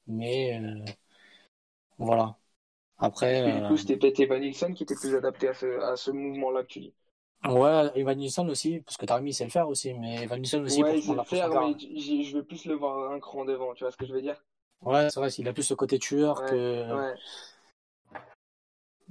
Mais 0.08 0.60
voilà. 2.00 2.36
Après 2.98 3.62
du 3.62 3.68
coup 3.68 3.78
c'était 3.78 3.98
peut-être 3.98 4.20
Evan 4.20 4.42
Nilsson 4.42 4.74
qui 4.74 4.84
était 4.84 4.96
plus 4.96 5.16
adapté 5.16 5.50
à 5.50 5.54
ce, 5.54 5.82
à 5.82 5.96
ce 5.96 6.10
mouvement 6.10 6.50
là 6.50 6.64
que 6.64 6.68
tu 6.68 6.80
dis 6.80 6.94
Ouais, 7.46 7.92
Evan 7.96 8.18
Nilsson 8.18 8.48
aussi, 8.50 8.82
parce 8.82 8.98
que 8.98 9.06
Taremi 9.06 9.34
sait 9.34 9.46
le 9.46 9.50
faire 9.50 9.68
aussi, 9.68 9.94
mais 9.96 10.24
Evan 10.24 10.40
Nilsson 10.40 10.62
aussi 10.62 10.84
ouais, 10.84 11.02
pour 11.02 11.16
le 11.16 11.24
faire, 11.24 11.50
mais 11.50 11.74
je 11.80 12.36
veux 12.36 12.44
plus 12.44 12.66
le 12.66 12.76
voir 12.76 13.12
un 13.12 13.20
cran 13.20 13.46
devant, 13.46 13.74
tu 13.74 13.84
vois 13.84 13.92
ce 13.92 13.98
que 13.98 14.06
je 14.06 14.14
veux 14.14 14.22
dire? 14.22 14.44
Ouais, 14.82 15.10
c'est 15.10 15.20
vrai, 15.20 15.30
il 15.30 15.48
a 15.48 15.54
plus 15.54 15.64
ce 15.64 15.74
côté 15.74 16.00
tueur 16.00 16.44
que. 16.46 16.94
Ouais. 16.94 17.16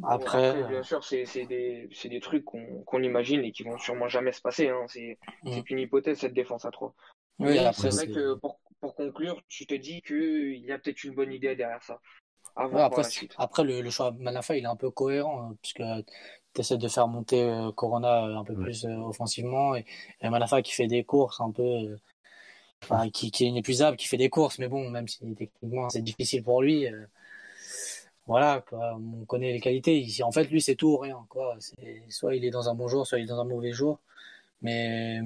Après, 0.03 0.65
bien 0.69 0.83
sûr, 0.83 1.05
c'est 1.05 1.25
des, 1.47 1.89
des, 2.05 2.21
trucs 2.21 2.45
qu'on 2.45 3.03
imagine 3.03 3.45
et 3.45 3.53
qui 3.53 3.65
vont 3.65 3.79
sûrement 3.79 4.09
jamais 4.09 4.33
se 4.33 4.41
passer. 4.41 4.69
Hein. 4.69 4.87
C'est 4.89 5.19
mm. 5.43 5.61
une 5.69 5.79
hypothèse, 5.79 6.19
cette 6.19 6.33
défense 6.33 6.65
à 6.65 6.71
3. 6.71 6.95
Oui, 7.39 7.59
c'est 7.73 7.91
vrai 7.91 8.07
que 8.07 8.35
pour, 8.35 8.61
pour, 8.81 8.95
conclure, 8.95 9.43
tu 9.49 9.67
te 9.67 9.75
dis 9.75 10.03
qu'il 10.03 10.65
y 10.65 10.73
a 10.73 10.79
peut-être 10.79 11.05
une 11.05 11.15
bonne 11.15 11.33
idée 11.33 11.55
derrière 11.55 11.83
ça. 11.83 12.01
après, 12.57 13.03
après 13.37 13.65
le, 13.65 13.81
le, 13.81 13.91
choix 13.91 14.11
de 14.11 14.23
Manafa, 14.23 14.57
il 14.57 14.65
est 14.65 14.69
un 14.69 14.77
peu 14.77 14.91
cohérent, 14.91 15.43
hein, 15.43 15.57
puisque 15.61 15.83
tu 16.55 16.61
essaies 16.61 16.79
de 16.79 16.89
faire 16.89 17.09
monter 17.09 17.43
euh, 17.43 17.73
Corona 17.73 18.27
euh, 18.27 18.37
un 18.37 18.45
peu 18.45 18.55
plus 18.55 18.85
euh, 18.85 18.97
offensivement. 18.99 19.75
Et, 19.77 19.85
et 20.21 20.29
Manafa 20.29 20.63
qui 20.63 20.73
fait 20.73 20.87
des 20.87 21.05
courses 21.05 21.41
un 21.41 21.51
peu 21.51 21.97
enfin, 22.83 23.11
qui, 23.11 23.31
qui, 23.31 23.45
est 23.45 23.49
inépuisable 23.49 23.97
qui 23.97 24.09
fait 24.09 24.17
des 24.17 24.31
courses. 24.31 24.59
Mais 24.59 24.69
bon 24.69 24.91
même 24.91 25.09
si 25.09 25.35
techniquement 25.35 25.89
c'est 25.91 26.03
difficile 26.03 26.43
pour 26.43 26.63
lui 26.63 26.87
voilà 28.27 28.65
quoi, 28.69 28.97
on 28.97 29.25
connaît 29.25 29.53
les 29.53 29.61
qualités. 29.61 30.07
En 30.23 30.33
fait 30.33 30.45
lui 30.45 30.61
c'est 30.61 30.77
tout 30.77 30.89
ou 30.89 30.97
rien 30.99 31.27
quoi. 31.29 31.57
Soit 32.09 32.37
il 32.37 32.45
est 32.45 32.51
dans 32.51 32.69
un 32.69 32.75
bon 32.75 32.89
jour 32.89 33.07
soit 33.07 33.19
il 33.19 33.25
est 33.25 33.27
dans 33.27 33.41
un 33.41 33.45
mauvais 33.45 33.73
jour. 33.73 34.01
Mais 34.63 35.21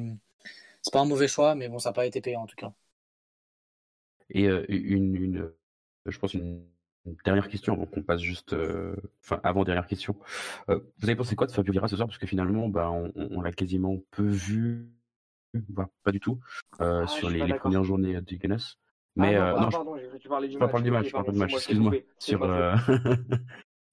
c'est 0.83 0.93
pas 0.93 1.01
un 1.01 1.07
mauvais 1.07 1.29
choix 1.29 1.55
mais 1.55 1.69
bon 1.69 1.79
ça 1.79 1.91
n'a 1.91 1.95
pas 1.95 2.07
été 2.07 2.21
payant 2.21 2.43
en 2.43 2.47
tout 2.47 2.57
cas. 2.57 2.73
Et 4.31 4.45
une, 4.45 5.17
une 5.17 5.53
je 6.07 6.19
pense, 6.19 6.35
une, 6.35 6.63
dernière 7.25 7.49
question 7.49 7.75
avant 7.75 7.87
qu'on 7.87 8.03
passe 8.03 8.21
juste. 8.21 8.55
Enfin, 9.23 9.41
avant 9.43 9.65
dernière 9.65 9.87
question. 9.87 10.17
vous 10.69 10.75
avez 11.03 11.17
pensé 11.17 11.37
quoi 11.37 11.47
de 11.47 11.53
Fabio 11.53 11.73
Vieira 11.73 11.89
ce 11.89 11.97
soir? 11.97 12.09
Parce 12.09 12.19
que 12.19 12.27
finalement, 12.27 12.69
bah, 12.69 12.91
on, 12.91 13.41
l'a 13.43 13.53
quasiment 13.53 13.99
peu 14.11 14.27
vu, 14.27 14.89
pas 16.03 16.13
du 16.13 16.21
tout, 16.21 16.41
ah, 16.79 17.07
sur 17.07 17.31
les, 17.31 17.47
premières 17.55 17.85
journées 17.85 18.21
de 18.21 18.35
Guinness. 18.37 18.77
Mais 19.17 19.37
ah, 19.37 19.57
non, 19.61 19.69
pardon, 19.69 19.97
tu 20.19 20.29
parlais 20.29 20.49
du 20.49 20.59
match. 20.59 20.71
Parle 20.71 20.83
du 20.83 20.91
match, 20.91 21.13
parle 21.13 21.33
du 21.33 21.39
match, 21.39 21.53
excuse-moi. 21.53 21.93
Sur, 22.19 22.41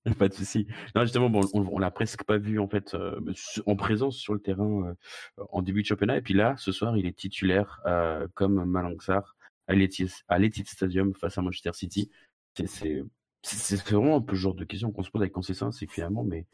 Pas 0.18 0.30
de 0.30 0.34
souci. 0.34 0.68
Non, 0.96 1.04
justement, 1.04 1.30
bon, 1.30 1.42
on, 1.54 1.78
l'a 1.78 1.92
presque 1.92 2.24
pas 2.24 2.38
vu 2.38 2.60
en 2.60 2.68
fait 2.68 2.96
euh, 2.96 3.20
en 3.68 3.76
présence 3.76 4.18
sur 4.18 4.34
le 4.34 4.40
terrain 4.40 4.96
euh, 5.38 5.44
en 5.52 5.62
début 5.62 5.84
de 5.84 5.88
championnat. 5.88 6.18
Et 6.18 6.22
puis 6.22 6.34
là, 6.34 6.56
ce 6.58 6.72
soir, 6.72 6.98
il 6.98 7.06
est 7.06 7.16
titulaire 7.16 7.80
euh, 7.86 8.28
comme 8.34 8.66
Malangsar 8.66 9.36
à 9.68 9.76
l'Etihad 9.76 10.68
Stadium 10.68 11.14
face 11.14 11.38
à 11.38 11.42
Manchester 11.42 11.74
City. 11.74 12.10
C'est 12.54 13.76
vraiment 13.76 14.18
un 14.18 14.22
peu 14.22 14.34
le 14.34 14.38
genre 14.38 14.56
de 14.56 14.66
question 14.66 14.92
qu'on 14.92 15.04
se 15.04 15.10
pose 15.10 15.22
avec 15.22 15.34
Concessin, 15.34 15.72
c'est 15.72 15.88
finalement, 15.88 16.24
mais 16.24 16.46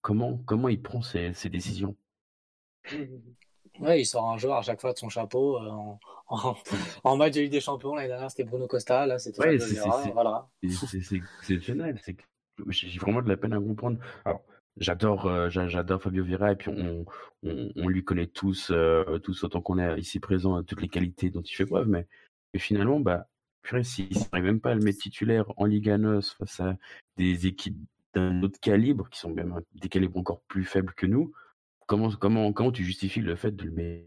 comment 0.00 0.38
comment 0.46 0.68
il 0.68 0.80
prend 0.80 1.02
ses, 1.02 1.32
ses 1.32 1.48
décisions? 1.48 1.96
Ouais, 3.80 4.00
il 4.00 4.04
sort 4.06 4.30
un 4.30 4.38
joueur 4.38 4.56
à 4.56 4.62
chaque 4.62 4.80
fois 4.80 4.92
de 4.92 4.98
son 4.98 5.08
chapeau. 5.08 5.58
en, 6.28 6.56
en, 7.04 7.16
match 7.16 7.34
de 7.34 7.42
Ligue 7.42 7.52
des 7.52 7.60
Champions, 7.60 7.94
l'année 7.94 8.08
dernière, 8.08 8.30
c'était 8.30 8.44
Bruno 8.44 8.66
Costa, 8.66 9.06
là, 9.06 9.18
c'était 9.18 9.40
ouais, 9.40 9.58
C'est 9.58 11.16
exceptionnel. 11.16 12.00
C'est 12.02 12.16
j'ai 12.68 12.98
vraiment 12.98 13.22
de 13.22 13.28
la 13.28 13.36
peine 13.36 13.52
à 13.52 13.60
comprendre. 13.60 13.98
Alors, 14.24 14.42
j'adore, 14.78 15.26
euh, 15.26 15.48
j'adore 15.50 16.02
Fabio 16.02 16.24
Vieira 16.24 16.52
et 16.52 16.56
puis 16.56 16.70
on, 16.70 17.04
on, 17.42 17.88
lui 17.88 18.02
connaît 18.02 18.26
tous, 18.26 18.70
euh, 18.70 19.18
tous 19.18 19.44
autant 19.44 19.60
qu'on 19.60 19.78
est 19.78 19.98
ici 19.98 20.20
présent, 20.20 20.62
toutes 20.62 20.80
les 20.80 20.88
qualités 20.88 21.30
dont 21.30 21.42
il 21.42 21.54
fait 21.54 21.66
preuve, 21.66 21.88
mais, 21.88 22.06
finalement, 22.56 23.00
bah, 23.00 23.28
s'il 23.82 24.08
n'arrive 24.32 24.44
même 24.44 24.60
pas 24.60 24.70
à 24.70 24.74
le 24.74 24.82
mettre 24.82 24.98
titulaire 24.98 25.52
en 25.56 25.64
Liga 25.64 25.98
NOS 25.98 26.34
face 26.38 26.60
à 26.60 26.76
des 27.16 27.46
équipes 27.46 27.78
d'un 28.14 28.42
autre 28.42 28.58
calibre, 28.60 29.08
qui 29.10 29.18
sont 29.18 29.30
même 29.30 29.60
des 29.74 29.88
calibres 29.88 30.18
encore 30.18 30.40
plus 30.42 30.64
faibles 30.64 30.94
que 30.94 31.06
nous, 31.06 31.32
comment, 31.86 32.10
comment, 32.10 32.52
comment 32.52 32.72
tu 32.72 32.84
justifies 32.84 33.20
le 33.20 33.36
fait 33.36 33.52
de 33.52 33.64
le 33.64 33.70
mettre 33.72 34.06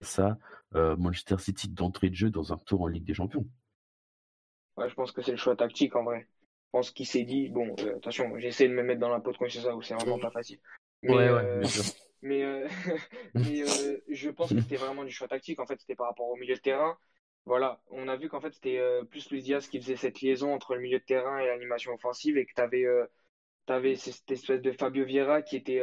ça, 0.00 0.38
euh, 0.74 0.96
Manchester 0.96 1.38
City 1.38 1.68
d'entrée 1.68 2.10
de 2.10 2.14
jeu 2.14 2.30
dans 2.30 2.52
un 2.52 2.58
tour 2.58 2.82
en 2.82 2.86
Ligue 2.86 3.04
des 3.04 3.14
Champions? 3.14 3.46
Ouais, 4.76 4.88
je 4.88 4.94
pense 4.94 5.10
que 5.10 5.22
c'est 5.22 5.32
le 5.32 5.36
choix 5.36 5.56
tactique 5.56 5.96
en 5.96 6.04
vrai. 6.04 6.28
Je 6.68 6.70
pense 6.72 6.90
qu'il 6.90 7.06
s'est 7.06 7.24
dit, 7.24 7.48
bon, 7.48 7.74
euh, 7.80 7.96
attention, 7.96 8.38
j'essaie 8.38 8.68
de 8.68 8.74
me 8.74 8.82
mettre 8.82 9.00
dans 9.00 9.08
la 9.08 9.20
peau 9.20 9.32
de 9.32 9.48
ça 9.48 9.74
où 9.74 9.82
c'est 9.82 9.94
vraiment 9.94 10.18
pas 10.18 10.30
facile. 10.30 10.58
Mais, 11.02 11.14
ouais, 11.14 11.28
euh, 11.28 11.62
mais, 12.22 12.42
euh, 12.44 12.68
mais 13.34 13.64
je 14.08 14.28
pense 14.30 14.50
que 14.52 14.60
c'était 14.60 14.76
vraiment 14.76 15.04
du 15.04 15.10
choix 15.10 15.26
tactique. 15.26 15.60
En 15.60 15.66
fait, 15.66 15.80
c'était 15.80 15.96
par 15.96 16.08
rapport 16.08 16.28
au 16.28 16.36
milieu 16.36 16.54
de 16.54 16.60
terrain. 16.60 16.96
Voilà, 17.48 17.80
on 17.88 18.08
a 18.08 18.16
vu 18.16 18.28
qu'en 18.28 18.42
fait, 18.42 18.52
c'était 18.52 18.78
plus 19.08 19.30
Luis 19.30 19.40
Diaz 19.40 19.68
qui 19.68 19.80
faisait 19.80 19.96
cette 19.96 20.20
liaison 20.20 20.52
entre 20.52 20.74
le 20.74 20.82
milieu 20.82 20.98
de 20.98 21.04
terrain 21.04 21.38
et 21.38 21.46
l'animation 21.46 21.94
offensive 21.94 22.36
et 22.36 22.44
que 22.44 22.52
tu 22.54 22.60
avais, 22.60 22.84
avais, 23.68 23.96
cette 23.96 24.30
espèce 24.30 24.60
de 24.60 24.70
Fabio 24.70 25.06
Vieira 25.06 25.40
qui 25.40 25.56
était 25.56 25.80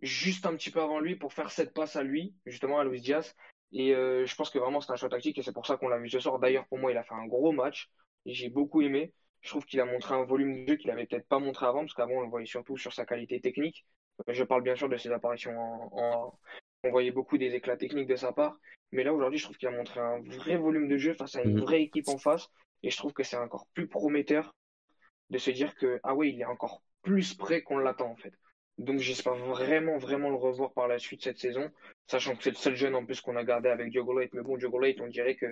juste 0.00 0.46
un 0.46 0.54
petit 0.54 0.70
peu 0.70 0.80
avant 0.80 1.00
lui 1.00 1.16
pour 1.16 1.32
faire 1.32 1.50
cette 1.50 1.74
passe 1.74 1.96
à 1.96 2.04
lui, 2.04 2.36
justement 2.46 2.78
à 2.78 2.84
Luis 2.84 3.00
Diaz. 3.00 3.34
Et 3.72 3.94
je 3.94 4.34
pense 4.36 4.48
que 4.48 4.60
vraiment 4.60 4.80
c'est 4.80 4.92
un 4.92 4.96
choix 4.96 5.08
tactique 5.08 5.36
et 5.38 5.42
c'est 5.42 5.52
pour 5.52 5.66
ça 5.66 5.76
qu'on 5.76 5.88
l'a 5.88 5.98
vu 5.98 6.08
ce 6.08 6.20
soir. 6.20 6.38
D'ailleurs, 6.38 6.68
pour 6.68 6.78
moi, 6.78 6.92
il 6.92 6.96
a 6.96 7.02
fait 7.02 7.14
un 7.14 7.26
gros 7.26 7.50
match. 7.50 7.90
J'ai 8.24 8.48
beaucoup 8.48 8.80
aimé. 8.80 9.12
Je 9.40 9.48
trouve 9.50 9.64
qu'il 9.64 9.80
a 9.80 9.86
montré 9.86 10.14
un 10.14 10.22
volume 10.22 10.64
de 10.64 10.68
jeu 10.68 10.76
qu'il 10.76 10.90
n'avait 10.90 11.06
peut-être 11.06 11.26
pas 11.26 11.40
montré 11.40 11.66
avant, 11.66 11.80
parce 11.80 11.94
qu'avant, 11.94 12.18
on 12.18 12.20
le 12.20 12.28
voyait 12.28 12.46
surtout 12.46 12.76
sur 12.76 12.92
sa 12.92 13.04
qualité 13.04 13.40
technique. 13.40 13.84
Je 14.28 14.44
parle 14.44 14.62
bien 14.62 14.76
sûr 14.76 14.88
de 14.88 14.96
ses 14.96 15.10
apparitions 15.10 15.56
en, 15.58 16.38
On 16.86 16.90
voyait 16.90 17.10
beaucoup 17.10 17.38
des 17.38 17.54
éclats 17.54 17.76
techniques 17.76 18.08
de 18.08 18.16
sa 18.16 18.32
part. 18.32 18.58
Mais 18.92 19.02
là, 19.02 19.12
aujourd'hui, 19.12 19.38
je 19.38 19.44
trouve 19.44 19.56
qu'il 19.56 19.68
a 19.68 19.72
montré 19.72 20.00
un 20.00 20.20
vrai 20.22 20.56
volume 20.56 20.88
de 20.88 20.96
jeu 20.96 21.14
face 21.14 21.36
à 21.36 21.42
une 21.42 21.54
mhm. 21.54 21.60
vraie 21.60 21.82
équipe 21.82 22.08
en 22.08 22.18
face. 22.18 22.48
Et 22.82 22.90
je 22.90 22.96
trouve 22.96 23.12
que 23.12 23.22
c'est 23.22 23.36
encore 23.36 23.66
plus 23.74 23.88
prometteur 23.88 24.54
de 25.30 25.38
se 25.38 25.50
dire 25.50 25.74
que, 25.74 25.98
ah 26.04 26.14
ouais, 26.14 26.30
il 26.30 26.40
est 26.40 26.44
encore 26.44 26.82
plus 27.02 27.34
prêt 27.34 27.62
qu'on 27.62 27.78
l'attend, 27.78 28.10
en 28.10 28.16
fait. 28.16 28.32
Donc 28.78 28.98
j'espère 28.98 29.34
vraiment, 29.36 29.96
vraiment 29.96 30.28
le 30.28 30.36
revoir 30.36 30.72
par 30.74 30.86
la 30.86 30.98
suite 30.98 31.24
cette 31.24 31.38
saison, 31.38 31.70
sachant 32.06 32.36
que 32.36 32.42
c'est 32.42 32.50
le 32.50 32.56
seul 32.56 32.76
jeune 32.76 32.94
en 32.94 33.06
plus 33.06 33.22
qu'on 33.22 33.36
a 33.36 33.42
gardé 33.42 33.70
avec 33.70 33.90
Diogo 33.90 34.18
Leite. 34.18 34.34
Mais 34.34 34.42
bon, 34.42 34.58
Diogo 34.58 34.78
Leite, 34.78 35.00
on 35.00 35.06
dirait 35.06 35.34
que 35.34 35.46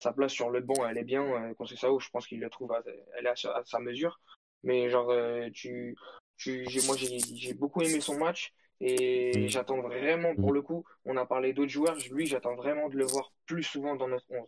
sa 0.00 0.12
place 0.12 0.32
sur 0.32 0.50
le 0.50 0.60
banc, 0.60 0.86
elle 0.86 0.98
est 0.98 1.04
bien. 1.04 1.22
Euh, 1.22 1.66
ça 1.66 1.88
je 1.98 2.08
pense 2.10 2.26
qu'il 2.26 2.40
le 2.40 2.50
trouve, 2.50 2.72
à, 2.72 2.82
elle 3.16 3.26
est 3.26 3.46
à, 3.46 3.62
sa 3.64 3.78
mesure. 3.78 4.20
Mais 4.64 4.88
genre, 4.90 5.10
euh, 5.10 5.48
tu, 5.54 5.94
tu, 6.36 6.66
moi, 6.86 6.96
j'ai 6.96 7.54
beaucoup 7.54 7.80
aimé 7.82 8.00
son 8.00 8.18
match 8.18 8.52
et 8.80 9.32
mm. 9.36 9.48
j'attends 9.48 9.80
vraiment, 9.80 10.34
pour 10.34 10.50
mm. 10.50 10.54
le 10.54 10.62
coup, 10.62 10.84
on 11.04 11.16
a 11.16 11.26
parlé 11.26 11.52
d'autres 11.52 11.70
joueurs, 11.70 11.96
lui, 12.10 12.26
j'attends 12.26 12.54
vraiment 12.54 12.88
de 12.88 12.96
le 12.96 13.04
voir 13.04 13.32
plus 13.46 13.62
souvent 13.62 13.96
dans 13.96 14.08
notre 14.08 14.26
11. 14.30 14.46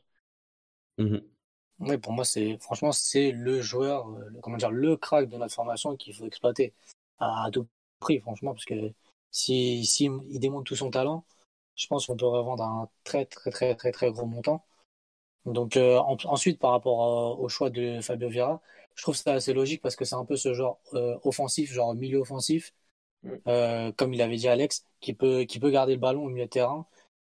Mm-hmm. 0.99 1.23
Oui, 1.81 1.99
pour 1.99 2.13
moi, 2.13 2.25
c'est 2.25 2.57
franchement, 2.59 2.93
c'est 2.93 3.33
le 3.33 3.61
joueur, 3.61 4.09
euh, 4.09 4.29
le, 4.31 4.41
comment 4.41 4.57
dire, 4.57 4.71
le 4.71 4.97
crack 4.97 5.29
de 5.29 5.37
notre 5.37 5.55
formation 5.55 5.97
qu'il 5.97 6.15
faut 6.15 6.27
exploiter 6.27 6.73
à, 7.19 7.49
tout 7.53 7.67
prix, 8.01 8.21
franchement, 8.21 8.53
parce 8.53 8.65
que 8.65 8.93
si, 9.31 9.85
si 9.85 10.11
il 10.31 10.41
démontre 10.41 10.65
tout 10.65 10.77
son 10.77 10.91
talent, 10.91 11.25
je 11.77 11.87
pense 11.87 12.07
qu'on 12.07 12.17
peut 12.17 12.27
revendre 12.27 12.65
un 12.65 12.89
très, 13.05 13.27
très, 13.27 13.51
très, 13.51 13.75
très, 13.75 13.93
très 13.93 14.11
gros 14.11 14.27
montant. 14.27 14.65
Donc 15.45 15.77
euh, 15.77 15.99
ensuite, 15.99 16.59
par 16.59 16.73
rapport 16.73 17.39
au 17.41 17.49
choix 17.49 17.71
de 17.71 18.01
Fabio 18.01 18.29
Vieira, 18.29 18.61
je 18.97 19.03
trouve 19.03 19.15
ça 19.15 19.35
assez 19.35 19.53
logique 19.53 19.83
parce 19.83 19.95
que 19.97 20.05
c'est 20.05 20.17
un 20.17 20.25
peu 20.25 20.37
ce 20.37 20.55
genre 20.55 20.81
euh, 20.95 21.17
offensif, 21.23 21.73
genre 21.73 21.95
milieu 21.95 22.19
offensif. 22.19 22.73
Euh, 23.49 23.93
comme 23.93 24.15
il 24.15 24.23
avait 24.23 24.37
dit 24.37 24.49
Alex, 24.49 24.85
qui 25.01 25.15
peut, 25.15 25.45
qui 25.45 25.59
peut 25.61 25.71
garder 25.71 25.95
le 25.95 26.01
ballon 26.01 26.25
au 26.25 26.29
milieu 26.29 26.45
de 26.45 26.51
terrain 26.51 26.87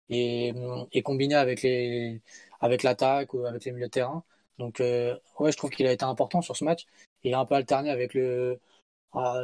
et, 0.10 0.54
et 0.92 1.02
combiner 1.04 1.36
avec 1.36 1.62
les 1.62 2.22
avec 2.62 2.84
l'attaque 2.84 3.34
ou 3.34 3.46
avec 3.46 3.64
les 3.66 3.72
milieux 3.72 3.88
de 3.88 3.92
terrain. 3.92 4.24
Donc 4.58 4.80
ouais, 4.80 5.52
je 5.52 5.58
trouve 5.58 5.70
qu'il 5.70 5.88
a 5.88 5.92
été 5.92 6.04
important 6.06 6.42
sur 6.42 6.56
ce 6.56 6.66
match 6.66 6.86
et 7.24 7.34
un 7.34 7.46
peu 7.46 7.56
alterné 7.56 7.90
avec 7.90 8.14
le 8.14 8.60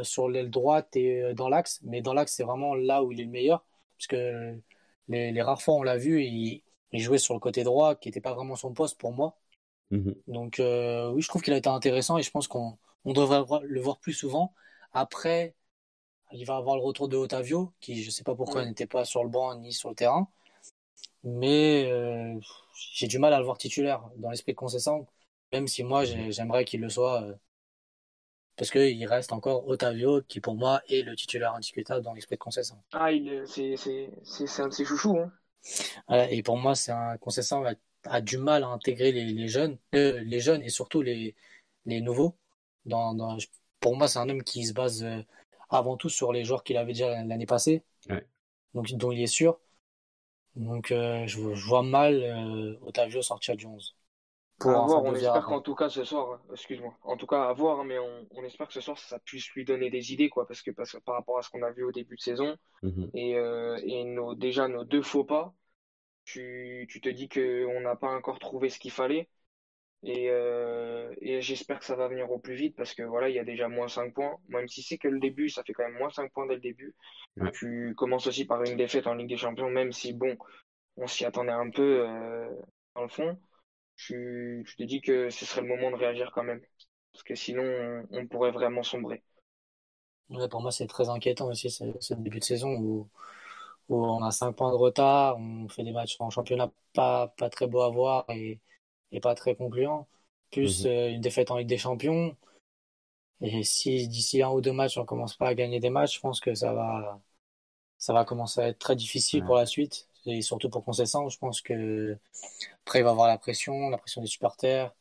sur 0.03 0.29
l'aile 0.29 0.49
droite 0.49 0.95
et 0.95 1.33
dans 1.33 1.49
l'axe. 1.49 1.79
Mais 1.83 2.01
dans 2.01 2.13
l'axe, 2.13 2.33
c'est 2.33 2.43
vraiment 2.43 2.75
là 2.75 3.03
où 3.03 3.11
il 3.11 3.21
est 3.21 3.25
le 3.25 3.29
meilleur 3.31 3.63
parce 3.97 4.07
que 4.07 4.55
les, 5.07 5.31
les 5.31 5.41
rares 5.41 5.61
fois 5.61 5.75
on 5.75 5.83
l'a 5.83 5.97
vu, 5.97 6.23
il 6.23 6.61
il 6.95 7.01
jouait 7.01 7.17
sur 7.17 7.33
le 7.33 7.39
côté 7.39 7.63
droit, 7.63 7.95
qui 7.95 8.07
n'était 8.07 8.21
pas 8.21 8.33
vraiment 8.33 8.55
son 8.55 8.73
poste 8.73 8.97
pour 8.97 9.11
moi. 9.11 9.37
Mhm. 9.91 10.15
Donc 10.27 10.59
euh, 10.59 11.11
oui, 11.11 11.21
je 11.21 11.27
trouve 11.27 11.41
qu'il 11.41 11.53
a 11.53 11.57
été 11.57 11.69
intéressant 11.69 12.17
et 12.17 12.23
je 12.23 12.31
pense 12.31 12.47
qu'on 12.47 12.77
devrait 13.05 13.43
le 13.63 13.81
voir 13.81 13.99
plus 13.99 14.13
souvent. 14.13 14.53
Après, 14.93 15.53
il 16.31 16.45
va 16.45 16.57
avoir 16.57 16.75
le 16.75 16.81
retour 16.81 17.07
de 17.07 17.17
Otavio, 17.17 17.73
qui 17.79 18.01
je 18.01 18.07
ne 18.07 18.11
sais 18.11 18.23
pas 18.23 18.35
pourquoi 18.35 18.65
n'était 18.65 18.87
pas 18.87 19.05
sur 19.05 19.23
le 19.23 19.29
banc 19.29 19.55
ni 19.55 19.73
sur 19.73 19.89
le 19.89 19.95
terrain. 19.95 20.27
Mais 21.23 21.89
euh, 21.91 22.39
j'ai 22.93 23.07
du 23.07 23.19
mal 23.19 23.33
à 23.33 23.39
le 23.39 23.45
voir 23.45 23.57
titulaire 23.57 24.03
dans 24.17 24.29
l'esprit 24.29 24.53
de 24.53 24.57
Concessant, 24.57 25.07
même 25.51 25.67
si 25.67 25.83
moi 25.83 26.03
j'aimerais 26.05 26.65
qu'il 26.65 26.81
le 26.81 26.89
soit. 26.89 27.23
Euh, 27.23 27.33
parce 28.57 28.71
qu'il 28.71 29.05
reste 29.05 29.33
encore 29.33 29.67
Otavio, 29.67 30.21
qui 30.21 30.39
pour 30.39 30.55
moi 30.55 30.81
est 30.87 31.01
le 31.01 31.15
titulaire 31.15 31.53
indiscutable 31.55 32.01
dans 32.03 32.13
l'esprit 32.13 32.35
de 32.35 32.39
Concessant. 32.39 32.81
Ah, 32.93 33.09
c'est 33.45 34.59
un 34.59 34.67
de 34.67 34.73
ses 34.73 34.85
chouchous. 34.85 35.17
Hein 35.17 35.31
et 36.29 36.43
pour 36.43 36.57
moi, 36.57 36.75
c'est 36.75 36.91
un 36.91 37.17
Concessant 37.17 37.65
a, 37.65 37.73
a, 38.05 38.21
du 38.21 38.37
mal 38.37 38.63
à 38.63 38.67
intégrer 38.67 39.11
les, 39.11 39.47
jeunes, 39.47 39.77
euh, 39.95 40.21
les 40.21 40.39
jeunes 40.39 40.61
et 40.61 40.69
surtout 40.69 41.01
les, 41.01 41.35
les 41.85 42.01
nouveaux. 42.01 42.37
Dans, 42.85 43.37
pour 43.79 43.95
moi, 43.95 44.07
c'est 44.07 44.19
un 44.19 44.29
homme 44.29 44.43
qui 44.43 44.65
se 44.65 44.73
base 44.73 45.03
euh, 45.03 45.21
avant 45.77 45.97
tout 45.97 46.09
sur 46.09 46.31
les 46.31 46.43
joueurs 46.43 46.63
qu'il 46.63 46.77
avait 46.77 46.93
déjà 46.93 47.23
l'année 47.23 47.45
passée, 47.45 47.83
donc 48.73 48.91
dont 48.93 49.11
il 49.11 49.21
est 49.21 49.27
sûr. 49.27 49.59
Donc 50.55 50.91
euh, 50.91 51.27
je, 51.27 51.39
vois 51.39 51.83
mal 51.83 52.77
Otavio 52.81 53.21
sortir 53.21 53.55
du 53.55 53.65
11. 53.65 53.95
Pour 54.57 54.71
voir, 54.71 55.03
on 55.03 55.13
espère 55.13 55.45
qu'en 55.45 55.59
tout 55.59 55.75
cas 55.75 55.89
ce 55.89 56.05
soir, 56.05 56.39
excuse-moi, 56.51 56.93
en 57.03 57.17
tout 57.17 57.27
cas 57.27 57.43
à 57.43 57.53
voir, 57.53 57.83
mais 57.83 57.97
on, 57.99 58.43
espère 58.45 58.67
que 58.67 58.73
ce 58.73 58.79
soir 58.79 58.97
ça 58.97 59.19
puisse 59.19 59.49
lui 59.51 59.65
donner 59.65 59.89
des 59.89 60.13
idées, 60.13 60.29
quoi, 60.29 60.47
parce 60.47 60.61
que, 60.61 60.71
parce 60.71 60.93
que 60.93 60.97
par 60.99 61.15
rapport 61.15 61.37
à 61.37 61.41
ce 61.41 61.49
qu'on 61.49 61.61
a 61.61 61.71
vu 61.71 61.83
au 61.83 61.91
début 61.91 62.15
de 62.15 62.21
saison 62.21 62.55
mhm. 62.81 63.09
et, 63.13 63.35
euh, 63.35 63.77
et 63.83 64.05
nos, 64.05 64.33
déjà 64.33 64.69
nos 64.69 64.85
deux 64.85 65.01
faux 65.01 65.25
pas, 65.25 65.53
tu, 66.23 66.87
tu 66.89 67.01
te 67.01 67.09
dis 67.09 67.27
qu'on 67.27 67.81
n'a 67.81 67.95
pas 67.95 68.15
encore 68.15 68.39
trouvé 68.39 68.69
ce 68.69 68.79
qu'il 68.79 68.91
fallait. 68.91 69.29
Et, 70.03 70.29
euh, 70.29 71.11
et 71.19 71.41
j'espère 71.41 71.79
que 71.79 71.85
ça 71.85 71.95
va 71.95 72.07
venir 72.07 72.29
au 72.31 72.37
plus 72.37 72.55
vite 72.55 72.75
parce 72.75 72.93
que 72.93 73.01
voilà, 73.01 73.29
il 73.29 73.35
y 73.35 73.39
a 73.39 73.43
déjà 73.43 73.67
moins 73.67 73.87
5 73.87 74.13
points. 74.13 74.37
Même 74.49 74.67
si 74.67 74.83
c'est 74.83 74.97
que 74.97 75.07
le 75.07 75.19
début, 75.19 75.49
ça 75.49 75.63
fait 75.63 75.73
quand 75.73 75.83
même 75.83 75.97
moins 75.97 76.11
5 76.11 76.31
points 76.31 76.45
dès 76.47 76.55
le 76.55 76.61
début. 76.61 76.93
Tu 77.53 77.93
commences 77.97 78.27
aussi 78.27 78.45
par 78.45 78.63
une 78.63 78.77
défaite 78.77 79.07
en 79.07 79.15
Ligue 79.15 79.29
des 79.29 79.37
Champions, 79.37 79.69
même 79.69 79.91
si 79.91 80.13
bon, 80.13 80.37
on 80.97 81.07
s'y 81.07 81.25
attendait 81.25 81.51
un 81.51 81.69
peu 81.69 82.07
euh, 82.07 82.49
dans 82.95 83.01
le 83.01 83.09
fond 83.09 83.37
tu, 83.95 84.65
te 84.77 84.83
dis 84.83 85.01
que 85.01 85.29
ce 85.29 85.45
serait 85.45 85.61
le 85.61 85.67
moment 85.67 85.91
de 85.91 85.95
réagir 85.95 86.31
quand 86.33 86.43
même. 86.43 86.61
Parce 87.13 87.23
que 87.23 87.35
sinon, 87.35 88.03
on, 88.11 88.27
pourrait 88.27 88.51
vraiment 88.51 88.83
sombrer. 88.83 89.23
pour 90.49 90.61
moi, 90.61 90.71
c'est 90.71 90.87
très 90.87 91.09
inquiétant 91.09 91.47
aussi 91.47 91.69
ce, 91.69 92.13
début 92.13 92.39
de 92.39 92.43
saison 92.43 92.73
où, 92.75 93.09
on 93.87 94.23
a 94.23 94.31
5 94.31 94.53
points 94.53 94.71
de 94.71 94.77
retard, 94.77 95.37
on 95.37 95.69
fait 95.69 95.83
des 95.83 95.91
matchs 95.91 96.15
en 96.19 96.29
championnat 96.29 96.71
pas, 96.93 97.33
pas 97.37 97.49
très 97.49 97.67
beaux 97.67 97.83
à 97.83 97.89
voir 97.89 98.25
et, 98.29 98.59
pas 99.19 99.35
très 99.35 99.55
concluants, 99.55 100.07
plus 100.51 100.85
mhm. 100.85 100.91
euh, 100.91 101.09
une 101.11 101.21
défaite 101.21 101.51
en 101.51 101.57
Ligue 101.57 101.67
des 101.67 101.77
Champions. 101.77 102.35
Et 103.41 103.63
si 103.63 104.07
d'ici 104.07 104.41
un 104.41 104.49
ou 104.49 104.61
deux 104.61 104.71
matchs, 104.71 104.97
on 104.97 105.05
commence 105.05 105.35
pas 105.35 105.49
à 105.49 105.55
gagner 105.55 105.79
des 105.79 105.89
matchs, 105.89 106.15
je 106.15 106.19
pense 106.21 106.39
que 106.39 106.55
ça 106.55 106.73
va, 106.73 107.19
ça 107.97 108.13
va 108.13 108.25
commencer 108.25 108.61
à 108.61 108.67
être 108.69 108.79
très 108.79 108.95
difficile 108.95 109.43
pour 109.43 109.55
la 109.55 109.65
suite 109.65 110.07
et 110.25 110.41
surtout 110.41 110.69
pour 110.69 110.83
Concessant, 110.83 111.29
je 111.29 111.37
pense 111.37 111.61
que 111.61 112.17
après 112.85 112.99
il 112.99 113.03
va 113.03 113.11
avoir 113.11 113.27
la 113.27 113.37
pression, 113.37 113.89
la 113.89 113.97
pression 113.97 114.21
des 114.21 114.27
supporters 114.27 114.93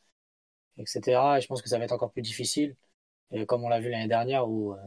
etc. 0.77 1.37
Et 1.37 1.41
je 1.41 1.47
pense 1.47 1.61
que 1.61 1.69
ça 1.69 1.77
va 1.77 1.85
être 1.85 1.91
encore 1.91 2.11
plus 2.11 2.21
difficile. 2.21 2.75
Et 3.31 3.45
comme 3.45 3.63
on 3.63 3.69
l'a 3.69 3.79
vu 3.79 3.89
l'année 3.89 4.07
dernière 4.07 4.47
où, 4.49 4.73
euh, 4.73 4.77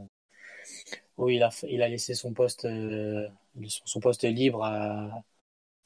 où 1.17 1.29
il, 1.29 1.43
a, 1.43 1.51
il 1.69 1.83
a 1.83 1.89
laissé 1.89 2.15
son 2.15 2.33
poste, 2.33 2.65
euh, 2.65 3.29
son 3.85 4.01
poste 4.01 4.25
libre 4.25 4.65
à, 4.65 5.23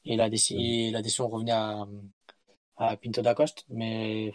et 0.05 0.15
la 0.15 0.29
décision, 0.29 0.91
la 0.91 1.01
décision 1.01 1.27
revenait 1.27 1.51
à, 1.51 1.87
à 2.77 2.97
Pinto 2.97 3.21
da 3.21 3.35
Costa. 3.35 3.61
Mais 3.69 4.33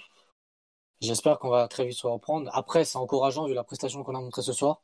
j'espère 1.01 1.41
qu'on 1.41 1.49
va 1.51 1.67
très 1.67 1.85
vite 1.87 1.99
se 1.99 2.07
reprendre. 2.07 2.49
Après, 2.55 2.85
c'est 2.85 2.99
encourageant 2.99 3.49
vu 3.49 3.55
la 3.55 3.65
prestation 3.65 4.05
qu'on 4.05 4.15
a 4.15 4.21
montrée 4.21 4.43
ce 4.43 4.53
soir 4.53 4.81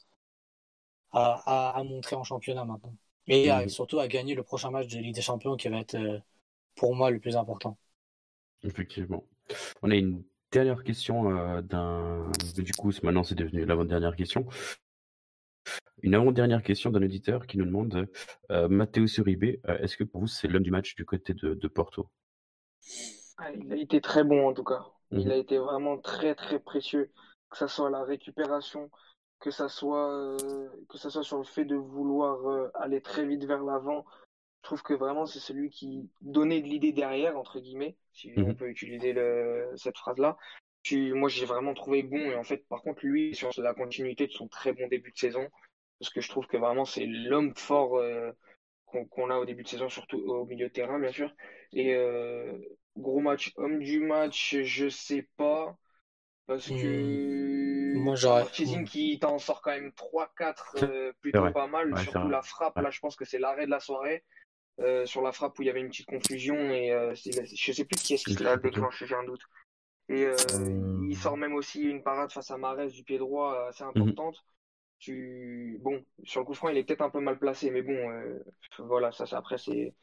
à, 1.13 1.71
à, 1.71 1.79
à 1.79 1.83
montrer 1.85 2.17
en 2.17 2.25
championnat 2.25 2.65
maintenant. 2.65 2.95
Et 3.27 3.49
Mhm. 3.51 3.69
surtout 3.69 4.01
à 4.01 4.09
gagner 4.09 4.35
le 4.35 4.43
prochain 4.43 4.71
match 4.71 4.89
de 4.89 4.99
Ligue 4.99 5.15
des 5.15 5.23
Champions 5.23 5.57
qui 5.57 5.69
va 5.69 5.79
être 5.79 5.95
euh, 5.95 6.19
pour 6.77 6.95
moi 6.95 7.11
le 7.11 7.21
plus 7.21 7.37
important. 7.37 7.79
Effectivement. 8.63 9.25
On 9.83 9.91
a 9.91 9.97
une 9.97 10.23
dernière 10.53 10.85
question 10.85 11.31
euh, 11.37 11.63
d'un. 11.63 12.31
Du 12.57 12.73
coup, 12.73 12.93
maintenant 13.03 13.25
c'est 13.25 13.35
devenu 13.35 13.65
l'avant-dernière 13.65 14.17
question. 14.17 14.47
Une 16.03 16.15
avant-dernière 16.15 16.63
question 16.63 16.91
d'un 16.91 17.03
auditeur 17.03 17.49
qui 17.49 17.59
nous 17.59 17.65
demande 17.65 18.07
euh, 18.53 18.69
Matteo 18.69 19.07
Uribe, 19.19 19.59
euh, 19.69 19.79
est-ce 19.79 19.97
que 19.97 20.05
pour 20.05 20.21
vous 20.21 20.27
c'est 20.29 20.47
l'homme 20.47 20.63
du 20.63 20.71
match 20.71 20.95
du 20.95 21.05
côté 21.05 21.35
de, 21.35 21.55
de 21.55 21.69
Porto? 21.69 22.09
Ah, 23.37 23.51
il 23.53 23.73
a 23.73 23.77
été 23.77 24.01
très 24.01 24.25
bon 24.25 24.49
en 24.49 24.53
tout 24.55 24.65
cas. 24.65 24.85
Il 25.11 25.19
Mhm. 25.27 25.31
a 25.31 25.37
été 25.37 25.59
vraiment 25.59 25.99
très 25.99 26.35
très 26.35 26.59
précieux, 26.59 27.11
que 27.51 27.57
ça 27.57 27.69
soit 27.69 27.91
la 27.91 28.03
récupération, 28.05 28.91
que 29.41 29.51
ça 29.51 29.69
soit 29.69 30.11
euh, 30.13 30.69
que 30.89 30.99
ça 30.99 31.11
soit 31.11 31.23
sur 31.25 31.39
le 31.39 31.45
fait 31.45 31.65
de 31.65 31.75
vouloir 31.77 32.49
euh, 32.49 32.71
aller 32.75 33.01
très 33.01 33.27
vite 33.27 33.45
vers 33.45 33.63
l'avant. 33.65 34.05
Je 34.63 34.69
trouve 34.69 34.83
que 34.83 34.95
vraiment 34.95 35.27
c'est 35.27 35.41
celui 35.41 35.71
qui 35.71 36.09
donnait 36.23 36.61
de 36.61 36.67
l'idée 36.69 36.93
derrière 36.93 37.37
entre 37.39 37.61
guillemets, 37.61 37.97
si 38.13 38.33
on 38.45 38.53
Mhm. 38.53 38.55
peut 38.55 38.69
utiliser 38.69 39.13
le, 39.13 39.73
cette 39.77 39.99
phrase-là. 39.99 40.37
Tu, 40.83 41.13
moi 41.15 41.29
j'ai 41.29 41.47
vraiment 41.47 41.75
trouvé 41.75 42.03
bon 42.03 42.19
et 42.31 42.37
en 42.37 42.45
fait 42.45 42.67
par 42.69 42.83
contre 42.83 43.05
lui 43.07 43.35
sur 43.35 43.51
la 43.59 43.75
continuité 43.75 44.27
de 44.27 44.33
son 44.33 44.49
très 44.49 44.73
bon 44.73 44.87
début 44.89 45.11
de 45.13 45.19
saison, 45.19 45.49
parce 45.99 46.13
que 46.13 46.21
je 46.21 46.29
trouve 46.29 46.47
que 46.47 46.57
vraiment 46.57 46.85
c'est 46.85 47.07
l'homme 47.07 47.53
fort 47.57 47.97
euh, 47.99 48.31
qu'on 49.11 49.31
a 49.31 49.37
au 49.39 49.45
début 49.45 49.63
de 49.63 49.69
saison, 49.69 49.89
surtout 49.89 50.19
au 50.19 50.45
milieu 50.47 50.69
de 50.69 50.73
terrain 50.73 50.99
bien 50.99 51.13
sûr. 51.13 51.33
Et 51.73 51.95
euh, 51.95 52.57
gros 52.97 53.21
match, 53.21 53.53
homme 53.57 53.81
du 53.81 54.01
match, 54.01 54.57
je 54.63 54.89
sais 54.89 55.29
pas. 55.37 55.77
Parce 56.47 56.69
Hmm. 56.71 56.77
que 56.81 57.95
Moi, 57.97 58.15
j'aurais- 58.17 58.43
Marchesine 58.43 58.85
qui 58.85 59.19
t'en 59.19 59.39
sort 59.39 59.63
quand 59.63 59.71
même 59.71 59.93
3-4 59.93 60.77
euh, 60.83 61.13
plutôt 61.21 61.41
vrai. 61.41 61.53
pas 61.53 61.67
mal. 61.67 61.93
Ouais, 61.93 62.03
Surtout 62.03 62.29
la 62.29 62.43
frappe, 62.43 62.77
Ouais. 62.77 62.83
là 62.83 62.91
je 62.91 63.01
pense 63.01 63.17
que 63.17 63.25
c'est 63.25 63.39
l'arrêt 63.39 63.67
de 63.67 63.71
la 63.71 63.81
soirée. 63.81 64.25
Euh, 64.81 65.07
sur 65.07 65.23
la 65.23 65.31
frappe 65.31 65.57
où 65.59 65.63
il 65.63 65.67
y 65.67 65.71
avait 65.71 65.81
une 65.81 65.89
petite 65.89 66.07
confusion 66.07 66.57
et 66.57 66.91
euh, 66.93 67.15
je 67.15 67.73
sais 67.73 67.85
plus 67.85 67.97
qui 67.97 68.15
est-ce 68.15 68.25
qui 68.25 68.43
l'a 68.43 68.57
déclenché, 68.57 69.07
j'ai 69.07 69.15
un 69.15 69.23
doute. 69.25 69.43
Et 70.09 70.27
il 71.09 71.17
sort 71.17 71.37
même 71.37 71.55
aussi 71.55 71.83
une 71.83 72.03
parade 72.03 72.33
face 72.33 72.51
à 72.51 72.59
Marès 72.59 72.93
du 72.93 73.05
pied 73.05 73.19
droit 73.19 73.69
assez 73.69 73.85
importante. 73.85 74.37
Tu 74.99 75.79
bon 75.83 76.03
sur 76.25 76.41
le 76.41 76.47
coup 76.47 76.55
franc 76.55 76.69
il 76.71 76.79
est 76.79 76.85
peut-être 76.85 77.03
un 77.03 77.11
peu 77.11 77.21
mal 77.21 77.39
placé 77.39 77.71
mais 77.71 77.83
bon 77.83 77.93
euh, 78.11 78.43
voilà 78.79 79.13
ça, 79.13 79.27
ça 79.27 79.37
après 79.39 79.59
c'est 79.59 79.95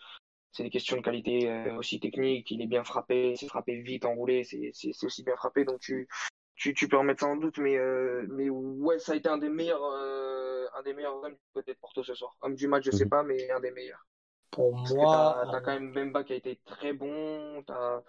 c'est 0.51 0.63
des 0.63 0.69
questions 0.69 0.97
de 0.97 1.01
qualité 1.01 1.49
euh, 1.49 1.77
aussi 1.77 1.99
technique. 1.99 2.51
Il 2.51 2.61
est 2.61 2.67
bien 2.67 2.83
frappé, 2.83 3.35
c'est 3.37 3.47
frappé 3.47 3.81
vite, 3.81 4.05
enroulé, 4.05 4.43
c'est 4.43 4.71
c'est 4.73 4.91
c'est 4.93 5.05
aussi 5.05 5.23
bien 5.23 5.35
frappé. 5.35 5.65
Donc 5.65 5.79
tu 5.79 6.07
tu 6.55 6.73
tu 6.73 6.87
peux 6.87 6.97
remettre 6.97 7.21
ça 7.21 7.27
en 7.27 7.37
doute, 7.37 7.57
mais 7.59 7.77
euh, 7.77 8.25
mais 8.31 8.49
ouais, 8.49 8.99
ça 8.99 9.13
a 9.13 9.15
été 9.15 9.29
un 9.29 9.37
des 9.37 9.49
meilleurs 9.49 9.83
euh, 9.83 10.65
un 10.75 10.83
des 10.83 10.93
meilleurs 10.93 11.15
hommes 11.23 11.33
du 11.33 11.39
côté 11.53 11.73
de 11.73 11.79
Porto 11.79 12.03
ce 12.03 12.13
soir. 12.13 12.35
Homme 12.41 12.55
du 12.55 12.67
match, 12.67 12.85
je 12.85 12.91
sais 12.91 13.05
Mhm. 13.05 13.09
pas, 13.09 13.23
mais 13.23 13.49
un 13.51 13.59
des 13.61 13.71
meilleurs. 13.71 14.05
Pour 14.51 14.73
Parce 14.83 14.95
que 14.95 15.05
moi, 15.05 15.07
t'as 15.07 15.47
t'as 15.47 15.61
quand 15.61 15.73
même 15.73 15.93
Bemba 15.93 16.23
qui 16.23 16.33
a 16.33 16.37
été 16.37 16.59
très 16.65 16.93
bon. 16.93 17.63
T'as 17.67 18.01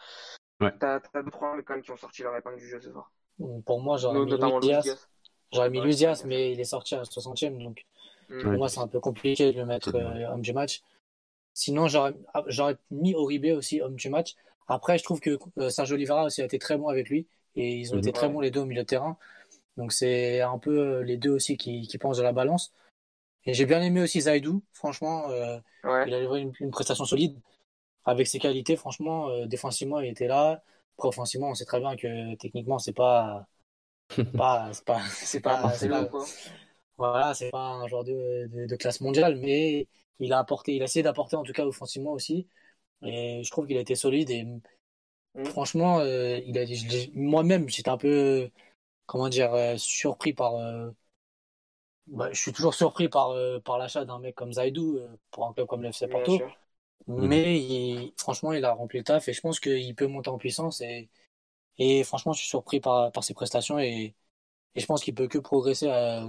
Ouais. 0.61 0.73
t'as 0.79 1.01
t'as 1.01 1.23
deux 1.23 1.31
trois 1.31 1.57
mecs 1.57 1.67
quand 1.67 1.75
même 1.75 1.83
qui 1.83 1.93
ont 1.93 1.97
sorti 1.97 2.23
leur 2.23 2.37
épingle 2.37 2.59
du 2.59 2.69
jeu 2.69 2.81
ce 2.81 2.91
soir. 2.93 3.13
pour 3.67 3.83
moi, 3.83 3.99
j'aurais 3.99 4.21
mis 4.23 4.35
Notamment 4.35 4.59
Luis 4.59 4.59
Luis 4.61 4.79
Diaz. 4.79 4.85
Diaz. 4.85 5.09
J'aurais 5.53 5.71
mis 5.71 5.81
bien 5.81 6.15
mais 6.27 6.53
il 6.53 6.61
est 6.61 6.65
sorti 6.65 6.95
à 6.95 6.99
la 6.99 7.05
60e, 7.05 7.63
donc 7.63 7.85
pour 8.41 8.53
moi, 8.53 8.69
c'est 8.69 8.81
un 8.81 8.89
peu 8.89 9.01
compliqué 9.01 9.53
de 9.53 9.59
le 9.59 9.67
mettre 9.67 9.95
euh, 9.97 10.29
homme 10.33 10.41
du 10.43 10.53
match. 10.53 10.83
Sinon, 11.55 11.89
j'aurais 11.89 12.15
ah, 12.35 12.45
j'aurais 12.49 12.77
mis 12.91 13.15
Oribe 13.15 13.47
aussi 13.57 13.81
homme 13.81 13.97
du 13.97 14.09
match. 14.09 14.35
Après, 14.69 14.99
je 14.99 15.05
trouve 15.05 15.21
que 15.21 15.39
euh, 15.59 15.71
Sergio 15.71 15.95
Oliveira 15.95 16.25
aussi 16.25 16.43
a 16.43 16.45
été 16.47 16.59
très 16.59 16.79
bon 16.79 16.89
avec 16.89 17.09
lui 17.11 17.27
et 17.57 17.77
ils 17.77 17.93
ont 17.93 17.97
Mhm. 17.97 18.01
été 18.01 18.13
très 18.13 18.27
Ouais. 18.29 18.33
bons 18.33 18.41
les 18.41 18.51
deux 18.51 18.61
au 18.61 18.65
milieu 18.67 18.83
de 18.83 18.87
terrain. 18.87 19.19
Donc 19.77 19.93
c'est 19.93 20.41
un 20.41 20.59
peu 20.59 20.79
euh, 20.79 21.03
les 21.03 21.17
deux 21.17 21.31
aussi 21.31 21.57
qui, 21.57 21.87
qui 21.87 21.99
pensent 21.99 22.19
de 22.19 22.23
la 22.23 22.33
balance. 22.33 22.73
Et 23.45 23.55
j'ai 23.55 23.67
bien 23.67 23.83
aimé 23.83 24.03
aussi 24.03 24.21
Zaidou. 24.23 24.63
Franchement, 24.73 25.31
euh, 25.31 25.59
Ouais. 25.85 26.07
il 26.07 26.15
a 26.15 26.21
livré 26.21 26.41
une, 26.41 26.53
une 26.61 26.71
prestation 26.71 27.05
solide 27.05 27.39
avec 28.05 28.27
ses 28.27 28.39
qualités. 28.39 28.77
Franchement, 28.77 29.29
euh, 29.31 29.47
défensivement, 29.47 30.01
il 30.01 30.11
était 30.11 30.29
là. 30.29 30.63
Après, 30.99 31.09
offensivement, 31.09 31.51
on 31.51 31.55
sait 31.55 31.65
très 31.65 31.81
bien 31.81 31.97
que 31.97 32.35
techniquement, 32.37 32.79
c'est 32.79 32.93
pas, 32.93 33.47
pas, 34.37 34.73
c'est 34.73 34.85
pas, 34.85 35.01
c'est 35.11 35.41
Pas 35.43 35.57
c'est 35.59 35.63
Marcelo, 35.63 35.89
pas, 35.89 36.09
quoi. 36.09 36.27
voilà, 36.99 37.35
c'est 37.35 37.51
pas 37.51 37.61
un 37.61 37.89
joueur 37.89 38.05
de, 38.05 38.49
de, 38.53 38.67
de 38.67 38.77
classe 38.77 39.01
mondiale, 39.03 39.37
mais 39.37 39.89
il 40.21 40.33
a 40.33 40.39
apporté, 40.41 40.75
il 40.77 40.83
a 40.83 40.87
essayé 40.87 41.03
d'apporter 41.03 41.37
en 41.37 41.43
tout 41.45 41.53
cas 41.53 41.67
offensivement 41.67 42.13
aussi. 42.13 42.49
Et 43.05 43.43
je 43.45 43.51
trouve 43.51 43.67
qu'il 43.67 43.77
a 43.79 43.81
été 43.81 43.95
solide 43.97 44.31
et 44.31 44.47
Mm. 45.35 45.53
franchement, 45.53 46.01
euh, 46.01 46.39
il 46.47 46.59
a, 46.59 46.65
moi-même, 47.15 47.69
j'étais 47.69 47.91
un 47.91 47.99
peu, 47.99 48.51
comment 49.07 49.29
dire, 49.31 49.55
euh, 49.55 49.77
surpris 49.79 50.33
par. 50.35 50.57
euh, 50.57 50.91
bah, 52.07 52.29
je 52.33 52.39
suis 52.41 52.53
toujours 52.53 52.75
surpris 52.75 53.09
par, 53.09 53.35
par 53.65 53.79
l'achat 53.79 54.05
d'un 54.05 54.19
mec 54.19 54.35
comme 54.35 54.53
Zaidou 54.53 54.99
pour 55.31 55.47
un 55.47 55.53
club 55.53 55.67
comme 55.67 55.83
l'FC 55.83 56.09
Porto. 56.09 56.45
Mais 57.09 57.59
il- 57.61 58.15
franchement, 58.19 58.53
il 58.53 58.65
a 58.65 58.73
rempli 58.75 58.99
le 59.01 59.05
taf 59.05 59.29
et 59.29 59.33
je 59.35 59.41
pense 59.41 59.61
qu'il 59.61 59.95
peut 59.97 60.07
monter 60.09 60.31
en 60.31 60.39
puissance. 60.39 60.81
Et, 60.83 61.11
et 61.79 62.05
franchement, 62.05 62.33
je 62.33 62.41
suis 62.41 62.49
surpris 62.49 62.81
par, 62.81 63.13
par 63.13 63.25
ses 63.25 63.35
prestations 63.35 63.79
et, 63.79 64.15
et 64.77 64.81
je 64.81 64.87
pense 64.87 65.03
qu'il 65.05 65.15
peut 65.15 65.29
que 65.29 65.39
progresser 65.39 65.89
euh, 65.91 66.29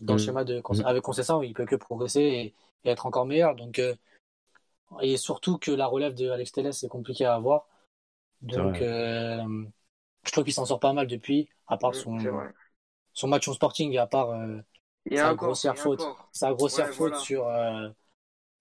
dans 0.00 0.14
le 0.14 0.18
Mhm. 0.18 0.18
schéma 0.18 0.44
de 0.44 0.62
Mhm. 0.70 0.84
avec 0.84 1.02
Conceição, 1.02 1.42
il 1.42 1.54
peut 1.54 1.66
que 1.66 1.76
progresser 1.76 2.20
et, 2.20 2.54
et 2.84 2.90
être 2.90 3.06
encore 3.06 3.26
meilleur. 3.26 3.54
Donc, 3.56 3.78
euh, 3.78 3.94
et 5.00 5.16
surtout 5.16 5.58
que 5.58 5.70
la 5.70 5.86
relève 5.86 6.14
de 6.14 6.30
Alex 6.30 6.52
Telles 6.52 6.72
c'est 6.74 6.88
compliqué 6.88 7.24
à 7.24 7.34
avoir. 7.34 7.66
Donc, 8.42 8.82
euh, 8.82 9.44
je 10.24 10.32
trouve 10.32 10.44
qu'il 10.44 10.54
s'en 10.54 10.66
sort 10.66 10.80
pas 10.80 10.92
mal 10.94 11.06
depuis, 11.06 11.48
à 11.68 11.76
part 11.78 11.94
Mm, 11.94 11.96
son, 11.96 12.42
son 13.14 13.28
match 13.28 13.48
en 13.48 13.54
Sporting 13.54 13.92
et 13.94 13.98
à 13.98 14.06
part 14.06 14.30
euh, 14.30 14.58
sa 15.14 15.30
encore, 15.30 15.34
grossière 15.34 15.78
faute. 15.78 16.12
sa 16.32 16.52
grossière 16.54 16.88
Ouais, 16.88 16.92
faute 16.92 17.16
voilà. 17.16 17.16
sur, 17.16 17.48
euh, 17.48 17.90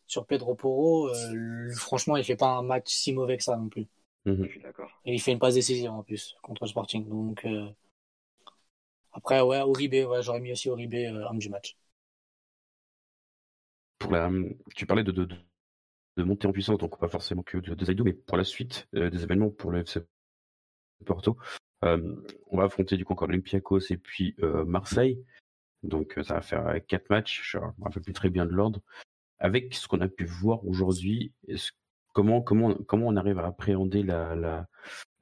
sur 0.08 0.26
Pedro 0.28 0.56
Porro. 0.56 1.10
euh, 1.10 1.74
franchement, 1.78 2.18
il 2.18 2.24
fait 2.26 2.38
pas 2.38 2.50
un 2.58 2.64
match 2.64 2.90
si 2.90 3.14
mauvais 3.14 3.38
que 3.38 3.44
ça 3.44 3.58
non 3.58 3.70
plus. 3.70 3.88
Je 4.28 4.50
suis 4.50 4.62
d'accord. 4.62 4.92
Et 5.06 5.14
il 5.14 5.22
fait 5.22 5.32
une 5.32 5.40
passe 5.40 5.54
décisive 5.56 5.90
en 5.90 6.04
plus 6.04 6.36
contre 6.42 6.64
le 6.64 6.68
Sporting. 6.70 7.08
Donc, 7.08 7.46
euh, 7.46 7.70
après, 9.14 9.42
ouais, 9.42 9.60
Uribe, 9.60 9.94
ouais, 10.10 10.22
j'aurais 10.22 10.40
mis 10.40 10.52
aussi 10.52 10.68
Uribe 10.68 10.94
euh, 10.94 11.26
homme 11.30 11.40
du 11.40 11.50
match. 11.50 11.78
Pour 14.00 14.12
la, 14.12 14.30
tu 14.76 14.86
parlais 14.86 15.04
de, 15.04 15.12
de, 15.12 15.26
de, 15.26 15.36
de 16.18 16.24
montée 16.24 16.48
en 16.48 16.52
puissance, 16.52 16.78
donc 16.78 17.00
pas 17.00 17.08
forcément 17.08 17.44
que 17.44 17.58
de, 17.58 17.74
de 17.74 17.86
Zaidou, 17.86 18.04
mais 18.04 18.14
pour 18.14 18.38
la 18.38 18.44
suite 18.44 18.88
euh, 18.96 19.10
des 19.10 19.24
événements 19.24 19.50
pour 19.50 19.72
le 19.72 19.84
FC 19.84 20.02
Porto, 21.06 21.38
euh, 21.84 22.16
on 22.48 22.58
va 22.58 22.66
affronter 22.66 22.98
du 22.98 23.06
coup 23.06 23.14
encore 23.14 23.28
l'Olympiakos 23.28 23.92
et 23.92 23.98
puis 23.98 24.36
euh, 24.42 24.66
Marseille. 24.66 25.24
Donc 25.84 26.20
ça 26.24 26.36
va 26.36 26.42
faire 26.42 26.76
quatre 26.88 27.10
matchs, 27.10 27.42
je 27.44 27.58
me 27.60 27.84
rappelle 27.84 28.04
plus 28.04 28.14
très 28.14 28.30
bien 28.30 28.46
de 28.46 28.52
l'ordre. 28.52 28.82
Avec 29.40 29.74
ce 29.74 29.88
qu'on 29.88 30.02
a 30.02 30.08
pu 30.08 30.26
voir 30.26 30.66
aujourd'hui, 30.66 31.34
est-ce- 31.48 31.72
comment, 32.18 32.42
comment, 32.42 32.74
comment 32.88 33.06
on 33.10 33.16
arrive 33.16 33.38
à 33.38 33.46
appréhender 33.46 34.02
la, 34.02 34.34
la, 34.34 34.68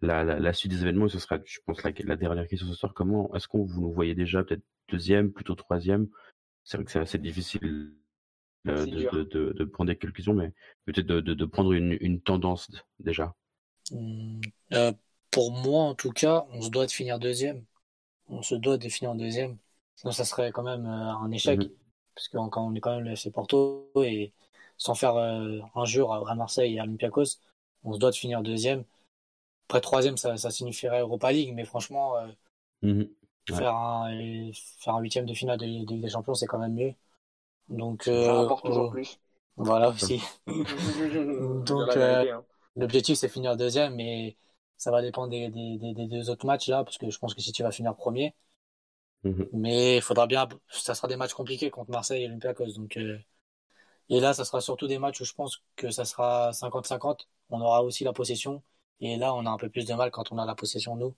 la, 0.02 0.24
la, 0.24 0.40
la 0.40 0.54
suite 0.54 0.72
des 0.72 0.82
événements? 0.82 1.08
Et 1.08 1.10
Ce 1.10 1.20
sera, 1.20 1.40
je 1.44 1.60
pense, 1.66 1.84
la, 1.84 1.92
la 2.06 2.16
dernière 2.16 2.48
question 2.48 2.68
ce 2.70 2.74
soir. 2.74 2.94
Comment 2.94 3.36
est-ce 3.36 3.50
qu'on 3.50 3.66
vous 3.66 3.82
nous 3.82 3.92
voyez 3.92 4.16
déjà 4.16 4.46
peut-être 4.46 4.64
deuxième, 4.88 5.34
plutôt 5.34 5.56
troisième? 5.56 6.08
C'est 6.64 6.78
vrai 6.78 6.86
que 6.86 6.92
c'est 6.92 7.00
assez 7.00 7.18
difficile 7.18 7.92
euh, 8.70 8.86
de, 8.86 9.10
de, 9.12 9.24
de, 9.24 9.52
de 9.52 9.66
prendre 9.66 9.90
des 9.90 9.98
conclusions, 9.98 10.34
mais 10.34 10.54
peut-être 10.86 11.06
de, 11.06 11.46
prendre 11.46 11.74
une, 11.74 11.98
une 12.00 12.22
tendance 12.22 12.72
déjà. 13.00 13.36
Hum, 13.92 14.40
euh, 14.72 14.94
pour 15.32 15.52
moi, 15.52 15.84
en 15.84 15.96
tout 15.96 16.12
cas, 16.12 16.46
on 16.52 16.62
se 16.62 16.70
doit 16.70 16.86
de 16.86 16.92
finir 16.92 17.20
deuxième. 17.20 17.66
On 18.30 18.42
se 18.42 18.56
doit 18.56 18.78
de 18.78 18.88
finir 18.88 19.16
deuxième. 19.16 19.58
Sinon, 19.98 20.14
ça 20.14 20.24
serait 20.24 20.54
quand 20.54 20.64
même 20.64 20.86
euh, 20.86 21.12
un 21.26 21.30
échec. 21.32 21.60
Mhm. 21.60 21.70
Parce 22.16 22.30
que 22.30 22.38
quand 22.38 22.66
on 22.66 22.74
est 22.74 22.80
quand 22.80 22.96
même 22.96 23.04
le 23.04 23.12
FC 23.12 23.32
Porto 23.32 23.92
et 23.98 24.32
sans 24.78 24.96
faire 24.96 25.16
euh, 25.16 25.60
injure 25.76 26.14
à, 26.14 26.30
à 26.32 26.36
Marseille 26.36 26.76
et 26.76 26.80
à 26.80 26.84
Olympiakos, 26.84 27.40
on 27.84 27.94
se 27.94 28.00
doit 28.00 28.12
de 28.12 28.16
finir 28.16 28.42
deuxième. 28.44 28.84
Après, 29.70 29.82
troisième, 29.82 30.18
ça, 30.18 30.38
ça 30.38 30.52
signifierait 30.52 31.02
Europa 31.02 31.32
League, 31.34 31.54
mais 31.56 31.66
franchement, 31.66 32.18
euh, 32.18 32.28
Mhm. 32.82 33.16
Ouais. 33.50 33.56
faire, 33.56 33.76
un, 33.76 34.10
et 34.12 34.52
faire 34.80 34.96
un 34.96 35.00
huitième 35.02 35.26
de 35.26 35.34
finale 35.34 35.58
de, 35.60 35.66
de 35.66 35.70
Ligue 35.94 36.02
des 36.02 36.10
Champions, 36.10 36.34
c'est 36.34 36.48
quand 36.48 36.60
même 36.60 36.74
mieux. 36.74 36.94
Donc, 37.70 38.08
Ça 38.18 38.34
euh, 38.34 38.34
rapporte 38.34 38.66
toujours 38.66 38.88
oh, 38.88 38.90
plus. 38.90 39.20
voilà 39.58 39.90
aussi. 39.90 40.22
Donc, 41.38 41.98
euh, 41.98 42.26
L'objectif, 42.78 43.18
c'est 43.18 43.30
finir 43.30 43.58
deuxième, 43.58 43.96
mais 43.96 44.38
ça 44.78 44.92
va 44.92 45.02
dépendre 45.02 45.30
des, 45.32 45.50
des, 45.50 45.78
des, 45.80 45.94
des 45.96 46.08
deux 46.08 46.30
autres 46.30 46.46
matchs 46.48 46.70
là, 46.70 46.84
parce 46.86 46.98
que 47.00 47.10
je 47.10 47.20
pense 47.20 47.34
que 47.36 47.42
si 47.42 47.52
tu 47.54 47.64
vas 47.64 47.72
finir 47.72 47.96
premier, 47.96 48.36
Mhm. 49.24 49.50
mais 49.52 49.98
il 49.98 50.02
faudra 50.02 50.28
bien, 50.28 50.48
ça 50.70 50.94
sera 50.96 51.08
des 51.08 51.16
matchs 51.16 51.34
compliqués 51.34 51.70
contre 51.72 51.92
Marseille 51.92 52.24
et 52.24 52.28
Olympiakos. 52.28 52.74
Donc, 52.74 52.98
euh, 52.98 53.18
et 54.10 54.20
là, 54.20 54.34
ça 54.34 54.46
sera 54.46 54.62
surtout 54.62 54.88
des 54.88 55.00
matchs 55.00 55.22
où 55.22 55.26
je 55.26 55.34
pense 55.34 55.64
que 55.76 55.90
ça 55.90 56.06
sera 56.06 56.52
50-50. 56.52 57.28
On 57.50 57.62
aura 57.62 57.84
aussi 57.84 58.04
la 58.04 58.14
possession, 58.14 58.64
et 59.00 59.18
là, 59.18 59.34
on 59.34 59.46
a 59.46 59.50
un 59.50 59.58
peu 59.58 59.70
plus 59.70 59.86
de 59.86 59.94
mal 59.94 60.12
quand 60.12 60.32
on 60.32 60.38
a 60.38 60.46
la 60.46 60.56
possession 60.56 60.96
nous. 60.96 61.16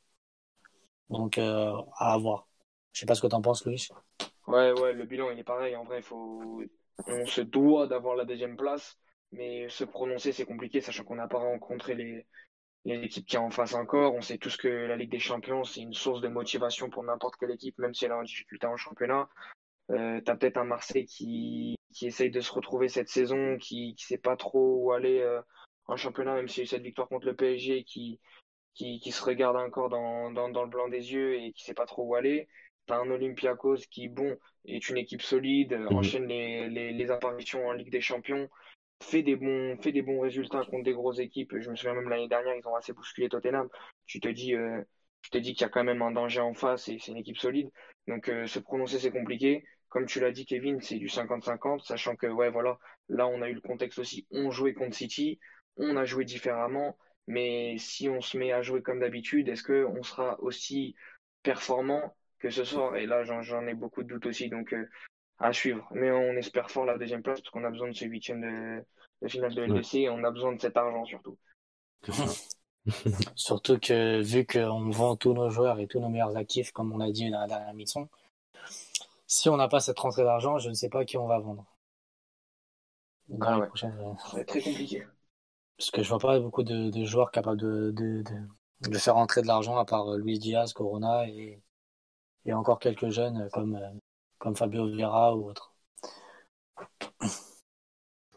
Donc, 1.10 1.38
à 1.38 1.86
avoir. 2.00 2.48
Je 2.94 3.02
sais 3.02 3.06
pas 3.06 3.16
ce 3.16 3.22
que 3.22 3.28
tu 3.28 3.36
en 3.36 3.42
penses, 3.42 3.66
Louis. 3.66 3.88
Ouais, 4.48 4.72
ouais, 4.80 4.94
le 4.94 5.06
bilan, 5.06 5.30
il 5.30 5.40
est 5.40 5.44
pareil. 5.44 5.76
En 5.76 5.84
vrai, 5.84 6.02
faut... 6.02 6.64
on 7.06 7.26
se 7.26 7.42
doit 7.42 7.88
d'avoir 7.88 8.16
la 8.16 8.26
deuxième 8.26 8.58
place, 8.58 8.98
mais 9.32 9.70
se 9.70 9.84
prononcer, 9.84 10.32
c'est 10.32 10.46
compliqué, 10.46 10.82
sachant 10.82 11.04
qu'on 11.04 11.16
n'a 11.16 11.28
pas 11.28 11.40
rencontré 11.40 11.96
les, 11.96 12.26
équipes 12.86 13.26
qui 13.26 13.38
en 13.38 13.52
face 13.52 13.74
encore. 13.74 14.16
On 14.16 14.22
sait 14.22 14.38
tous 14.38 14.56
que 14.58 14.68
la 14.68 14.96
Ligue 14.96 15.12
des 15.12 15.20
Champions, 15.20 15.64
c'est 15.64 15.82
une 15.82 15.94
source 15.94 16.22
de 16.22 16.30
motivation 16.30 16.90
pour 16.90 17.04
n'importe 17.04 17.36
quelle 17.38 17.52
équipe, 17.52 17.78
même 17.78 17.94
si 17.94 18.06
elle 18.06 18.12
est 18.12 18.16
en 18.16 18.24
difficulté 18.24 18.66
en 18.66 18.78
championnat. 18.78 19.30
Euh, 19.92 20.22
tu 20.22 20.32
as 20.32 20.36
peut-être 20.36 20.58
un 20.58 20.66
Marseille 20.66 21.06
qui, 21.06 21.77
qui 21.94 22.08
essaye 22.08 22.30
de 22.30 22.42
se 22.42 22.52
retrouver 22.52 22.90
cette 22.90 23.10
saison, 23.10 23.58
qui 23.58 23.94
ne 23.94 23.98
sait 23.98 24.18
pas 24.18 24.36
trop 24.36 24.84
où 24.84 24.92
aller 24.92 25.20
euh, 25.20 25.42
en 25.88 25.98
championnat, 25.98 26.36
même 26.36 26.48
s'il 26.48 26.60
y 26.60 26.62
a 26.62 26.66
eu 26.66 26.68
cette 26.68 26.84
victoire 26.84 27.08
contre 27.08 27.28
le 27.28 27.36
PSG, 27.36 27.84
qui, 27.84 28.20
qui, 28.74 29.00
qui 29.00 29.12
se 29.12 29.24
regarde 29.24 29.58
encore 29.58 29.90
dans, 29.90 30.32
dans, 30.32 30.50
dans, 30.50 30.64
le 30.64 30.70
blanc 30.70 30.88
des 30.88 31.14
yeux 31.14 31.36
et 31.36 31.52
qui 31.54 31.64
sait 31.64 31.74
pas 31.74 31.86
trop 31.86 32.04
où 32.04 32.16
aller. 32.16 32.48
Tu 32.88 32.94
as 32.94 32.98
un 32.98 33.10
Olympiakos 33.10 33.78
qui, 33.90 34.08
bon, 34.08 34.38
est 34.66 34.90
une 34.90 34.98
équipe 34.98 35.22
solide, 35.22 35.74
mhm. 35.74 35.96
enchaîne 35.96 36.28
les, 36.28 36.70
les, 36.70 36.92
les, 36.94 37.12
apparitions 37.12 37.68
en 37.68 37.74
Ligue 37.74 37.92
des 37.92 38.02
Champions, 38.02 38.50
fait 39.02 39.24
des 39.24 39.36
bons, 39.36 39.78
fait 39.82 39.92
des 39.92 40.02
bons 40.02 40.20
résultats 40.20 40.64
contre 40.66 40.84
des 40.84 40.94
grosses 40.94 41.20
équipes. 41.20 41.58
Je 41.58 41.70
me 41.70 41.76
souviens 41.76 41.94
même 41.94 42.10
l'année 42.10 42.28
dernière, 42.28 42.56
ils 42.56 42.68
ont 42.68 42.76
assez 42.76 42.94
bousculé 42.94 43.30
Tottenham. 43.30 43.68
Tu 44.06 44.20
te 44.20 44.28
dis, 44.28 44.56
euh, 44.56 44.82
tu 45.22 45.30
te 45.30 45.38
dis 45.38 45.54
qu'il 45.54 45.62
y 45.62 45.66
a 45.66 45.70
quand 45.70 45.84
même 45.84 46.02
un 46.02 46.12
danger 46.12 46.42
en 46.42 46.54
face 46.54 46.88
et 46.88 46.98
c'est 47.00 47.12
une 47.12 47.18
équipe 47.18 47.38
solide. 47.38 47.70
Donc 48.08 48.30
euh, 48.30 48.48
se 48.48 48.60
prononcer 48.60 49.00
c'est 49.00 49.12
compliqué. 49.12 49.64
Comme 49.90 50.06
tu 50.06 50.20
l'as 50.20 50.32
dit, 50.32 50.46
Kevin, 50.46 50.82
c'est 50.82 50.98
du 50.98 51.08
50-50, 51.08 51.86
sachant 51.86 52.16
que 52.16 52.28
ouais 52.28 52.50
voilà, 52.50 52.78
là 53.10 53.28
on 53.28 53.42
a 53.42 53.50
eu 53.50 53.54
le 53.54 53.62
contexte 53.62 54.00
aussi. 54.00 54.28
On 54.32 54.52
jouait 54.52 54.74
contre 54.74 54.96
City, 54.96 55.40
on 55.78 55.96
a 55.96 56.06
joué 56.06 56.26
différemment, 56.26 56.98
mais 57.28 57.78
si 57.78 58.10
on 58.10 58.22
se 58.22 58.38
met 58.38 58.52
à 58.52 58.62
jouer 58.62 58.82
comme 58.82 59.00
d'habitude, 59.00 59.50
est-ce 59.50 59.64
que 59.64 59.86
on 59.86 60.04
sera 60.04 60.40
aussi 60.42 60.96
performant 61.44 62.16
que 62.40 62.50
ce 62.50 62.64
soir? 62.64 62.96
Et 62.98 63.06
là, 63.06 63.24
j'en 63.24 63.68
ai 63.68 63.74
beaucoup 63.74 64.04
de 64.04 64.08
doutes 64.10 64.26
aussi. 64.26 64.50
Donc 64.50 64.74
euh, 64.74 64.90
à 65.40 65.54
suivre. 65.54 65.88
Mais 65.92 66.12
on 66.12 66.34
espère 66.34 66.70
fort 66.70 66.86
la 66.86 66.98
deuxième 66.98 67.22
place 67.22 67.42
parce 67.42 67.52
qu'on 67.52 67.64
a 67.64 67.70
besoin 67.70 67.90
de 67.90 67.96
ce 67.96 68.06
huitième 68.06 68.42
de, 68.42 68.84
de 69.22 69.28
finale 69.28 69.54
de 69.54 69.62
LDC 69.64 69.96
et 69.96 70.10
on 70.10 70.24
a 70.24 70.32
besoin 70.32 70.54
de 70.54 70.62
cet 70.62 70.78
argent 70.78 71.06
surtout. 71.06 71.38
surtout 73.36 73.80
que 73.80 74.22
vu 74.22 74.46
qu'on 74.46 74.90
vend 74.90 75.16
tous 75.16 75.34
nos 75.34 75.50
joueurs 75.50 75.80
et 75.80 75.88
tous 75.88 76.00
nos 76.00 76.10
meilleurs 76.10 76.38
actifs, 76.38 76.72
comme 76.72 76.94
on 76.94 77.00
a 77.00 77.12
dit 77.12 77.30
dans 77.30 77.42
la 77.42 77.48
dernière 77.48 77.74
mission, 77.74 78.10
si 79.28 79.50
on 79.50 79.58
n'a 79.58 79.68
pas 79.68 79.80
cette 79.80 80.00
rentrée 80.00 80.24
d'argent, 80.24 80.58
je 80.58 80.70
ne 80.70 80.74
sais 80.74 80.90
pas 80.90 81.06
qui 81.06 81.18
on 81.18 81.28
va 81.28 81.40
vendre. 81.40 81.66
Ah 83.42 83.60
ouais. 83.60 83.68
Ça 83.76 83.90
va 83.90 84.40
être 84.40 84.48
très 84.48 84.62
compliqué. 84.62 85.06
Parce 85.78 85.92
que 85.92 86.02
je 86.02 86.10
vois 86.10 86.20
pas 86.20 86.40
beaucoup 86.40 86.64
de, 86.64 86.90
de 86.90 87.06
joueurs 87.06 87.32
capables 87.32 87.60
de, 87.60 87.92
de, 87.92 88.24
de, 88.24 88.90
de 88.90 88.98
faire 88.98 89.16
rentrer 89.16 89.42
de 89.42 89.48
l'argent 89.48 89.78
à 89.78 89.86
part 89.86 90.08
euh, 90.14 90.18
Luis 90.18 90.40
Diaz, 90.40 90.74
Corona 90.74 91.28
et, 91.28 91.62
et 92.46 92.54
encore 92.54 92.80
quelques 92.80 93.10
jeunes 93.10 93.50
comme 93.52 93.76
euh, 93.76 93.90
comme 94.40 94.56
Fabio 94.56 94.88
Vieira 94.88 95.36
ou 95.36 95.50
autre. 95.50 95.74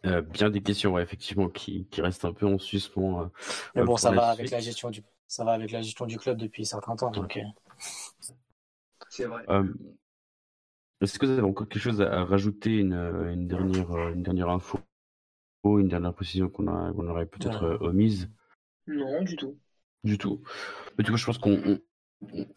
Euh, 0.06 0.22
bien 0.22 0.48
des 0.48 0.62
questions, 0.62 0.98
effectivement, 0.98 1.48
qui, 1.48 1.86
qui, 1.90 2.00
restent 2.00 2.24
un 2.24 2.32
peu 2.32 2.46
en 2.46 2.58
suspens. 2.58 3.22
Euh, 3.22 3.26
Mais 3.74 3.84
bon, 3.84 3.96
ça 3.96 4.10
va 4.12 4.28
avec 4.28 4.50
la 4.50 4.60
gestion 4.60 4.88
du, 4.90 5.02
ça 5.28 5.44
va 5.44 5.52
avec 5.52 5.70
la 5.70 5.82
gestion 5.82 6.06
du 6.06 6.16
club 6.16 6.38
depuis 6.38 6.64
certains 6.64 6.96
temps. 6.96 7.10
Donc, 7.10 7.36
euh. 7.36 7.42
c'est 9.10 9.26
vrai. 9.26 9.44
Est-ce 11.00 11.18
que 11.18 11.26
vous 11.26 11.32
avez 11.32 11.42
encore 11.42 11.68
quelque 11.68 11.82
chose 11.82 12.00
à 12.02 12.24
rajouter, 12.24 12.78
une, 12.78 12.92
une 12.92 13.48
dernière, 13.48 13.90
une 14.08 14.22
dernière 14.22 14.50
info, 14.50 14.78
une 15.64 15.88
dernière 15.88 16.14
précision 16.14 16.48
qu'on 16.48 16.66
aurait 17.08 17.26
peut-être 17.26 17.78
omise? 17.80 18.30
Non, 18.86 19.22
du 19.22 19.36
tout. 19.36 19.58
Du 20.04 20.18
tout. 20.18 20.42
Mais 20.96 21.04
du 21.04 21.10
coup, 21.10 21.16
je 21.16 21.26
pense 21.26 21.38
qu'on 21.38 21.78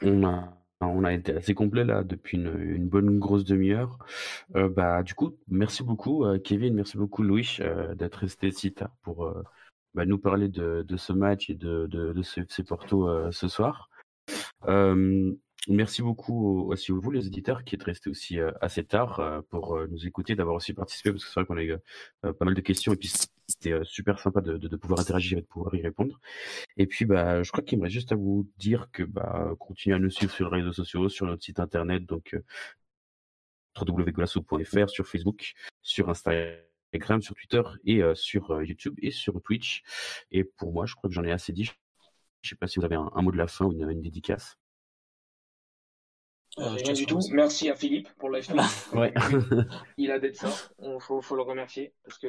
on 0.01 0.23
a 0.25 0.63
on 0.87 1.03
a 1.03 1.13
été 1.13 1.33
assez 1.33 1.53
complet 1.53 1.83
là 1.83 2.03
depuis 2.03 2.37
une, 2.37 2.87
bonne 2.87 3.19
grosse 3.19 3.43
demi-heure. 3.43 3.97
Euh, 4.55 4.69
bah 4.69 5.03
du 5.03 5.13
coup, 5.13 5.37
merci 5.47 5.83
beaucoup 5.83 6.25
euh, 6.25 6.39
Kevin, 6.39 6.73
merci 6.73 6.97
beaucoup 6.97 7.23
Louis 7.23 7.57
euh, 7.61 7.95
d'être 7.95 8.15
resté 8.15 8.51
si 8.51 8.73
tard 8.73 8.95
pour 9.01 9.33
bah, 9.93 10.05
nous 10.05 10.17
parler 10.17 10.49
de, 10.49 10.85
ce 10.97 11.13
match 11.13 11.49
et 11.49 11.55
de, 11.55 11.87
de, 11.87 12.21
ce 12.21 12.41
FC 12.41 12.63
Porto 12.63 13.31
ce 13.31 13.47
soir. 13.47 13.89
Merci 15.69 16.01
beaucoup 16.01 16.69
aussi 16.69 16.91
vous, 16.91 17.11
les 17.11 17.25
éditeurs, 17.25 17.63
qui 17.63 17.75
êtes 17.75 17.83
restés 17.83 18.09
aussi 18.09 18.37
assez 18.59 18.83
tard 18.83 19.43
pour 19.49 19.79
nous 19.87 20.05
écouter, 20.05 20.35
d'avoir 20.35 20.57
aussi 20.57 20.73
participé, 20.73 21.11
parce 21.11 21.23
que 21.23 21.29
c'est 21.29 21.39
vrai 21.39 21.45
qu'on 21.45 21.57
a 21.57 21.63
eu 21.63 21.77
pas 22.21 22.43
mal 22.45 22.53
de 22.53 22.61
questions, 22.61 22.91
et 22.91 22.97
puis 22.97 23.09
c'était 23.47 23.79
super 23.83 24.19
sympa 24.19 24.41
de, 24.41 24.57
de, 24.57 24.75
pouvoir 24.75 24.99
interagir 24.99 25.37
et 25.37 25.41
de 25.41 25.45
pouvoir 25.45 25.73
y 25.75 25.81
répondre. 25.81 26.19
Et 26.75 26.85
puis, 26.85 27.05
bah, 27.05 27.43
je 27.43 27.51
crois 27.51 27.63
qu'il 27.63 27.77
me 27.77 27.83
reste 27.83 27.93
juste 27.93 28.11
à 28.11 28.15
vous 28.15 28.49
dire 28.57 28.89
que 28.91 29.03
bah, 29.03 29.53
continuez 29.57 29.95
à 29.95 29.99
nous 29.99 30.09
suivre 30.09 30.33
sur 30.33 30.49
les 30.49 30.61
réseaux 30.61 30.73
sociaux, 30.73 31.07
sur 31.07 31.25
notre 31.27 31.43
site 31.43 31.61
internet, 31.61 32.05
donc 32.05 32.35
www.golasso.fr, 33.79 34.89
sur 34.89 35.07
Facebook, 35.07 35.53
sur 35.81 36.09
Instagram, 36.09 37.21
sur 37.21 37.35
Twitter 37.35 37.61
et 37.85 38.01
sur 38.15 38.61
YouTube 38.61 38.95
et 39.01 39.11
sur 39.11 39.41
Twitch. 39.41 39.83
Et 40.31 40.43
pour 40.43 40.73
moi, 40.73 40.85
je 40.85 40.95
crois 40.95 41.09
que 41.09 41.13
j'en 41.13 41.23
ai 41.23 41.31
assez 41.31 41.53
dit. 41.53 41.71
Je 42.41 42.49
sais 42.49 42.55
pas 42.55 42.67
si 42.67 42.79
vous 42.79 42.85
avez 42.85 42.95
un, 42.95 43.21
mot 43.21 43.31
de 43.31 43.37
la 43.37 43.47
fin 43.47 43.65
ou 43.65 43.71
une 43.71 44.01
dédicace. 44.01 44.57
Euh, 46.59 46.69
rien 46.69 46.93
du 46.93 47.05
tout. 47.07 47.19
Merci 47.31 47.69
à 47.69 47.75
Philippe 47.75 48.09
pour 48.19 48.29
la 48.29 48.39
ouais. 48.93 49.13
Il 49.97 50.11
a 50.11 50.19
d'être 50.19 50.35
ça. 50.35 50.49
Il 50.81 50.97
faut, 50.99 51.19
faut, 51.21 51.35
le 51.35 51.41
remercier. 51.41 51.93
parce 52.03 52.19
que 52.19 52.27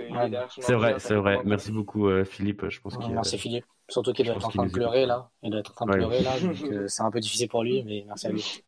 C'est 0.60 0.74
vrai, 0.74 0.94
c'est 0.98 1.14
vrai. 1.14 1.40
Merci 1.44 1.72
beaucoup, 1.72 2.08
euh, 2.08 2.24
Philippe. 2.24 2.68
Je 2.68 2.80
pense 2.80 2.98
merci, 3.10 3.36
Philippe. 3.36 3.66
Surtout 3.88 4.12
qu'il 4.12 4.24
doit 4.24 4.36
être 4.36 4.46
en 4.46 4.50
train 4.50 4.66
de 4.66 4.72
pleurer, 4.72 5.04
là. 5.04 5.30
Il 5.42 5.50
doit 5.50 5.60
être 5.60 5.72
en 5.72 5.74
train 5.74 5.86
de 5.86 5.92
pleurer, 5.92 6.22
là. 6.22 6.32
Euh, 6.64 6.88
c'est 6.88 7.02
un 7.02 7.10
peu 7.10 7.20
difficile 7.20 7.48
pour 7.48 7.62
lui, 7.62 7.82
mais 7.84 8.04
merci 8.06 8.26
à 8.26 8.30
lui. 8.30 8.64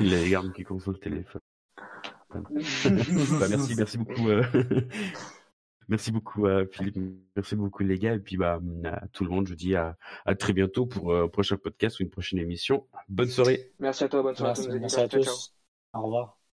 Il 0.00 0.14
a 0.14 0.18
les 0.18 0.30
gardes 0.30 0.52
qui 0.52 0.62
consultent 0.62 1.04
le 1.04 1.10
téléphone. 1.10 1.40
bah, 3.40 3.46
merci, 3.48 3.74
merci 3.76 3.98
beaucoup. 3.98 4.28
Merci 5.88 6.10
beaucoup 6.10 6.46
à 6.46 6.66
Philippe, 6.66 6.96
merci 7.36 7.54
beaucoup 7.54 7.82
les 7.82 7.98
gars, 7.98 8.14
et 8.14 8.18
puis 8.18 8.36
bah, 8.36 8.60
à 8.84 9.06
tout 9.08 9.24
le 9.24 9.30
monde, 9.30 9.46
je 9.46 9.52
vous 9.52 9.56
dis 9.56 9.76
à, 9.76 9.96
à 10.24 10.34
très 10.34 10.52
bientôt 10.52 10.86
pour 10.86 11.14
un 11.14 11.28
prochain 11.28 11.56
podcast 11.56 12.00
ou 12.00 12.02
une 12.02 12.10
prochaine 12.10 12.40
émission. 12.40 12.86
Bonne 13.08 13.28
soirée. 13.28 13.72
Merci 13.78 14.04
à 14.04 14.08
toi, 14.08 14.22
bonne 14.22 14.34
soirée 14.34 14.80
merci, 14.80 15.00
à 15.00 15.08
tous. 15.08 15.54
Au 15.92 16.02
revoir. 16.02 16.45